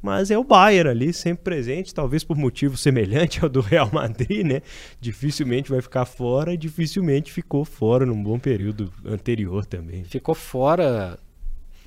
Mas 0.00 0.30
é 0.30 0.38
o 0.38 0.44
Bayern 0.44 0.90
ali, 0.90 1.12
sempre 1.12 1.42
presente, 1.44 1.92
talvez 1.92 2.22
por 2.22 2.36
motivo 2.36 2.76
semelhante 2.76 3.42
ao 3.42 3.48
do 3.48 3.60
Real 3.60 3.90
Madrid, 3.92 4.46
né? 4.46 4.62
Dificilmente 5.00 5.70
vai 5.70 5.80
ficar 5.80 6.04
fora 6.04 6.52
e 6.52 6.56
dificilmente 6.56 7.32
ficou 7.32 7.64
fora 7.64 8.06
num 8.06 8.22
bom 8.22 8.38
período 8.38 8.92
anterior 9.04 9.66
também. 9.66 10.04
Ficou 10.04 10.34
fora 10.34 11.18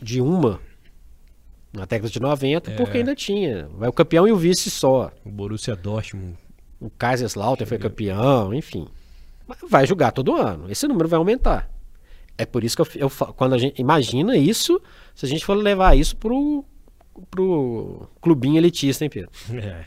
de 0.01 0.19
uma 0.19 0.59
na 1.73 1.85
década 1.85 2.09
de 2.09 2.19
90, 2.19 2.71
é. 2.71 2.75
porque 2.75 2.97
ainda 2.97 3.15
tinha. 3.15 3.67
Vai 3.77 3.89
o 3.89 3.93
campeão 3.93 4.27
e 4.27 4.31
o 4.31 4.37
vice 4.37 4.69
só. 4.69 5.11
O 5.25 5.29
Borussia 5.29 5.75
Dortmund. 5.75 6.37
O 6.79 6.89
Kaiserslautern 6.89 7.67
foi 7.67 7.77
campeão, 7.77 8.53
enfim. 8.53 8.87
Vai 9.69 9.85
jogar 9.85 10.11
todo 10.11 10.35
ano. 10.35 10.69
Esse 10.69 10.87
número 10.87 11.07
vai 11.07 11.17
aumentar. 11.17 11.69
É 12.37 12.45
por 12.45 12.63
isso 12.63 12.75
que 12.75 12.81
eu, 12.81 13.09
eu 13.09 13.09
quando 13.35 13.53
a 13.53 13.57
gente 13.57 13.79
imagina 13.79 14.35
isso, 14.35 14.81
se 15.13 15.25
a 15.25 15.29
gente 15.29 15.45
for 15.45 15.53
levar 15.53 15.95
isso 15.95 16.15
pro 16.15 16.65
pro 17.29 18.09
clubinho 18.21 18.57
elitista, 18.57 19.03
hein, 19.03 19.09
Pedro? 19.09 19.31
É. 19.61 19.85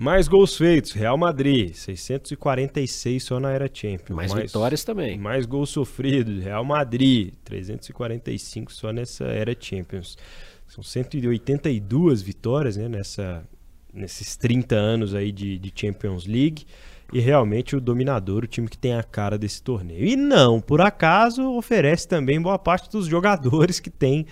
Mais 0.00 0.28
gols 0.28 0.56
feitos, 0.56 0.92
Real 0.92 1.18
Madrid, 1.18 1.74
646 1.74 3.20
só 3.20 3.40
na 3.40 3.50
era 3.50 3.68
Champions. 3.72 4.14
Mais, 4.14 4.32
mais 4.32 4.44
vitórias 4.44 4.84
também. 4.84 5.18
Mais 5.18 5.44
gols 5.44 5.70
sofridos, 5.70 6.40
Real 6.40 6.64
Madrid, 6.64 7.34
345 7.44 8.72
só 8.72 8.92
nessa 8.92 9.24
era 9.24 9.56
Champions. 9.58 10.16
São 10.68 10.84
182 10.84 12.20
vitórias 12.20 12.76
né, 12.76 12.88
nessa, 12.88 13.42
nesses 13.92 14.36
30 14.36 14.76
anos 14.76 15.14
aí 15.14 15.32
de, 15.32 15.58
de 15.58 15.72
Champions 15.74 16.26
League. 16.26 16.66
e 17.10 17.20
realmente 17.20 17.74
o 17.74 17.80
dominador, 17.80 18.44
o 18.44 18.46
time 18.46 18.68
que 18.68 18.76
tem 18.76 18.92
a 18.92 19.02
cara 19.02 19.38
desse 19.38 19.62
torneio. 19.62 20.04
E 20.04 20.14
não, 20.14 20.60
por 20.60 20.82
acaso, 20.82 21.42
oferece 21.54 22.06
também 22.06 22.40
boa 22.40 22.58
parte 22.58 22.90
dos 22.90 23.06
jogadores 23.06 23.80
que 23.80 23.88
tem 23.88 24.26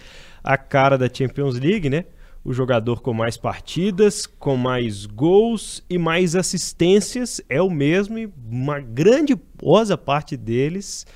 a 0.45 0.59
cara 0.59 0.99
da 0.99 1.09
Champions 1.13 1.59
League, 1.59 1.89
né? 1.89 2.05
O 2.45 2.53
jogador 2.53 3.01
com 3.01 3.15
mais 3.15 3.37
partidas, 3.37 4.27
com 4.27 4.57
mais 4.57 5.07
gols 5.07 5.83
e 5.89 5.99
mais 5.99 6.37
assistências 6.37 7.41
é 7.49 7.61
o 7.61 7.71
mesmo 7.71 8.19
e 8.19 8.31
uma 8.49 8.79
grande 8.79 9.35
posa 9.35 9.97
parte 9.99 10.37
deles 10.37 11.07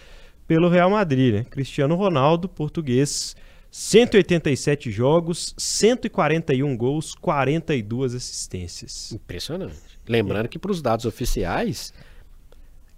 pelo 0.48 0.68
Real 0.68 0.90
Madrid, 0.90 1.34
né? 1.34 1.44
Cristiano 1.48 1.94
Ronaldo, 1.94 2.48
português, 2.48 3.36
187 3.70 4.90
jogos, 4.90 5.54
141 5.56 6.76
gols, 6.76 7.14
42 7.14 8.14
assistências. 8.14 9.12
Impressionante. 9.12 9.76
Lembrando 10.08 10.48
que 10.48 10.58
para 10.58 10.72
os 10.72 10.82
dados 10.82 11.06
oficiais, 11.06 11.94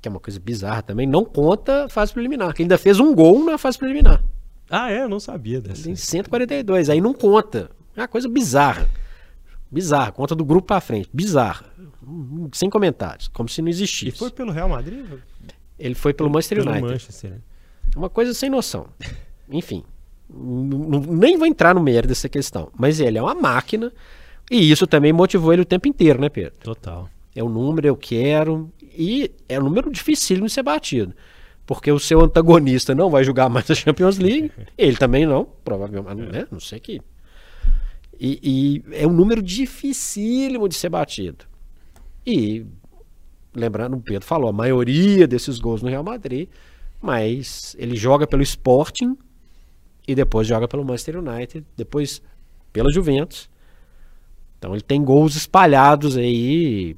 que 0.00 0.08
é 0.08 0.10
uma 0.10 0.20
coisa 0.20 0.40
bizarra 0.40 0.82
também, 0.82 1.06
não 1.06 1.24
conta 1.24 1.88
fase 1.88 2.12
preliminar, 2.12 2.54
que 2.54 2.62
ainda 2.62 2.78
fez 2.78 2.98
um 2.98 3.14
gol 3.14 3.44
na 3.44 3.58
fase 3.58 3.78
preliminar. 3.78 4.24
Ah, 4.70 4.90
é? 4.90 5.02
Eu 5.02 5.08
não 5.08 5.20
sabia 5.20 5.60
dessa. 5.60 5.84
Tem 5.84 5.94
142, 5.94 6.88
aí 6.88 7.00
não 7.00 7.12
conta. 7.12 7.70
É 7.94 8.00
uma 8.00 8.08
coisa 8.08 8.28
bizarra. 8.28 8.88
Bizarra, 9.70 10.10
conta 10.10 10.34
do 10.34 10.44
grupo 10.44 10.68
para 10.68 10.80
frente. 10.80 11.10
Bizarra. 11.12 11.66
Sem 12.52 12.70
comentários, 12.70 13.28
como 13.28 13.48
se 13.48 13.60
não 13.60 13.68
existisse. 13.68 14.16
E 14.16 14.18
foi 14.18 14.30
pelo 14.30 14.50
Real 14.50 14.68
Madrid? 14.68 15.04
Ele 15.78 15.94
foi 15.94 16.14
pelo 16.14 16.30
Manchester 16.30 16.58
pelo 16.58 16.70
United. 16.70 16.92
Manchester, 16.92 17.30
né? 17.32 17.38
Uma 17.94 18.08
coisa 18.08 18.32
sem 18.32 18.48
noção. 18.48 18.88
Enfim, 19.50 19.84
nem 20.34 21.36
vou 21.36 21.46
entrar 21.46 21.74
no 21.74 21.82
mérito 21.82 22.08
dessa 22.08 22.28
questão, 22.28 22.70
mas 22.78 23.00
ele 23.00 23.18
é 23.18 23.22
uma 23.22 23.34
máquina 23.34 23.92
e 24.50 24.70
isso 24.70 24.86
também 24.86 25.12
motivou 25.12 25.52
ele 25.52 25.62
o 25.62 25.66
tempo 25.66 25.88
inteiro, 25.88 26.20
né, 26.20 26.28
Pedro? 26.28 26.52
Total. 26.62 27.08
É 27.34 27.42
o 27.42 27.48
número, 27.48 27.86
eu 27.86 27.96
quero, 27.96 28.70
e 28.96 29.30
é 29.48 29.58
um 29.58 29.64
número 29.64 29.90
dificílimo 29.90 30.46
de 30.46 30.52
ser 30.52 30.62
batido. 30.62 31.14
Porque 31.64 31.90
o 31.90 31.98
seu 31.98 32.20
antagonista 32.20 32.94
não 32.94 33.08
vai 33.08 33.24
jogar 33.24 33.48
mais 33.48 33.70
a 33.70 33.74
Champions 33.74 34.18
League, 34.18 34.50
ele 34.76 34.96
também 34.96 35.24
não, 35.24 35.46
provavelmente, 35.64 36.30
né? 36.30 36.46
não 36.50 36.60
sei 36.60 36.80
que. 36.80 37.00
E, 38.20 38.38
e 38.42 38.94
é 38.94 39.06
um 39.06 39.12
número 39.12 39.42
dificílimo 39.42 40.68
de 40.68 40.74
ser 40.74 40.90
batido. 40.90 41.44
E, 42.26 42.66
lembrando, 43.54 43.96
o 43.96 44.00
Pedro 44.00 44.26
falou, 44.26 44.50
a 44.50 44.52
maioria 44.52 45.26
desses 45.26 45.58
gols 45.58 45.82
no 45.82 45.88
Real 45.88 46.04
Madrid, 46.04 46.48
mas 47.00 47.74
ele 47.78 47.96
joga 47.96 48.26
pelo 48.26 48.42
Sporting 48.42 49.16
e 50.06 50.14
depois 50.14 50.46
joga 50.46 50.66
pelo 50.66 50.84
Manchester 50.84 51.18
United, 51.18 51.64
depois 51.76 52.22
pela 52.72 52.92
Juventus. 52.92 53.48
Então 54.58 54.72
ele 54.72 54.82
tem 54.82 55.02
gols 55.02 55.34
espalhados 55.34 56.16
aí 56.16 56.96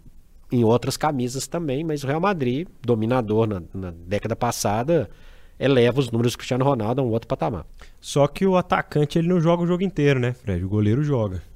em 0.53 0.65
outras 0.65 0.97
camisas 0.97 1.47
também, 1.47 1.83
mas 1.83 2.05
o 2.05 2.07
Real 2.07 2.21
Madrid, 2.21 2.69
dominador 2.83 3.47
na, 3.47 3.63
na 3.73 3.91
década 3.91 4.37
passada, 4.37 5.11
eleva 5.59 6.01
os 6.01 6.11
números 6.11 6.33
do 6.33 6.39
Cristiano 6.39 6.65
Ronaldo 6.65 7.01
a 7.01 7.05
um 7.05 7.09
outro 7.09 7.29
patamar. 7.29 7.67
Só 8.01 8.27
que 8.27 8.47
o 8.47 8.57
atacante 8.57 9.19
ele 9.19 9.29
não 9.29 9.41
joga 9.41 9.63
o 9.63 9.67
jogo 9.67 9.83
inteiro, 9.83 10.21
né, 10.21 10.33
Fred? 10.33 10.65
O 10.65 10.69
goleiro 10.69 11.03
joga. 11.03 11.43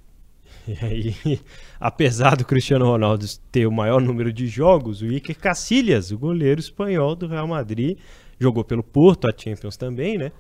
E 0.69 0.77
aí, 0.85 1.41
apesar 1.81 2.37
do 2.37 2.45
Cristiano 2.45 2.85
Ronaldo 2.85 3.25
ter 3.51 3.67
o 3.67 3.73
maior 3.73 4.03
número 4.03 4.31
de 4.31 4.47
jogos, 4.47 5.01
o 5.01 5.07
Iker 5.07 5.39
Casillas, 5.39 6.11
o 6.11 6.19
goleiro 6.19 6.61
espanhol 6.61 7.17
do 7.17 7.27
Real 7.27 7.47
Madrid, 7.49 7.97
jogou 8.39 8.63
pelo 8.63 8.83
Porto, 8.83 9.27
a 9.27 9.33
Champions 9.35 9.79
também, 9.79 10.19
né? 10.19 10.31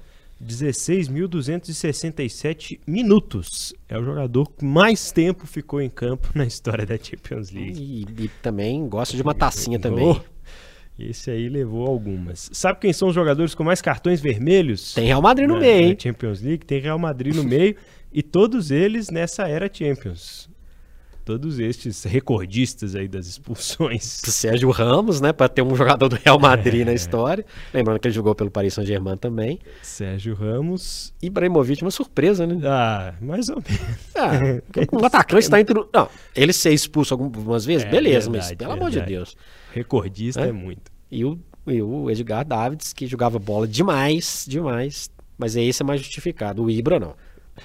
16.267 0.42 2.80
minutos. 2.86 3.74
É 3.88 3.98
o 3.98 4.04
jogador 4.04 4.48
que 4.50 4.64
mais 4.64 5.10
tempo 5.10 5.44
ficou 5.46 5.80
em 5.80 5.90
campo 5.90 6.28
na 6.34 6.46
história 6.46 6.86
da 6.86 6.96
Champions 6.96 7.50
League. 7.50 7.80
E, 7.80 8.02
e 8.24 8.28
também 8.42 8.88
gosta 8.88 9.16
de 9.16 9.22
uma 9.22 9.34
tacinha 9.34 9.78
também. 9.78 10.20
Esse 10.98 11.30
aí 11.30 11.48
levou 11.48 11.86
algumas. 11.86 12.50
Sabe 12.52 12.80
quem 12.80 12.92
são 12.92 13.08
os 13.08 13.14
jogadores 13.14 13.54
com 13.54 13.62
mais 13.62 13.80
cartões 13.80 14.20
vermelhos? 14.20 14.94
Tem 14.94 15.06
Real 15.06 15.22
Madrid 15.22 15.46
no 15.46 15.54
na, 15.54 15.60
meio, 15.60 15.90
hein? 15.90 15.96
Champions 15.98 16.40
League, 16.40 16.66
tem 16.66 16.80
Real 16.80 16.98
Madrid 16.98 17.36
no 17.36 17.44
meio 17.44 17.76
e 18.12 18.22
todos 18.22 18.72
eles 18.72 19.08
nessa 19.08 19.46
era 19.46 19.70
Champions 19.72 20.47
todos 21.28 21.58
estes 21.58 22.04
recordistas 22.04 22.94
aí 22.94 23.06
das 23.06 23.26
expulsões. 23.26 24.02
Sérgio 24.24 24.70
Ramos, 24.70 25.20
né, 25.20 25.30
para 25.30 25.46
ter 25.46 25.60
um 25.60 25.76
jogador 25.76 26.08
do 26.08 26.16
Real 26.16 26.38
Madrid 26.38 26.80
é. 26.80 26.84
na 26.86 26.94
história. 26.94 27.44
Lembrando 27.74 28.00
que 28.00 28.08
ele 28.08 28.14
jogou 28.14 28.34
pelo 28.34 28.50
Paris 28.50 28.72
Saint-Germain 28.72 29.18
também. 29.18 29.58
Sérgio 29.82 30.34
Ramos. 30.34 31.12
Ibrahimovic, 31.20 31.82
uma 31.82 31.90
surpresa, 31.90 32.46
né? 32.46 32.58
Ah, 32.64 33.12
mais 33.20 33.50
ou 33.50 33.56
menos. 33.56 33.98
Ah, 34.14 34.40
o 34.90 35.04
atacante 35.04 35.42
está 35.42 35.60
entre. 35.60 35.78
Não, 35.92 36.08
ele 36.34 36.54
ser 36.54 36.72
expulso 36.72 37.12
algumas 37.12 37.66
vezes, 37.66 37.84
é, 37.84 37.90
beleza, 37.90 38.30
verdade, 38.30 38.48
mas 38.48 38.56
pelo 38.56 38.70
verdade. 38.70 38.80
amor 38.80 38.90
de 38.90 39.14
Deus. 39.14 39.36
Recordista 39.74 40.40
é, 40.40 40.48
é 40.48 40.52
muito. 40.52 40.90
E 41.10 41.26
o, 41.26 41.38
e 41.66 41.82
o 41.82 42.10
Edgar 42.10 42.42
Davids, 42.46 42.94
que 42.94 43.06
jogava 43.06 43.38
bola 43.38 43.68
demais, 43.68 44.46
demais. 44.48 45.10
Mas 45.36 45.56
esse 45.56 45.82
é 45.82 45.84
mais 45.84 46.00
justificado. 46.00 46.64
O 46.64 46.70
Ibra 46.70 46.98
não. 46.98 47.14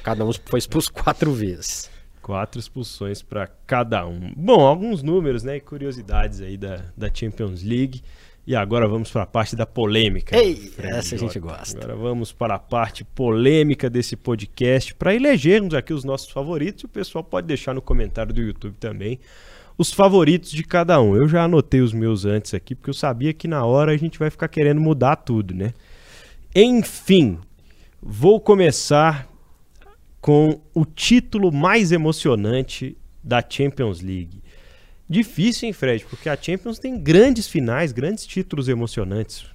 Cada 0.03 0.25
um 0.25 0.33
foi 0.33 0.59
expulso 0.59 0.91
quatro 0.91 1.31
vezes. 1.31 1.92
Quatro 2.23 2.59
expulsões 2.59 3.21
para 3.21 3.47
cada 3.67 4.07
um. 4.07 4.33
Bom, 4.35 4.61
alguns 4.61 5.03
números 5.03 5.43
né, 5.43 5.57
e 5.57 5.59
curiosidades 5.59 6.41
aí 6.41 6.57
da, 6.57 6.85
da 6.97 7.13
Champions 7.13 7.61
League. 7.61 8.01
E 8.47 8.55
agora 8.55 8.87
vamos 8.87 9.11
para 9.11 9.23
a 9.23 9.25
parte 9.25 9.55
da 9.55 9.65
polêmica. 9.65 10.35
Ei, 10.35 10.73
essa 10.77 11.15
a 11.15 11.17
gente 11.17 11.37
gosta. 11.37 11.77
Agora 11.77 11.95
vamos 11.95 12.31
para 12.31 12.55
a 12.55 12.59
parte 12.59 13.03
polêmica 13.03 13.89
desse 13.89 14.15
podcast 14.15 14.95
para 14.95 15.13
elegermos 15.13 15.73
aqui 15.73 15.93
os 15.93 16.05
nossos 16.05 16.29
favoritos. 16.29 16.85
O 16.85 16.87
pessoal 16.87 17.23
pode 17.23 17.45
deixar 17.45 17.73
no 17.73 17.81
comentário 17.81 18.33
do 18.33 18.41
YouTube 18.41 18.75
também 18.79 19.19
os 19.77 19.91
favoritos 19.91 20.51
de 20.51 20.63
cada 20.63 21.01
um. 21.01 21.15
Eu 21.15 21.27
já 21.27 21.43
anotei 21.43 21.81
os 21.81 21.93
meus 21.93 22.25
antes 22.25 22.53
aqui 22.53 22.75
porque 22.75 22.89
eu 22.89 22.93
sabia 22.93 23.33
que 23.33 23.47
na 23.47 23.65
hora 23.65 23.91
a 23.91 23.97
gente 23.97 24.17
vai 24.17 24.29
ficar 24.29 24.47
querendo 24.47 24.79
mudar 24.79 25.17
tudo, 25.17 25.53
né? 25.53 25.73
Enfim, 26.55 27.39
vou 28.01 28.39
começar 28.39 29.27
com 30.23 30.61
o 30.73 30.85
título 30.85 31.51
mais 31.51 31.91
emocionante 31.91 32.97
da 33.21 33.43
Champions 33.47 33.99
League. 33.99 34.41
Difícil, 35.07 35.67
hein, 35.67 35.73
Fred? 35.73 36.05
Porque 36.05 36.29
a 36.29 36.37
Champions 36.41 36.79
tem 36.79 36.97
grandes 36.97 37.45
finais, 37.45 37.91
grandes 37.91 38.25
títulos 38.25 38.69
emocionantes. 38.69 39.45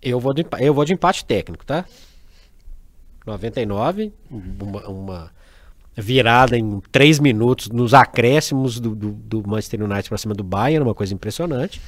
Eu 0.00 0.18
vou 0.18 0.32
de, 0.32 0.46
eu 0.58 0.72
vou 0.72 0.86
de 0.86 0.94
empate 0.94 1.22
técnico, 1.22 1.66
tá? 1.66 1.84
99, 3.26 4.10
uma, 4.30 4.88
uma 4.88 5.30
virada 5.94 6.56
em 6.56 6.80
3 6.90 7.18
minutos 7.18 7.68
nos 7.68 7.92
acréscimos 7.92 8.80
do, 8.80 8.94
do, 8.94 9.12
do 9.12 9.46
Manchester 9.46 9.82
United 9.82 10.08
para 10.08 10.16
cima 10.16 10.32
do 10.32 10.42
Bayern, 10.42 10.82
uma 10.82 10.94
coisa 10.94 11.12
impressionante. 11.12 11.78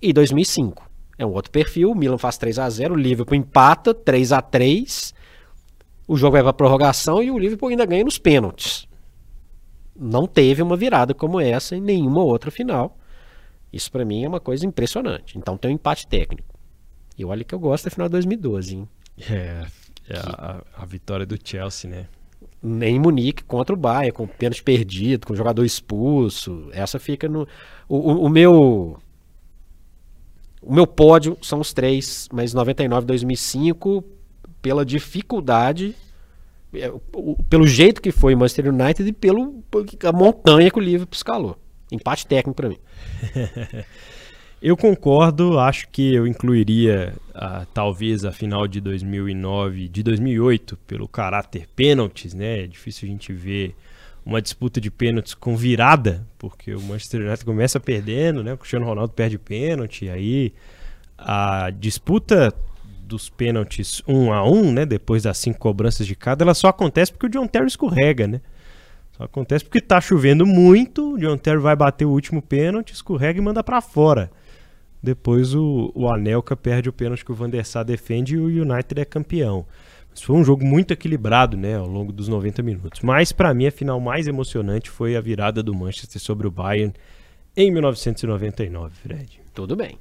E 0.00 0.12
2005. 0.12 0.88
É 1.18 1.26
um 1.26 1.32
outro 1.32 1.50
perfil, 1.50 1.90
o 1.90 1.94
Milan 1.96 2.18
faz 2.18 2.38
3 2.38 2.56
a 2.60 2.70
0 2.70 2.94
o 2.94 2.96
Liverpool 2.96 3.34
empata 3.34 3.92
3 3.92 4.30
a 4.30 4.40
3 4.40 5.18
o 6.08 6.16
jogo 6.16 6.32
vai 6.32 6.42
para 6.42 6.54
prorrogação 6.54 7.22
e 7.22 7.30
o 7.30 7.38
Liverpool 7.38 7.68
ainda 7.68 7.84
ganha 7.84 8.02
nos 8.02 8.16
pênaltis. 8.16 8.88
Não 9.94 10.26
teve 10.26 10.62
uma 10.62 10.74
virada 10.74 11.12
como 11.12 11.38
essa 11.38 11.76
em 11.76 11.82
nenhuma 11.82 12.22
outra 12.22 12.50
final. 12.50 12.96
Isso 13.70 13.92
para 13.92 14.06
mim 14.06 14.24
é 14.24 14.28
uma 14.28 14.40
coisa 14.40 14.64
impressionante. 14.64 15.36
Então 15.36 15.58
tem 15.58 15.70
um 15.70 15.74
empate 15.74 16.06
técnico. 16.06 16.58
E 17.16 17.24
olha 17.24 17.44
que 17.44 17.54
eu 17.54 17.58
gosto 17.58 17.84
da 17.84 17.90
final 17.90 18.08
de 18.08 18.12
2012, 18.12 18.76
hein? 18.76 18.88
É, 19.28 19.66
é 20.08 20.16
a, 20.16 20.62
a, 20.78 20.86
vitória 20.86 21.26
do 21.26 21.36
Chelsea, 21.42 21.90
né? 21.90 22.06
Em 22.86 22.98
Munique 22.98 23.44
contra 23.44 23.74
o 23.74 23.78
Bayern, 23.78 24.12
com 24.12 24.26
pênalti 24.26 24.62
perdido, 24.62 25.26
com 25.26 25.34
jogador 25.34 25.64
expulso. 25.64 26.70
Essa 26.72 26.98
fica 26.98 27.28
no. 27.28 27.46
O, 27.88 27.96
o, 27.96 28.24
o, 28.24 28.28
meu. 28.28 28.98
O 30.62 30.72
meu 30.72 30.86
pódio 30.86 31.36
são 31.42 31.60
os 31.60 31.72
três, 31.72 32.28
mas 32.32 32.54
99 32.54 33.06
2005 33.06 34.17
pela 34.60 34.84
dificuldade, 34.84 35.94
é, 36.74 36.92
pelo 37.48 37.66
jeito 37.66 38.00
que 38.02 38.12
foi 38.12 38.34
o 38.34 38.38
Manchester 38.38 38.72
United 38.72 39.08
e 39.08 39.12
pelo 39.12 39.62
a 40.04 40.12
montanha 40.12 40.70
que 40.70 40.78
o 40.78 40.82
Liverpool 40.82 41.16
escalou. 41.16 41.56
Empate 41.90 42.26
técnico 42.26 42.54
para 42.54 42.68
mim. 42.68 42.78
eu 44.60 44.76
concordo, 44.76 45.58
acho 45.58 45.88
que 45.88 46.14
eu 46.14 46.26
incluiria 46.26 47.14
a, 47.34 47.64
talvez 47.72 48.24
a 48.24 48.32
final 48.32 48.68
de 48.68 48.80
2009, 48.80 49.88
de 49.88 50.02
2008, 50.02 50.76
pelo 50.86 51.08
caráter 51.08 51.66
pênaltis, 51.74 52.34
né? 52.34 52.64
É 52.64 52.66
difícil 52.66 53.08
a 53.08 53.10
gente 53.10 53.32
ver 53.32 53.74
uma 54.26 54.42
disputa 54.42 54.78
de 54.78 54.90
pênaltis 54.90 55.32
com 55.32 55.56
virada, 55.56 56.26
porque 56.38 56.74
o 56.74 56.82
Manchester 56.82 57.22
United 57.22 57.44
começa 57.46 57.80
perdendo, 57.80 58.44
né? 58.44 58.52
O 58.52 58.58
Cristiano 58.58 58.84
Ronaldo 58.84 59.14
perde 59.14 59.38
pênalti, 59.38 60.10
aí 60.10 60.52
a 61.16 61.70
disputa 61.70 62.54
dos 63.08 63.28
pênaltis 63.28 64.02
um 64.06 64.32
a 64.32 64.48
um, 64.48 64.70
né? 64.70 64.84
Depois 64.84 65.22
das 65.22 65.38
cinco 65.38 65.58
cobranças 65.58 66.06
de 66.06 66.14
cada, 66.14 66.44
ela 66.44 66.54
só 66.54 66.68
acontece 66.68 67.10
porque 67.10 67.26
o 67.26 67.30
John 67.30 67.46
Terry 67.46 67.66
escorrega, 67.66 68.28
né? 68.28 68.40
Só 69.16 69.24
acontece 69.24 69.64
porque 69.64 69.80
tá 69.80 70.00
chovendo 70.00 70.46
muito, 70.46 71.14
o 71.14 71.18
John 71.18 71.36
Terry 71.36 71.58
vai 71.58 71.74
bater 71.74 72.04
o 72.04 72.10
último 72.10 72.40
pênalti, 72.40 72.92
escorrega 72.92 73.38
e 73.38 73.42
manda 73.42 73.64
para 73.64 73.80
fora. 73.80 74.30
Depois 75.02 75.54
o, 75.54 75.90
o 75.94 76.08
Anelka 76.08 76.56
perde 76.56 76.88
o 76.88 76.92
pênalti 76.92 77.24
que 77.24 77.32
o 77.32 77.34
Van 77.34 77.48
der 77.48 77.64
Sar 77.64 77.84
defende 77.84 78.34
e 78.34 78.38
o 78.38 78.46
United 78.46 79.00
é 79.00 79.04
campeão. 79.04 79.66
Mas 80.10 80.22
foi 80.22 80.36
um 80.36 80.44
jogo 80.44 80.64
muito 80.64 80.92
equilibrado, 80.92 81.56
né, 81.56 81.76
ao 81.76 81.86
longo 81.86 82.12
dos 82.12 82.28
90 82.28 82.62
minutos. 82.62 83.00
Mas 83.00 83.32
para 83.32 83.54
mim 83.54 83.66
a 83.66 83.72
final 83.72 83.98
mais 84.00 84.28
emocionante 84.28 84.90
foi 84.90 85.16
a 85.16 85.20
virada 85.20 85.62
do 85.62 85.74
Manchester 85.74 86.20
sobre 86.20 86.46
o 86.46 86.50
Bayern 86.50 86.92
em 87.56 87.70
1999, 87.72 88.94
Fred. 88.94 89.40
Tudo 89.52 89.74
bem. 89.74 89.98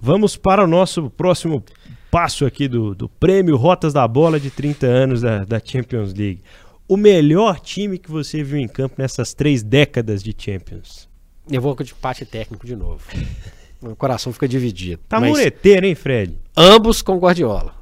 Vamos 0.00 0.36
para 0.36 0.62
o 0.62 0.66
nosso 0.66 1.10
próximo 1.10 1.62
passo 2.08 2.46
aqui 2.46 2.68
do, 2.68 2.94
do 2.94 3.08
prêmio 3.08 3.56
Rotas 3.56 3.92
da 3.92 4.06
Bola 4.06 4.38
de 4.38 4.48
30 4.48 4.86
anos 4.86 5.22
da, 5.22 5.44
da 5.44 5.60
Champions 5.62 6.14
League. 6.14 6.40
O 6.86 6.96
melhor 6.96 7.58
time 7.58 7.98
que 7.98 8.10
você 8.10 8.44
viu 8.44 8.58
em 8.58 8.68
campo 8.68 8.94
nessas 8.96 9.34
três 9.34 9.62
décadas 9.62 10.22
de 10.22 10.34
Champions? 10.38 11.08
Eu 11.50 11.60
vou 11.60 11.74
de 11.74 11.92
empate 11.92 12.24
técnico 12.24 12.64
de 12.64 12.76
novo. 12.76 13.04
o 13.82 13.96
coração 13.96 14.32
fica 14.32 14.46
dividido. 14.46 15.02
Tá 15.08 15.18
mas 15.18 15.30
mureteiro, 15.30 15.84
hein, 15.84 15.96
Fred? 15.96 16.38
Ambos 16.56 17.02
com 17.02 17.18
Guardiola. 17.18 17.74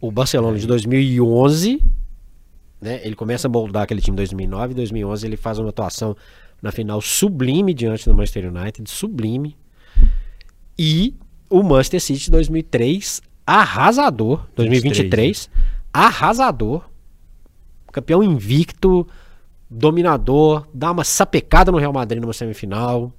O 0.00 0.10
Barcelona 0.10 0.58
de 0.58 0.66
2011, 0.66 1.82
né, 2.80 3.00
ele 3.04 3.14
começa 3.14 3.46
a 3.46 3.50
moldar 3.50 3.82
aquele 3.82 4.00
time 4.00 4.14
em 4.14 4.16
2009, 4.16 4.72
em 4.72 4.76
2011 4.76 5.26
ele 5.26 5.36
faz 5.36 5.58
uma 5.58 5.68
atuação 5.68 6.16
na 6.62 6.72
final 6.72 7.00
sublime 7.02 7.74
diante 7.74 8.06
do 8.06 8.14
Manchester 8.14 8.50
United, 8.50 8.88
sublime. 8.90 9.54
E 10.78 11.14
o 11.48 11.62
Manchester 11.62 12.00
City 12.00 12.30
2003, 12.30 13.22
arrasador. 13.46 14.46
2023, 14.56 14.98
23, 14.98 15.50
né? 15.52 15.62
arrasador. 15.92 16.84
Campeão 17.92 18.22
invicto, 18.22 19.06
dominador, 19.70 20.66
dá 20.72 20.90
uma 20.90 21.04
sapecada 21.04 21.72
no 21.72 21.78
Real 21.78 21.92
Madrid 21.92 22.20
numa 22.20 22.32
semifinal. 22.32 23.12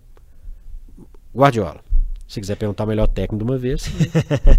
Guardiola. 1.35 1.81
Se 2.27 2.41
quiser 2.41 2.57
perguntar 2.57 2.83
o 2.83 2.87
melhor 2.87 3.07
técnico 3.07 3.43
de 3.43 3.51
uma 3.51 3.57
vez. 3.57 3.89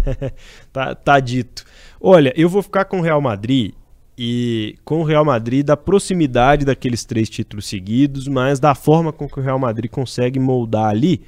tá, 0.73 0.95
tá 0.95 1.19
dito. 1.19 1.63
Olha, 2.01 2.33
eu 2.35 2.49
vou 2.49 2.63
ficar 2.63 2.85
com 2.85 2.99
o 2.99 3.01
Real 3.01 3.21
Madrid 3.21 3.73
e 4.17 4.75
com 4.83 5.01
o 5.01 5.03
Real 5.03 5.23
Madrid 5.23 5.65
da 5.65 5.77
proximidade 5.77 6.65
daqueles 6.65 7.05
três 7.05 7.29
títulos 7.29 7.67
seguidos, 7.67 8.27
mas 8.27 8.59
da 8.59 8.73
forma 8.73 9.13
com 9.13 9.29
que 9.29 9.39
o 9.39 9.43
Real 9.43 9.59
Madrid 9.59 9.89
consegue 9.89 10.39
moldar 10.39 10.89
ali 10.89 11.21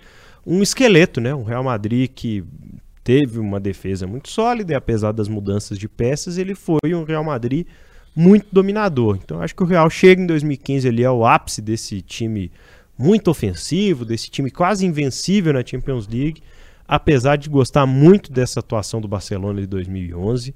um 0.46 0.62
esqueleto, 0.62 1.22
né? 1.22 1.34
Um 1.34 1.44
Real 1.44 1.64
Madrid 1.64 2.10
que 2.14 2.44
teve 3.04 3.40
uma 3.40 3.60
defesa 3.60 4.06
muito 4.06 4.30
sólida 4.30 4.74
e 4.74 4.76
apesar 4.76 5.12
das 5.12 5.28
mudanças 5.28 5.78
de 5.78 5.88
peças, 5.88 6.38
ele 6.38 6.56
foi 6.56 6.94
um 6.94 7.04
Real 7.04 7.24
Madrid 7.24 7.66
muito 8.16 8.48
dominador. 8.52 9.18
Então 9.24 9.42
acho 9.42 9.56
que 9.56 9.64
o 9.64 9.66
Real 9.66 9.90
chega 9.90 10.22
em 10.22 10.28
2015 10.28 10.88
ali 10.88 11.06
ao 11.06 11.26
ápice 11.26 11.62
desse 11.62 12.02
time 12.02 12.52
muito 12.98 13.32
ofensivo, 13.32 14.06
desse 14.06 14.30
time 14.30 14.52
quase 14.52 14.86
invencível 14.86 15.54
na 15.54 15.66
Champions 15.66 16.08
League, 16.08 16.42
apesar 16.88 17.36
de 17.36 17.50
gostar 17.50 17.86
muito 17.86 18.32
dessa 18.32 18.60
atuação 18.60 19.02
do 19.02 19.08
Barcelona 19.08 19.62
de 19.62 19.68
2011 19.68 20.54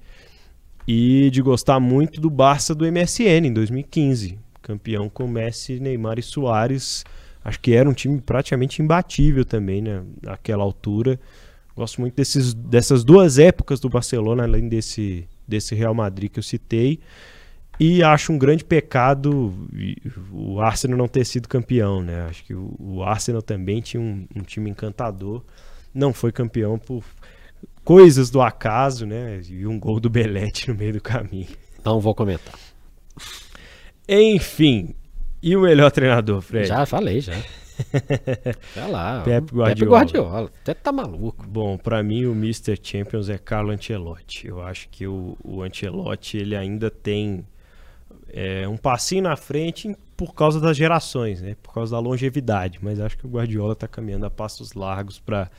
e 0.87 1.29
de 1.31 1.41
gostar 1.41 1.79
muito 1.79 2.21
do 2.21 2.29
Barça 2.29 2.75
do 2.75 2.85
MSN 2.85 3.47
em 3.47 3.53
2015, 3.53 4.37
campeão 4.61 5.09
com 5.09 5.27
Messi, 5.27 5.79
Neymar 5.79 6.19
e 6.19 6.23
Soares 6.23 7.03
acho 7.45 7.59
que 7.59 7.73
era 7.73 7.87
um 7.87 7.93
time 7.93 8.19
praticamente 8.19 8.81
imbatível 8.81 9.45
também, 9.45 9.81
né? 9.81 10.03
Naquela 10.21 10.63
altura. 10.63 11.19
Gosto 11.75 12.01
muito 12.01 12.15
desses, 12.15 12.53
dessas 12.53 13.03
duas 13.03 13.37
épocas 13.37 13.79
do 13.79 13.87
Barcelona, 13.87 14.43
além 14.43 14.67
desse, 14.67 15.27
desse 15.47 15.75
Real 15.75 15.93
Madrid 15.93 16.31
que 16.31 16.39
eu 16.39 16.43
citei. 16.43 16.99
E 17.79 18.01
acho 18.01 18.31
um 18.31 18.37
grande 18.37 18.63
pecado 18.63 19.53
o 20.31 20.59
Arsenal 20.61 20.97
não 20.97 21.07
ter 21.07 21.25
sido 21.25 21.47
campeão, 21.47 22.01
né? 22.01 22.25
Acho 22.29 22.43
que 22.45 22.55
o, 22.55 23.03
Arsenal 23.03 23.41
também 23.41 23.81
tinha 23.81 24.01
um, 24.01 24.25
um, 24.35 24.41
time 24.41 24.69
encantador. 24.69 25.43
Não 25.93 26.13
foi 26.13 26.31
campeão 26.31 26.79
por 26.79 27.03
coisas 27.83 28.29
do 28.29 28.41
acaso, 28.41 29.05
né? 29.05 29.41
E 29.47 29.67
um 29.67 29.77
gol 29.77 29.99
do 29.99 30.09
Belete 30.09 30.69
no 30.69 30.75
meio 30.75 30.93
do 30.93 31.01
caminho. 31.01 31.49
Não 31.83 31.99
vou 31.99 32.15
comentar. 32.15 32.55
Enfim, 34.07 34.95
e 35.45 35.55
o 35.55 35.61
melhor 35.61 35.91
treinador, 35.91 36.41
Fred? 36.41 36.67
Já 36.67 36.87
falei, 36.87 37.21
já. 37.21 37.33
Vai 38.75 38.89
lá. 38.89 39.21
Pep 39.21 39.53
Guardiola. 39.53 39.75
Pep 39.75 39.85
Guardiola. 39.85 40.51
Até 40.63 40.73
tá 40.73 40.91
maluco. 40.91 41.45
Bom, 41.47 41.77
para 41.77 42.01
mim 42.01 42.25
o 42.25 42.31
Mr. 42.31 42.75
Champions 42.81 43.29
é 43.29 43.37
Carlo 43.37 43.69
Ancelotti. 43.69 44.47
Eu 44.47 44.59
acho 44.59 44.89
que 44.89 45.05
o, 45.05 45.37
o 45.43 45.61
Ancelotti 45.61 46.37
ele 46.37 46.55
ainda 46.55 46.89
tem 46.89 47.45
é, 48.33 48.67
um 48.67 48.75
passinho 48.75 49.21
na 49.21 49.35
frente 49.35 49.95
por 50.17 50.33
causa 50.33 50.59
das 50.59 50.75
gerações, 50.75 51.43
né? 51.43 51.55
Por 51.61 51.71
causa 51.71 51.91
da 51.91 51.99
longevidade. 51.99 52.79
Mas 52.81 52.99
acho 52.99 53.15
que 53.15 53.27
o 53.27 53.29
Guardiola 53.29 53.73
está 53.73 53.87
caminhando 53.87 54.25
a 54.25 54.31
passos 54.31 54.73
largos 54.73 55.19
para 55.19 55.51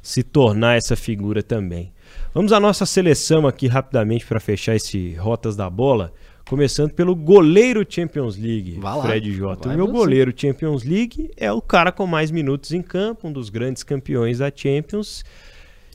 se 0.00 0.22
tornar 0.22 0.78
essa 0.78 0.96
figura 0.96 1.42
também. 1.42 1.92
Vamos 2.32 2.50
à 2.50 2.58
nossa 2.58 2.86
seleção 2.86 3.46
aqui 3.46 3.66
rapidamente 3.66 4.24
para 4.24 4.40
fechar 4.40 4.74
esse 4.74 5.12
Rotas 5.16 5.54
da 5.54 5.68
Bola. 5.68 6.14
Começando 6.46 6.92
pelo 6.92 7.16
goleiro 7.16 7.84
Champions 7.88 8.36
League, 8.36 8.78
Fred 9.02 9.32
Jota. 9.32 9.70
O 9.70 9.72
meu 9.74 9.88
goleiro 9.88 10.32
Champions 10.36 10.84
League 10.84 11.30
é 11.36 11.50
o 11.50 11.62
cara 11.62 11.90
com 11.90 12.06
mais 12.06 12.30
minutos 12.30 12.72
em 12.72 12.82
campo, 12.82 13.28
um 13.28 13.32
dos 13.32 13.48
grandes 13.48 13.82
campeões 13.82 14.38
da 14.38 14.52
Champions, 14.54 15.24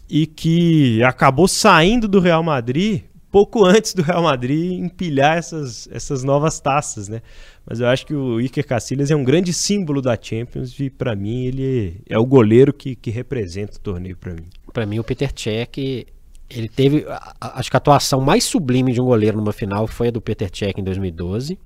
e 0.10 0.26
que 0.26 1.04
acabou 1.04 1.48
saindo 1.48 2.08
do 2.08 2.20
Real 2.20 2.42
Madrid 2.42 3.04
pouco 3.32 3.64
antes 3.66 3.94
do 3.94 4.02
Real 4.02 4.24
Madrid 4.24 4.80
empilhar 4.80 5.38
essas, 5.38 5.88
essas 5.92 6.24
novas 6.24 6.60
taças, 6.60 7.08
né? 7.08 7.22
Mas 7.66 7.80
eu 7.80 7.88
acho 7.88 8.06
que 8.06 8.14
o 8.16 8.42
Iker 8.42 8.66
Casillas 8.66 9.12
é 9.12 9.16
um 9.16 9.24
grande 9.24 9.54
símbolo 9.54 10.02
da 10.02 10.18
Champions 10.20 10.80
e 10.80 10.90
para 10.90 11.16
mim 11.16 11.46
ele 11.46 12.02
é 12.10 12.18
o 12.18 12.26
goleiro 12.26 12.74
que, 12.74 12.96
que 12.96 13.12
representa 13.12 13.78
o 13.78 13.80
torneio 13.80 14.18
para 14.18 14.34
mim. 14.34 14.48
Para 14.74 14.86
mim 14.86 14.98
o 14.98 15.04
Peter 15.04 15.32
Cech 15.36 16.08
ele 16.50 16.68
teve, 16.68 17.06
acho 17.40 17.70
que 17.70 17.76
a 17.76 17.80
atuação 17.80 18.22
mais 18.22 18.44
sublime 18.44 18.92
de 18.92 19.00
um 19.00 19.06
goleiro 19.06 19.38
numa 19.38 19.54
final 19.54 19.86
foi 19.86 20.08
a 20.08 20.12
do 20.12 20.20
Peter 20.20 20.50
Cech 20.52 20.80
em 20.80 20.84
2012. 20.84 21.60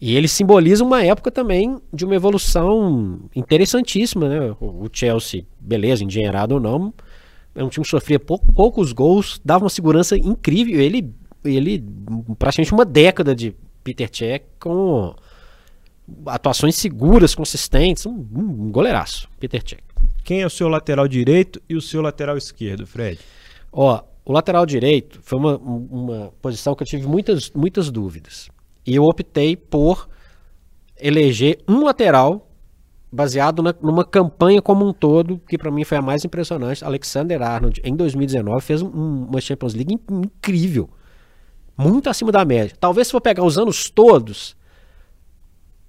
E 0.00 0.16
ele 0.16 0.28
simboliza 0.28 0.84
uma 0.84 1.02
época 1.02 1.30
também 1.30 1.80
de 1.92 2.04
uma 2.04 2.14
evolução 2.14 3.20
interessantíssima, 3.34 4.28
né? 4.28 4.56
O 4.60 4.88
Chelsea, 4.92 5.44
beleza, 5.58 6.04
endinheirado 6.04 6.54
ou 6.54 6.60
não, 6.60 6.94
é 7.54 7.64
um 7.64 7.68
time 7.68 7.84
que 7.84 7.90
sofria 7.90 8.18
pouco, 8.20 8.52
poucos 8.52 8.92
gols, 8.92 9.40
dava 9.44 9.64
uma 9.64 9.70
segurança 9.70 10.16
incrível. 10.16 10.80
Ele, 10.80 11.12
ele 11.44 11.84
praticamente 12.38 12.72
uma 12.72 12.84
década 12.84 13.34
de 13.34 13.54
Peter 13.82 14.08
Cech 14.12 14.44
com 14.60 15.14
atuações 16.26 16.76
seguras, 16.76 17.34
consistentes, 17.34 18.06
um, 18.06 18.24
um 18.32 18.70
goleiraço, 18.70 19.28
Peter 19.40 19.62
Cech. 19.66 19.82
Quem 20.22 20.42
é 20.42 20.46
o 20.46 20.50
seu 20.50 20.68
lateral 20.68 21.08
direito 21.08 21.60
e 21.68 21.74
o 21.74 21.80
seu 21.80 22.00
lateral 22.02 22.36
esquerdo, 22.36 22.86
Fred? 22.86 23.18
Ó, 23.72 24.02
o 24.24 24.32
lateral 24.32 24.66
direito 24.66 25.20
foi 25.22 25.38
uma, 25.38 25.56
uma 25.56 26.32
posição 26.42 26.74
que 26.74 26.82
eu 26.82 26.86
tive 26.86 27.06
muitas, 27.06 27.50
muitas 27.50 27.90
dúvidas. 27.90 28.48
E 28.86 28.94
eu 28.94 29.04
optei 29.04 29.56
por 29.56 30.08
eleger 31.00 31.58
um 31.68 31.84
lateral 31.84 32.48
baseado 33.10 33.62
na, 33.62 33.74
numa 33.80 34.04
campanha 34.04 34.60
como 34.60 34.86
um 34.86 34.92
todo, 34.92 35.40
que 35.48 35.56
para 35.56 35.70
mim 35.70 35.84
foi 35.84 35.98
a 35.98 36.02
mais 36.02 36.24
impressionante. 36.24 36.84
Alexander 36.84 37.40
Arnold, 37.42 37.80
em 37.84 37.96
2019, 37.96 38.60
fez 38.60 38.82
um, 38.82 39.26
uma 39.28 39.40
Champions 39.40 39.74
League 39.74 39.98
incrível. 40.10 40.88
Muito 41.76 42.10
acima 42.10 42.32
da 42.32 42.44
média. 42.44 42.76
Talvez 42.78 43.06
se 43.06 43.12
for 43.12 43.20
pegar 43.20 43.44
os 43.44 43.56
anos 43.56 43.88
todos, 43.88 44.56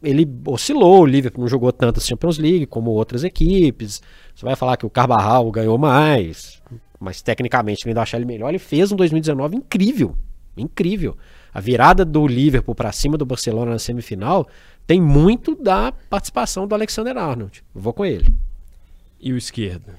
ele 0.01 0.25
oscilou, 0.47 1.01
o 1.01 1.05
Liverpool 1.05 1.41
não 1.41 1.49
jogou 1.49 1.71
tantas 1.73 2.05
Champions 2.05 2.37
League 2.37 2.65
como 2.67 2.91
outras 2.91 3.23
equipes. 3.23 4.01
Você 4.33 4.45
vai 4.45 4.55
falar 4.55 4.77
que 4.77 4.85
o 4.85 4.89
Carvajal 4.89 5.51
ganhou 5.51 5.77
mais, 5.77 6.58
mas 6.99 7.21
tecnicamente 7.21 7.87
ainda 7.87 8.01
achar 8.01 8.17
ele 8.17 8.25
melhor. 8.25 8.49
Ele 8.49 8.59
fez 8.59 8.91
um 8.91 8.95
2019 8.95 9.55
incrível, 9.55 10.15
incrível. 10.57 11.17
A 11.53 11.59
virada 11.59 12.03
do 12.03 12.27
Liverpool 12.27 12.75
para 12.75 12.91
cima 12.91 13.17
do 13.17 13.25
Barcelona 13.25 13.71
na 13.71 13.79
semifinal 13.79 14.47
tem 14.85 15.01
muito 15.01 15.55
da 15.55 15.91
participação 16.09 16.67
do 16.67 16.75
Alexander 16.75 17.17
Arnold. 17.17 17.63
Eu 17.73 17.81
vou 17.81 17.93
com 17.93 18.05
ele. 18.05 18.33
E 19.19 19.31
o 19.31 19.37
esquerdo? 19.37 19.93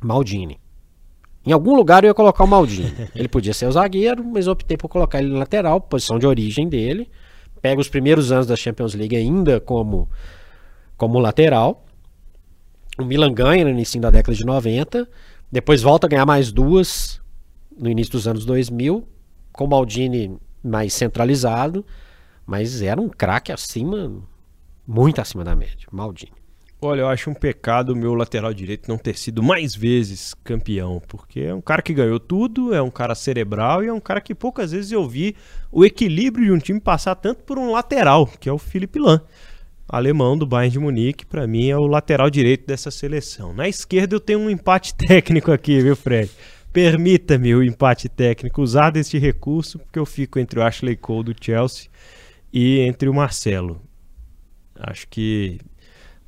Maldini. 0.00 0.58
Em 1.44 1.52
algum 1.52 1.74
lugar 1.74 2.04
eu 2.04 2.08
ia 2.08 2.14
colocar 2.14 2.44
o 2.44 2.46
Maldini. 2.46 2.92
ele 3.14 3.28
podia 3.28 3.52
ser 3.52 3.66
o 3.66 3.72
zagueiro, 3.72 4.24
mas 4.24 4.46
eu 4.46 4.52
optei 4.52 4.76
por 4.76 4.88
colocar 4.88 5.18
ele 5.18 5.32
na 5.32 5.38
lateral, 5.38 5.80
posição 5.80 6.18
de 6.18 6.26
origem 6.26 6.68
dele. 6.68 7.10
Pega 7.60 7.80
os 7.80 7.88
primeiros 7.88 8.32
anos 8.32 8.46
da 8.46 8.56
Champions 8.56 8.94
League 8.94 9.16
ainda 9.16 9.60
como, 9.60 10.08
como 10.96 11.18
lateral. 11.18 11.84
O 12.98 13.04
Milan 13.04 13.32
ganha 13.32 13.64
no 13.64 13.70
início 13.70 14.00
da 14.00 14.10
década 14.10 14.36
de 14.36 14.44
90 14.44 15.08
depois 15.50 15.82
volta 15.82 16.06
a 16.06 16.10
ganhar 16.10 16.26
mais 16.26 16.52
duas 16.52 17.20
no 17.76 17.88
início 17.88 18.12
dos 18.12 18.28
anos 18.28 18.44
2000, 18.44 19.06
com 19.52 19.64
o 19.64 19.68
Maldini 19.68 20.38
mais 20.62 20.92
centralizado, 20.92 21.84
mas 22.46 22.82
era 22.82 23.00
um 23.00 23.08
craque 23.08 23.50
acima, 23.50 24.12
muito 24.86 25.20
acima 25.20 25.42
da 25.42 25.56
média, 25.56 25.88
Maldini. 25.90 26.32
Olha, 26.82 27.02
eu 27.02 27.08
acho 27.08 27.28
um 27.28 27.34
pecado 27.34 27.90
o 27.90 27.96
meu 27.96 28.14
lateral 28.14 28.54
direito 28.54 28.88
não 28.88 28.96
ter 28.96 29.14
sido 29.16 29.42
mais 29.42 29.74
vezes 29.74 30.32
campeão, 30.42 31.02
porque 31.06 31.40
é 31.40 31.54
um 31.54 31.60
cara 31.60 31.82
que 31.82 31.92
ganhou 31.92 32.18
tudo, 32.18 32.72
é 32.72 32.80
um 32.80 32.90
cara 32.90 33.14
cerebral 33.14 33.84
e 33.84 33.88
é 33.88 33.92
um 33.92 34.00
cara 34.00 34.20
que 34.20 34.34
poucas 34.34 34.72
vezes 34.72 34.90
eu 34.90 35.06
vi 35.06 35.36
o 35.70 35.84
equilíbrio 35.84 36.46
de 36.46 36.52
um 36.52 36.58
time 36.58 36.80
passar 36.80 37.14
tanto 37.16 37.44
por 37.44 37.58
um 37.58 37.70
lateral, 37.70 38.26
que 38.26 38.48
é 38.48 38.52
o 38.52 38.56
Felipe 38.56 38.98
Lan 38.98 39.20
alemão 39.90 40.38
do 40.38 40.46
Bayern 40.46 40.72
de 40.72 40.78
Munique, 40.78 41.26
para 41.26 41.46
mim 41.46 41.68
é 41.68 41.76
o 41.76 41.86
lateral 41.86 42.30
direito 42.30 42.64
dessa 42.64 42.90
seleção. 42.90 43.52
Na 43.52 43.68
esquerda 43.68 44.14
eu 44.14 44.20
tenho 44.20 44.38
um 44.38 44.48
empate 44.48 44.94
técnico 44.96 45.50
aqui, 45.50 45.80
viu, 45.80 45.96
Fred? 45.96 46.30
Permita-me 46.72 47.52
o 47.54 47.62
empate 47.62 48.08
técnico 48.08 48.62
usar 48.62 48.90
deste 48.90 49.18
recurso, 49.18 49.80
porque 49.80 49.98
eu 49.98 50.06
fico 50.06 50.38
entre 50.38 50.60
o 50.60 50.62
Ashley 50.62 50.96
Cole 50.96 51.32
do 51.32 51.44
Chelsea 51.44 51.88
e 52.52 52.78
entre 52.78 53.08
o 53.08 53.14
Marcelo. 53.14 53.82
Acho 54.76 55.08
que 55.08 55.58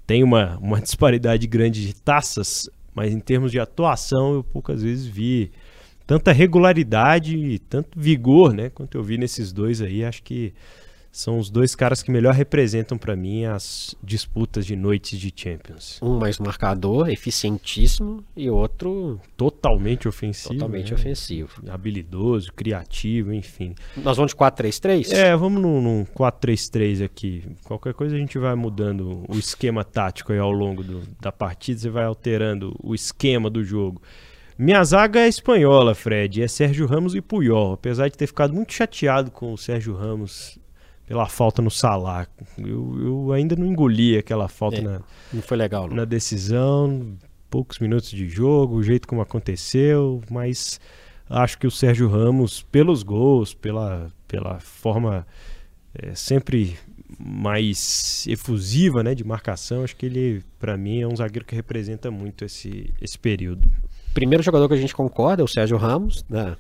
tem 0.05 0.25
uma, 0.25 0.59
uma 0.59 0.81
disparidade 0.83 1.47
grande 1.47 1.87
de 1.87 1.95
taças, 1.95 2.69
mas 2.93 3.13
em 3.13 3.21
termos 3.21 3.53
de 3.53 3.61
atuação 3.61 4.35
eu 4.35 4.43
poucas 4.43 4.83
vezes 4.83 5.07
vi 5.07 5.53
tanta 6.05 6.33
regularidade 6.33 7.37
e 7.37 7.61
tanto 7.61 7.99
vigor, 7.99 8.53
né, 8.53 8.69
quanto 8.69 8.99
eu 8.99 9.05
vi 9.05 9.17
nesses 9.17 9.53
dois 9.53 9.81
aí. 9.81 10.05
Acho 10.05 10.25
que 10.25 10.53
são 11.13 11.39
os 11.39 11.51
dois 11.51 11.75
caras 11.75 12.03
que 12.03 12.11
melhor 12.11 12.33
representam 12.33 12.97
para 12.97 13.15
mim 13.15 13.45
as 13.45 13.95
disputas 14.03 14.65
de 14.65 14.75
noites 14.75 15.21
de 15.21 15.31
Champions. 15.37 16.01
Um 16.01 16.19
mais 16.19 16.39
marcador, 16.39 17.11
eficientíssimo, 17.11 18.25
e 18.35 18.49
outro 18.49 19.21
totalmente 19.37 20.09
ofensivo. 20.09 20.55
Totalmente 20.55 20.93
né? 20.93 20.99
ofensivo. 20.99 21.63
Habilidoso, 21.69 22.51
criativo, 22.55 23.31
enfim. 23.31 23.75
Nós 23.95 24.17
vamos 24.17 24.33
de 24.33 24.39
4-3-3? 24.39 25.13
É, 25.13 25.37
vamos 25.37 25.61
num, 25.61 25.83
num 25.83 26.05
4-3-3 26.07 27.05
aqui. 27.05 27.45
Qualquer 27.63 27.93
coisa 27.93 28.17
a 28.17 28.19
gente 28.19 28.39
vai 28.39 28.55
mudando 28.55 29.23
o 29.29 29.39
esquema 29.39 29.85
tático 29.85 30.33
aí 30.33 30.39
ao 30.39 30.51
longo 30.51 30.83
do, 30.83 31.03
da 31.21 31.31
partida, 31.31 31.79
você 31.79 31.91
vai 31.91 32.05
alterando 32.05 32.75
o 32.83 32.95
esquema 32.95 33.51
do 33.51 33.63
jogo. 33.63 34.01
Minha 34.59 34.83
zaga 34.85 35.21
é 35.21 35.29
espanhola, 35.29 35.95
Fred, 35.95 36.43
é 36.43 36.49
Sérgio 36.49 36.87
Ramos 36.87 37.15
e 37.15 37.21
Puyol. 37.21 37.75
Apesar 37.75 38.09
de 38.09 38.17
ter 38.17 38.27
ficado 38.27 38.55
muito 38.55 38.73
chateado 38.73 39.31
com 39.31 39.53
o 39.53 39.59
Sérgio 39.59 39.95
Ramos 39.95 40.59
pela 41.13 41.29
falta 41.29 41.61
no 41.61 41.71
Salah. 41.71 42.27
Eu, 42.57 42.99
eu 42.99 43.33
ainda 43.33 43.55
não 43.55 43.67
engoli 43.67 44.17
aquela 44.17 44.49
falta 44.49 44.79
é, 44.79 44.81
na, 44.81 45.03
não 45.31 45.43
foi 45.43 45.59
legal, 45.59 45.87
não. 45.87 45.97
na 45.97 46.05
decisão. 46.07 47.19
Poucos 47.51 47.79
minutos 47.81 48.09
de 48.09 48.27
jogo, 48.27 48.77
o 48.77 48.83
jeito 48.83 49.07
como 49.07 49.21
aconteceu, 49.21 50.23
mas 50.31 50.81
acho 51.29 51.59
que 51.59 51.67
o 51.67 51.71
Sérgio 51.71 52.09
Ramos, 52.09 52.63
pelos 52.63 53.03
gols, 53.03 53.53
pela, 53.53 54.11
pela 54.27 54.59
forma 54.59 55.27
é, 55.95 56.15
sempre 56.15 56.79
mais 57.19 58.27
efusiva 58.27 59.03
né, 59.03 59.15
de 59.15 59.23
marcação, 59.23 59.85
acho 59.85 59.95
que 59.95 60.07
ele, 60.07 60.43
para 60.59 60.79
mim, 60.79 61.03
é 61.03 61.07
um 61.07 61.15
zagueiro 61.15 61.45
que 61.45 61.55
representa 61.55 62.11
muito 62.11 62.43
esse, 62.43 62.91
esse 63.03 63.19
período. 63.19 63.71
Primeiro 64.15 64.43
jogador 64.43 64.67
que 64.67 64.75
a 64.75 64.79
gente 64.79 64.95
concorda 64.95 65.43
é 65.43 65.45
o 65.45 65.49
Sérgio 65.49 65.77
Ramos, 65.77 66.25
né, 66.27 66.57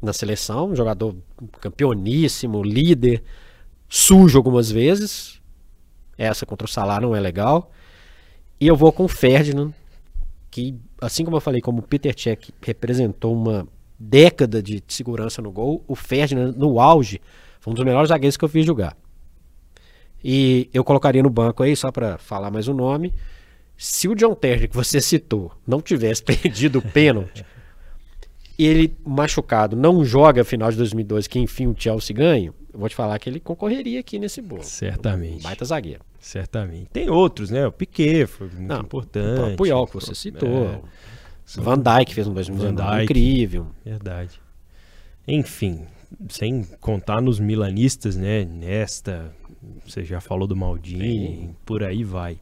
na 0.00 0.14
seleção, 0.14 0.70
um 0.70 0.74
jogador 0.74 1.14
campeoníssimo, 1.60 2.62
líder, 2.62 3.22
sujo 3.88 4.36
algumas 4.36 4.70
vezes. 4.70 5.40
Essa 6.16 6.46
contra 6.46 6.66
o 6.66 6.70
Salah 6.70 7.00
não 7.00 7.14
é 7.14 7.20
legal. 7.20 7.70
E 8.60 8.66
eu 8.66 8.76
vou 8.76 8.92
com 8.92 9.04
o 9.04 9.08
Ferdinand, 9.08 9.72
que, 10.50 10.74
assim 11.00 11.24
como 11.24 11.36
eu 11.36 11.40
falei, 11.40 11.60
como 11.60 11.80
o 11.80 11.82
Peter 11.82 12.14
Cech 12.16 12.54
representou 12.62 13.34
uma 13.34 13.66
década 13.98 14.62
de 14.62 14.82
segurança 14.88 15.42
no 15.42 15.50
gol, 15.50 15.84
o 15.86 15.94
Ferdinand, 15.94 16.52
no 16.52 16.80
auge, 16.80 17.20
foi 17.60 17.72
um 17.72 17.74
dos 17.74 17.84
melhores 17.84 18.08
zagueiros 18.08 18.36
que 18.36 18.44
eu 18.44 18.48
fiz 18.48 18.64
jogar. 18.64 18.96
E 20.22 20.70
eu 20.72 20.82
colocaria 20.84 21.22
no 21.22 21.30
banco 21.30 21.62
aí, 21.62 21.76
só 21.76 21.90
para 21.90 22.18
falar 22.18 22.50
mais 22.50 22.68
o 22.68 22.72
um 22.72 22.74
nome, 22.74 23.12
se 23.76 24.08
o 24.08 24.14
John 24.14 24.34
Terry, 24.34 24.68
que 24.68 24.76
você 24.76 25.00
citou, 25.00 25.52
não 25.66 25.80
tivesse 25.80 26.22
perdido 26.24 26.78
o 26.78 26.82
pênalti, 26.82 27.44
ele 28.58 28.96
machucado 29.04 29.76
não 29.76 30.04
joga 30.04 30.42
a 30.42 30.44
final 30.44 30.70
de 30.70 30.76
2012, 30.76 31.28
que 31.28 31.38
enfim 31.38 31.66
o 31.66 31.74
Chelsea 31.76 32.14
ganha, 32.14 32.52
eu 32.72 32.78
vou 32.78 32.88
te 32.88 32.94
falar 32.94 33.18
que 33.18 33.28
ele 33.28 33.40
concorreria 33.40 34.00
aqui 34.00 34.18
nesse 34.18 34.40
bolo. 34.42 34.62
Certamente. 34.62 35.38
Um 35.38 35.42
baita 35.42 35.64
zagueiro. 35.64 36.02
Certamente. 36.20 36.90
Tem 36.92 37.10
outros, 37.10 37.50
né? 37.50 37.66
O 37.66 37.72
Piquet 37.72 38.26
foi 38.26 38.48
muito 38.48 38.62
Não, 38.62 38.80
importante. 38.80 39.54
O 39.54 39.56
Puyol, 39.56 39.86
que 39.86 39.94
você 39.94 40.14
citou. 40.14 40.64
É, 40.64 40.80
Van 41.56 41.78
Dijk 41.78 42.14
fez 42.14 42.26
um 42.26 42.32
2019 42.32 43.04
incrível. 43.04 43.66
Verdade. 43.84 44.40
Enfim, 45.28 45.82
sem 46.28 46.64
contar 46.80 47.20
nos 47.20 47.38
milanistas, 47.38 48.16
né? 48.16 48.44
Nesta, 48.44 49.34
você 49.86 50.04
já 50.04 50.20
falou 50.20 50.46
do 50.46 50.56
Maldini, 50.56 51.54
por 51.64 51.82
aí 51.82 52.02
vai. 52.02 52.38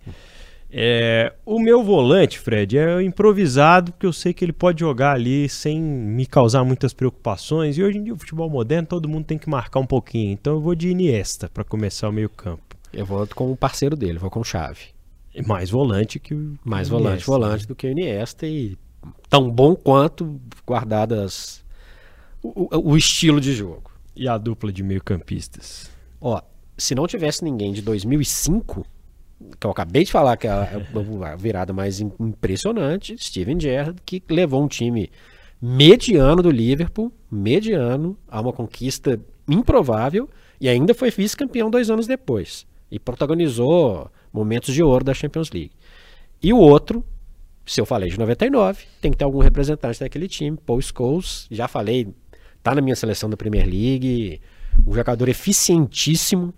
É, 0.74 1.34
o 1.44 1.60
meu 1.60 1.84
volante, 1.84 2.38
Fred, 2.38 2.78
é 2.78 3.02
improvisado, 3.02 3.92
porque 3.92 4.06
eu 4.06 4.12
sei 4.12 4.32
que 4.32 4.42
ele 4.42 4.54
pode 4.54 4.80
jogar 4.80 5.12
ali 5.12 5.46
sem 5.46 5.78
me 5.78 6.24
causar 6.24 6.64
muitas 6.64 6.94
preocupações. 6.94 7.76
E 7.76 7.82
hoje 7.82 7.98
em 7.98 8.04
dia, 8.04 8.14
o 8.14 8.18
futebol 8.18 8.48
moderno, 8.48 8.88
todo 8.88 9.06
mundo 9.06 9.26
tem 9.26 9.36
que 9.36 9.50
marcar 9.50 9.80
um 9.80 9.86
pouquinho. 9.86 10.32
Então 10.32 10.54
eu 10.54 10.60
vou 10.62 10.74
de 10.74 10.88
Iniesta 10.88 11.50
para 11.52 11.62
começar 11.62 12.08
o 12.08 12.12
meio-campo. 12.12 12.62
Eu 12.90 13.04
vou 13.04 13.26
com 13.26 13.52
o 13.52 13.56
parceiro 13.56 13.94
dele, 13.94 14.18
vou 14.18 14.30
com 14.30 14.40
o 14.40 14.44
Chave. 14.44 14.80
Mais 15.46 15.68
volante 15.68 16.18
que 16.18 16.34
o. 16.34 16.58
Mais 16.64 16.88
Iniesta, 16.88 17.04
volante, 17.04 17.26
volante 17.26 17.62
né? 17.64 17.66
do 17.68 17.74
que 17.74 17.86
o 17.86 17.90
Iniesta 17.90 18.46
e 18.46 18.78
tão 19.28 19.50
bom 19.50 19.74
quanto 19.76 20.40
guardadas 20.66 21.62
o, 22.42 22.90
o 22.90 22.96
estilo 22.96 23.42
de 23.42 23.52
jogo. 23.52 23.90
E 24.16 24.26
a 24.26 24.38
dupla 24.38 24.72
de 24.72 24.82
meio-campistas? 24.82 25.90
Ó, 26.18 26.40
se 26.78 26.94
não 26.94 27.06
tivesse 27.06 27.44
ninguém 27.44 27.72
de 27.72 27.82
2005 27.82 28.86
que 29.58 29.66
eu 29.66 29.70
acabei 29.70 30.04
de 30.04 30.12
falar 30.12 30.36
que 30.36 30.46
é 30.46 30.50
a, 30.50 30.68
a 31.32 31.36
virada 31.36 31.72
mais 31.72 32.00
impressionante, 32.00 33.16
Steven 33.18 33.58
Gerrard, 33.58 34.00
que 34.04 34.22
levou 34.28 34.62
um 34.62 34.68
time 34.68 35.10
mediano 35.60 36.42
do 36.42 36.50
Liverpool, 36.50 37.12
mediano, 37.30 38.16
a 38.28 38.40
uma 38.40 38.52
conquista 38.52 39.20
improvável 39.48 40.28
e 40.60 40.68
ainda 40.68 40.94
foi 40.94 41.10
vice-campeão 41.10 41.70
dois 41.70 41.90
anos 41.90 42.06
depois 42.06 42.66
e 42.90 42.98
protagonizou 42.98 44.10
momentos 44.32 44.74
de 44.74 44.82
ouro 44.82 45.04
da 45.04 45.14
Champions 45.14 45.50
League. 45.50 45.72
E 46.42 46.52
o 46.52 46.58
outro, 46.58 47.04
se 47.64 47.80
eu 47.80 47.86
falei 47.86 48.10
de 48.10 48.18
99, 48.18 48.84
tem 49.00 49.10
que 49.10 49.16
ter 49.16 49.24
algum 49.24 49.38
representante 49.38 50.00
daquele 50.00 50.28
time, 50.28 50.56
Paul 50.56 50.80
Scholes, 50.82 51.46
já 51.50 51.66
falei, 51.68 52.14
tá 52.62 52.74
na 52.74 52.80
minha 52.80 52.96
seleção 52.96 53.30
da 53.30 53.36
Premier 53.36 53.64
League, 53.64 54.40
um 54.86 54.92
jogador 54.92 55.28
eficientíssimo, 55.28 56.52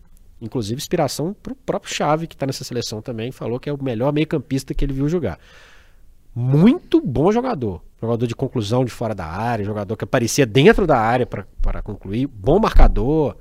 Inclusive, 0.45 0.79
inspiração 0.79 1.35
para 1.43 1.53
o 1.53 1.57
próprio 1.57 1.93
Chave, 1.93 2.27
que 2.27 2.35
está 2.35 2.47
nessa 2.47 2.65
seleção 2.65 3.01
também, 3.01 3.33
falou 3.33 3.59
que 3.59 3.69
é 3.69 3.73
o 3.73 3.83
melhor 3.83 4.13
meio-campista 4.13 4.75
que 4.75 4.85
ele 4.85 4.93
viu 4.93 5.09
jogar. 5.09 5.39
Muito 6.35 7.01
bom 7.01 7.31
jogador. 7.31 7.83
Jogador 8.01 8.27
de 8.27 8.35
conclusão 8.35 8.85
de 8.85 8.91
fora 8.91 9.15
da 9.15 9.25
área, 9.25 9.65
jogador 9.65 9.97
que 9.97 10.05
aparecia 10.05 10.45
dentro 10.45 10.87
da 10.87 10.99
área 10.99 11.27
para 11.27 11.83
concluir. 11.83 12.27
Bom 12.27 12.59
marcador. 12.59 13.37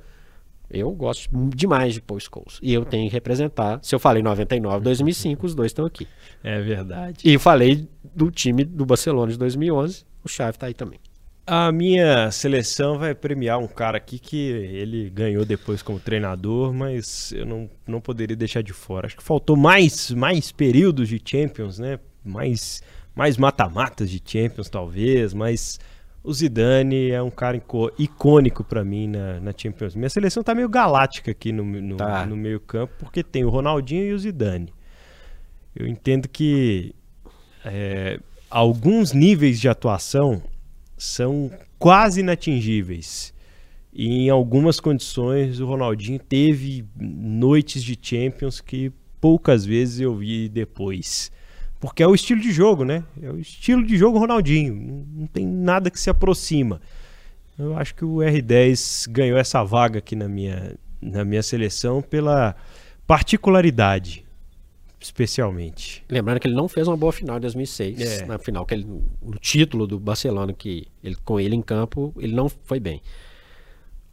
Eu 0.70 0.90
gosto 0.92 1.28
demais 1.54 1.94
de 1.94 2.00
Paul 2.00 2.18
Scholes. 2.18 2.58
E 2.62 2.72
eu 2.72 2.84
tenho 2.84 3.08
que 3.08 3.12
representar. 3.12 3.78
Se 3.82 3.94
eu 3.94 3.98
falei 3.98 4.22
99, 4.22 4.82
2005, 4.82 5.46
os 5.46 5.54
dois 5.54 5.70
estão 5.70 5.84
aqui. 5.84 6.08
É 6.42 6.60
verdade. 6.60 7.18
E 7.24 7.38
falei 7.38 7.88
do 8.14 8.30
time 8.30 8.64
do 8.64 8.86
Barcelona 8.86 9.30
de 9.30 9.38
2011. 9.38 10.04
O 10.24 10.28
Chave 10.28 10.56
está 10.56 10.66
aí 10.66 10.74
também. 10.74 10.98
A 11.46 11.70
minha 11.70 12.30
seleção 12.30 12.98
vai 12.98 13.14
premiar 13.14 13.58
um 13.58 13.66
cara 13.66 13.98
aqui 13.98 14.18
que 14.18 14.36
ele 14.48 15.10
ganhou 15.10 15.44
depois 15.44 15.82
como 15.82 16.00
treinador, 16.00 16.72
mas 16.72 17.32
eu 17.32 17.44
não, 17.44 17.68
não 17.86 18.00
poderia 18.00 18.34
deixar 18.34 18.62
de 18.62 18.72
fora. 18.72 19.06
Acho 19.06 19.16
que 19.16 19.22
faltou 19.22 19.54
mais, 19.54 20.10
mais 20.10 20.50
períodos 20.50 21.08
de 21.08 21.20
Champions, 21.22 21.78
né? 21.78 21.98
Mais 22.24 22.82
mais 23.14 23.36
mata-matas 23.36 24.10
de 24.10 24.20
Champions, 24.24 24.68
talvez, 24.68 25.32
mas 25.32 25.78
o 26.22 26.32
Zidane 26.32 27.10
é 27.10 27.22
um 27.22 27.30
cara 27.30 27.62
icônico 27.98 28.64
para 28.64 28.82
mim 28.84 29.06
na, 29.06 29.40
na, 29.40 29.52
Champions. 29.56 29.94
Minha 29.94 30.08
seleção 30.08 30.42
tá 30.42 30.54
meio 30.54 30.68
galáctica 30.68 31.30
aqui 31.30 31.52
no, 31.52 31.62
no, 31.64 31.96
tá. 31.96 32.26
no 32.26 32.36
meio 32.36 32.58
campo, 32.58 32.92
porque 32.98 33.22
tem 33.22 33.44
o 33.44 33.50
Ronaldinho 33.50 34.04
e 34.04 34.12
o 34.12 34.18
Zidane. 34.18 34.72
Eu 35.76 35.86
entendo 35.86 36.28
que 36.28 36.94
é, 37.64 38.18
alguns 38.50 39.12
níveis 39.12 39.60
de 39.60 39.68
atuação 39.68 40.42
são 40.96 41.50
quase 41.78 42.20
inatingíveis. 42.20 43.34
E 43.92 44.26
em 44.26 44.30
algumas 44.30 44.80
condições 44.80 45.60
o 45.60 45.66
Ronaldinho 45.66 46.18
teve 46.18 46.84
noites 46.96 47.82
de 47.82 47.98
Champions 48.00 48.60
que 48.60 48.92
poucas 49.20 49.64
vezes 49.64 50.00
eu 50.00 50.14
vi 50.16 50.48
depois. 50.48 51.30
Porque 51.78 52.02
é 52.02 52.06
o 52.06 52.14
estilo 52.14 52.40
de 52.40 52.50
jogo, 52.50 52.84
né? 52.84 53.04
É 53.22 53.30
o 53.30 53.38
estilo 53.38 53.84
de 53.84 53.96
jogo 53.96 54.18
Ronaldinho. 54.18 55.06
Não 55.14 55.26
tem 55.26 55.46
nada 55.46 55.90
que 55.90 56.00
se 56.00 56.10
aproxima. 56.10 56.80
Eu 57.58 57.76
acho 57.76 57.94
que 57.94 58.04
o 58.04 58.16
R10 58.16 59.08
ganhou 59.10 59.38
essa 59.38 59.62
vaga 59.62 59.98
aqui 59.98 60.16
na 60.16 60.28
minha, 60.28 60.74
na 61.00 61.24
minha 61.24 61.42
seleção 61.42 62.02
pela 62.02 62.56
particularidade 63.06 64.23
especialmente. 65.04 66.02
Lembrando 66.08 66.40
que 66.40 66.48
ele 66.48 66.54
não 66.54 66.66
fez 66.66 66.88
uma 66.88 66.96
boa 66.96 67.12
final 67.12 67.36
em 67.36 67.40
2006, 67.40 68.00
é. 68.00 68.24
na 68.24 68.38
final 68.38 68.64
que 68.64 68.74
ele 68.74 68.84
no 68.84 69.38
título 69.38 69.86
do 69.86 70.00
Barcelona 70.00 70.52
que 70.52 70.88
ele 71.02 71.16
com 71.16 71.38
ele 71.38 71.54
em 71.54 71.60
campo, 71.60 72.14
ele 72.18 72.34
não 72.34 72.48
foi 72.48 72.80
bem. 72.80 73.02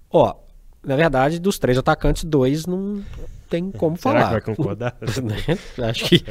Ó, 0.09 0.35
na 0.83 0.97
verdade, 0.97 1.39
dos 1.39 1.57
três 1.57 1.77
atacantes, 1.77 2.25
dois 2.25 2.65
não 2.65 3.01
tem 3.49 3.71
como 3.77 3.97
Será 3.97 4.19
falar. 4.19 4.27
Que 4.27 4.31
vai 4.31 4.55
concordar? 4.55 4.97
né? 5.23 5.87
Acho 5.87 6.09
que 6.09 6.25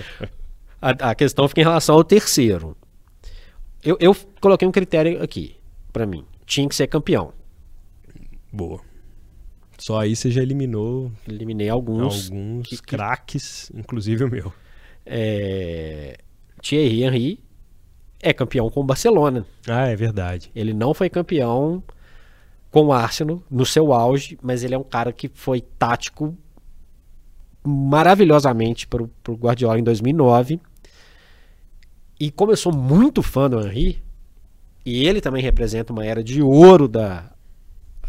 a, 0.80 0.90
a, 1.10 1.14
questão 1.14 1.48
fica 1.48 1.62
em 1.62 1.64
relação 1.64 1.94
ao 1.94 2.04
terceiro. 2.04 2.76
Eu, 3.82 3.96
eu 3.98 4.14
coloquei 4.42 4.68
um 4.68 4.72
critério 4.72 5.22
aqui 5.22 5.56
para 5.90 6.04
mim. 6.04 6.22
Tinha 6.44 6.68
que 6.68 6.74
ser 6.74 6.86
campeão. 6.86 7.32
Boa. 8.52 8.80
Só 9.80 9.98
aí 9.98 10.14
você 10.14 10.30
já 10.30 10.42
eliminou. 10.42 11.10
Eliminei 11.26 11.68
alguns. 11.68 12.30
Alguns 12.30 12.68
que, 12.68 12.76
craques, 12.76 13.72
inclusive 13.74 14.24
o 14.24 14.30
meu. 14.30 14.52
É... 15.06 16.18
Thierry 16.60 17.02
Henry 17.02 17.40
é 18.20 18.32
campeão 18.32 18.68
com 18.70 18.80
o 18.80 18.84
Barcelona. 18.84 19.46
Ah, 19.66 19.88
é 19.88 19.96
verdade. 19.96 20.50
Ele 20.54 20.74
não 20.74 20.92
foi 20.92 21.08
campeão 21.08 21.82
com 22.70 22.86
o 22.86 22.92
Arsenal 22.92 23.42
no 23.50 23.64
seu 23.64 23.92
auge, 23.92 24.38
mas 24.42 24.62
ele 24.62 24.74
é 24.74 24.78
um 24.78 24.84
cara 24.84 25.12
que 25.12 25.28
foi 25.32 25.62
tático 25.62 26.36
maravilhosamente 27.64 28.86
para 28.86 29.02
o 29.02 29.10
Guardiola 29.34 29.78
em 29.78 29.82
2009. 29.82 30.60
E 32.18 32.30
como 32.30 32.52
eu 32.52 32.56
sou 32.56 32.72
muito 32.72 33.22
fã 33.22 33.48
do 33.48 33.58
Henry, 33.60 34.02
e 34.84 35.06
ele 35.06 35.22
também 35.22 35.42
representa 35.42 35.90
uma 35.90 36.04
era 36.04 36.22
de 36.22 36.42
ouro 36.42 36.86
da, 36.86 37.32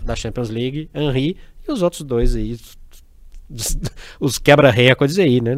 da 0.03 0.15
Champions 0.15 0.49
League, 0.49 0.89
Henry 0.93 1.37
e 1.67 1.71
os 1.71 1.81
outros 1.81 2.03
dois 2.03 2.35
aí, 2.35 2.53
os, 3.49 3.77
os 4.19 4.37
quebra-recordes 4.37 5.19
aí, 5.19 5.41
né? 5.41 5.55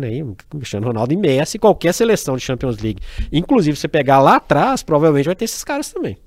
Cristiano 0.50 0.88
Ronaldo 0.88 1.14
e 1.14 1.18
Messi, 1.18 1.60
qualquer 1.60 1.94
seleção 1.94 2.36
de 2.36 2.44
Champions 2.44 2.78
League. 2.80 3.02
Inclusive, 3.32 3.78
você 3.78 3.88
pegar 3.88 4.20
lá 4.20 4.38
atrás, 4.38 4.84
provavelmente 4.84 5.26
vai 5.26 5.36
ter 5.36 5.46
esses 5.46 5.64
caras 5.64 5.92
também. 5.92 6.18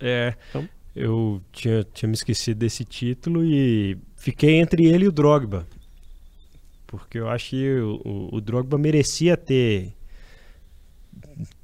É, 0.00 0.34
então, 0.50 0.68
eu 0.94 1.40
tinha, 1.52 1.84
tinha 1.92 2.08
me 2.08 2.14
esquecido 2.14 2.58
desse 2.58 2.84
título 2.84 3.44
e 3.44 3.96
fiquei 4.16 4.56
entre 4.56 4.86
ele 4.86 5.04
e 5.04 5.08
o 5.08 5.12
Drogba. 5.12 5.66
Porque 6.86 7.18
eu 7.18 7.28
acho 7.28 7.50
que 7.50 7.74
o, 7.76 8.00
o, 8.04 8.36
o 8.36 8.40
Drogba 8.40 8.76
merecia 8.76 9.36
ter 9.36 9.94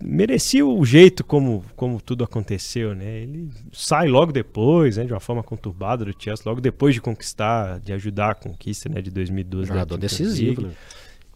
merecia 0.02 0.64
o 0.66 0.84
jeito 0.84 1.24
como, 1.24 1.64
como 1.76 2.00
tudo 2.00 2.24
aconteceu, 2.24 2.94
né? 2.94 3.22
Ele 3.22 3.50
sai 3.72 4.08
logo 4.08 4.32
depois, 4.32 4.96
né, 4.96 5.04
de 5.04 5.12
uma 5.12 5.20
forma 5.20 5.42
conturbada 5.42 6.04
do 6.04 6.14
Chelsea, 6.18 6.42
logo 6.46 6.60
depois 6.60 6.94
de 6.94 7.00
conquistar, 7.00 7.78
de 7.80 7.92
ajudar 7.92 8.30
a 8.30 8.34
conquista, 8.34 8.88
né, 8.88 9.00
de 9.00 9.10
2012. 9.10 9.68
Jogador 9.68 9.96
decisivo, 9.96 10.62
né? 10.62 10.72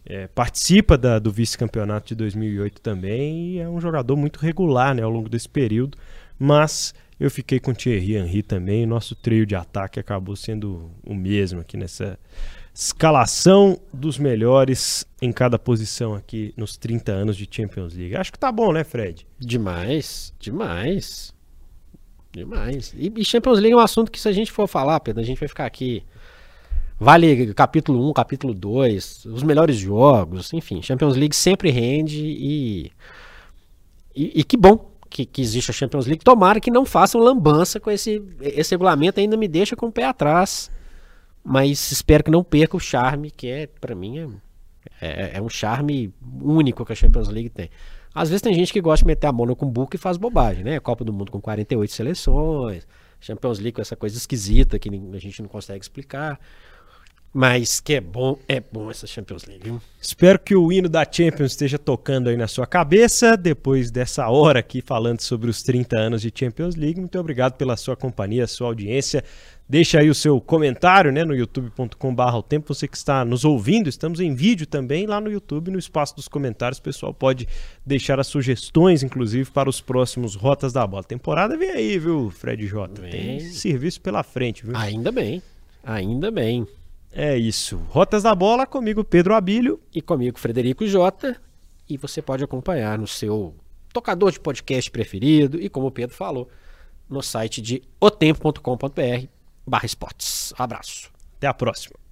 É, 0.05 0.27
participa 0.27 0.97
da, 0.97 1.17
do 1.17 1.31
vice-campeonato 1.31 2.09
de 2.09 2.15
2008 2.15 2.81
também 2.81 3.51
e 3.51 3.59
é 3.59 3.69
um 3.69 3.79
jogador 3.79 4.17
muito 4.17 4.37
regular, 4.37 4.93
né, 4.93 5.01
ao 5.01 5.09
longo 5.09 5.29
desse 5.29 5.47
período. 5.47 5.97
Mas 6.37 6.93
eu 7.19 7.31
fiquei 7.31 7.59
com 7.59 7.73
Thierry 7.73 8.17
Henry 8.17 8.43
também. 8.43 8.85
Nosso 8.85 9.15
trio 9.15 9.45
de 9.45 9.55
ataque 9.55 9.99
acabou 9.99 10.35
sendo 10.35 10.91
o 11.05 11.13
mesmo 11.13 11.61
aqui 11.61 11.77
nessa 11.77 12.19
escalação 12.73 13.79
dos 13.93 14.17
melhores 14.17 15.05
em 15.21 15.31
cada 15.31 15.59
posição 15.59 16.15
aqui 16.15 16.53
nos 16.57 16.75
30 16.75 17.11
anos 17.11 17.37
de 17.37 17.47
Champions 17.49 17.93
League. 17.93 18.15
Acho 18.15 18.31
que 18.31 18.39
tá 18.39 18.51
bom, 18.51 18.73
né, 18.73 18.83
Fred? 18.83 19.27
Demais, 19.39 20.33
demais. 20.39 21.33
Demais. 22.31 22.93
E, 22.97 23.13
e 23.15 23.23
Champions 23.23 23.59
League 23.59 23.73
é 23.73 23.77
um 23.77 23.79
assunto 23.79 24.11
que 24.11 24.19
se 24.19 24.27
a 24.27 24.31
gente 24.31 24.51
for 24.51 24.67
falar, 24.67 24.99
Pedro, 25.01 25.21
a 25.21 25.25
gente 25.25 25.39
vai 25.39 25.47
ficar 25.47 25.67
aqui. 25.67 26.03
Vale 26.99 27.53
capítulo 27.53 28.09
1, 28.09 28.13
capítulo 28.13 28.53
2, 28.53 29.25
os 29.25 29.43
melhores 29.43 29.75
jogos, 29.75 30.53
enfim, 30.53 30.81
Champions 30.81 31.15
League 31.15 31.35
sempre 31.35 31.69
rende 31.69 32.23
e. 32.23 32.91
E, 34.15 34.39
e 34.39 34.43
que 34.43 34.55
bom 34.55 34.91
que, 35.09 35.25
que, 35.25 35.41
existe 35.41 35.71
a 35.71 35.73
Champions 35.73 36.05
League. 36.05 36.23
Tomara 36.23 36.59
que 36.59 36.71
não 36.71 36.85
façam 36.85 37.19
lambança 37.19 37.79
com 37.79 37.89
esse, 37.89 38.21
esse 38.41 38.71
regulamento, 38.71 39.19
ainda 39.19 39.35
me 39.35 39.47
deixa 39.47 39.75
com 39.75 39.87
o 39.87 39.91
pé 39.91 40.05
atrás 40.05 40.71
mas 41.43 41.91
espero 41.91 42.23
que 42.23 42.31
não 42.31 42.43
perca 42.43 42.77
o 42.77 42.79
charme 42.79 43.29
que 43.29 43.47
é, 43.47 43.67
para 43.67 43.93
mim, 43.93 44.19
é, 45.01 45.07
é, 45.07 45.31
é, 45.35 45.41
um 45.41 45.49
charme 45.49 46.13
único 46.41 46.85
que 46.85 46.93
a 46.93 46.95
Champions 46.95 47.27
League 47.27 47.49
tem. 47.49 47.69
Às 48.15 48.29
vezes 48.29 48.41
tem 48.41 48.53
gente 48.53 48.71
que 48.71 48.79
gosta 48.79 49.03
de 49.03 49.07
meter 49.07 49.27
a 49.27 49.31
mão 49.31 49.45
no 49.45 49.55
cumbuco 49.55 49.95
e 49.95 49.99
faz 49.99 50.17
bobagem, 50.17 50.63
né? 50.63 50.79
Copa 50.79 51.03
do 51.03 51.11
Mundo 51.11 51.31
com 51.31 51.41
48 51.41 51.91
seleções, 51.91 52.87
Champions 53.19 53.59
League 53.59 53.73
com 53.73 53.81
essa 53.81 53.95
coisa 53.95 54.15
esquisita 54.15 54.77
que 54.77 54.89
a 54.89 55.19
gente 55.19 55.41
não 55.41 55.49
consegue 55.49 55.83
explicar. 55.83 56.39
Mas 57.35 57.79
que 57.79 57.95
é 57.95 58.01
bom, 58.01 58.37
é 58.47 58.59
bom 58.59 58.91
essa 58.91 59.07
Champions 59.07 59.45
League. 59.45 59.75
Espero 59.99 60.37
que 60.37 60.55
o 60.55 60.71
hino 60.71 60.87
da 60.87 61.03
Champions 61.03 61.53
esteja 61.53 61.79
tocando 61.79 62.29
aí 62.29 62.37
na 62.37 62.47
sua 62.47 62.67
cabeça 62.67 63.35
depois 63.35 63.89
dessa 63.89 64.29
hora 64.29 64.59
aqui 64.59 64.81
falando 64.81 65.19
sobre 65.21 65.49
os 65.49 65.63
30 65.63 65.97
anos 65.97 66.21
de 66.21 66.31
Champions 66.33 66.75
League. 66.75 66.99
Muito 66.99 67.17
obrigado 67.17 67.53
pela 67.53 67.75
sua 67.75 67.95
companhia, 67.95 68.45
sua 68.45 68.67
audiência. 68.67 69.23
Deixa 69.73 69.99
aí 69.99 70.07
o 70.07 70.13
seu 70.13 70.39
comentário 70.39 71.11
né, 71.11 71.25
no 71.25 71.35
youtube.com.br 71.35 72.35
o 72.35 72.43
tempo. 72.43 72.71
Você 72.71 72.87
que 72.87 72.95
está 72.95 73.25
nos 73.25 73.43
ouvindo, 73.43 73.89
estamos 73.89 74.19
em 74.19 74.35
vídeo 74.35 74.67
também 74.67 75.07
lá 75.07 75.19
no 75.19 75.31
YouTube, 75.31 75.71
no 75.71 75.79
espaço 75.79 76.15
dos 76.15 76.27
comentários. 76.27 76.77
O 76.77 76.83
pessoal 76.83 77.11
pode 77.11 77.47
deixar 77.83 78.19
as 78.19 78.27
sugestões, 78.27 79.01
inclusive, 79.01 79.49
para 79.49 79.67
os 79.67 79.81
próximos 79.81 80.35
Rotas 80.35 80.73
da 80.73 80.85
Bola. 80.85 81.03
temporada 81.03 81.57
vem 81.57 81.71
aí, 81.71 81.97
viu, 81.97 82.29
Fred 82.29 82.67
J? 82.67 83.01
Tem 83.01 83.39
serviço 83.39 83.99
pela 83.99 84.21
frente, 84.21 84.63
viu? 84.63 84.77
Ainda 84.77 85.11
bem, 85.11 85.41
ainda 85.83 86.29
bem. 86.29 86.67
É 87.11 87.35
isso. 87.35 87.81
Rotas 87.87 88.21
da 88.21 88.35
Bola 88.35 88.67
comigo, 88.67 89.03
Pedro 89.03 89.33
Abílio. 89.33 89.79
E 89.91 90.03
comigo, 90.03 90.37
Frederico 90.37 90.85
Jota. 90.85 91.35
E 91.89 91.97
você 91.97 92.21
pode 92.21 92.43
acompanhar 92.43 92.99
no 92.99 93.07
seu 93.07 93.55
tocador 93.91 94.31
de 94.31 94.39
podcast 94.39 94.91
preferido 94.91 95.59
e, 95.59 95.67
como 95.67 95.87
o 95.87 95.91
Pedro 95.91 96.15
falou, 96.15 96.47
no 97.09 97.23
site 97.23 97.59
de 97.59 97.81
otempo.com.br 97.99 99.33
barra 99.65 99.85
esportes. 99.85 100.53
Abraço. 100.57 101.11
Até 101.37 101.47
a 101.47 101.53
próxima. 101.53 102.02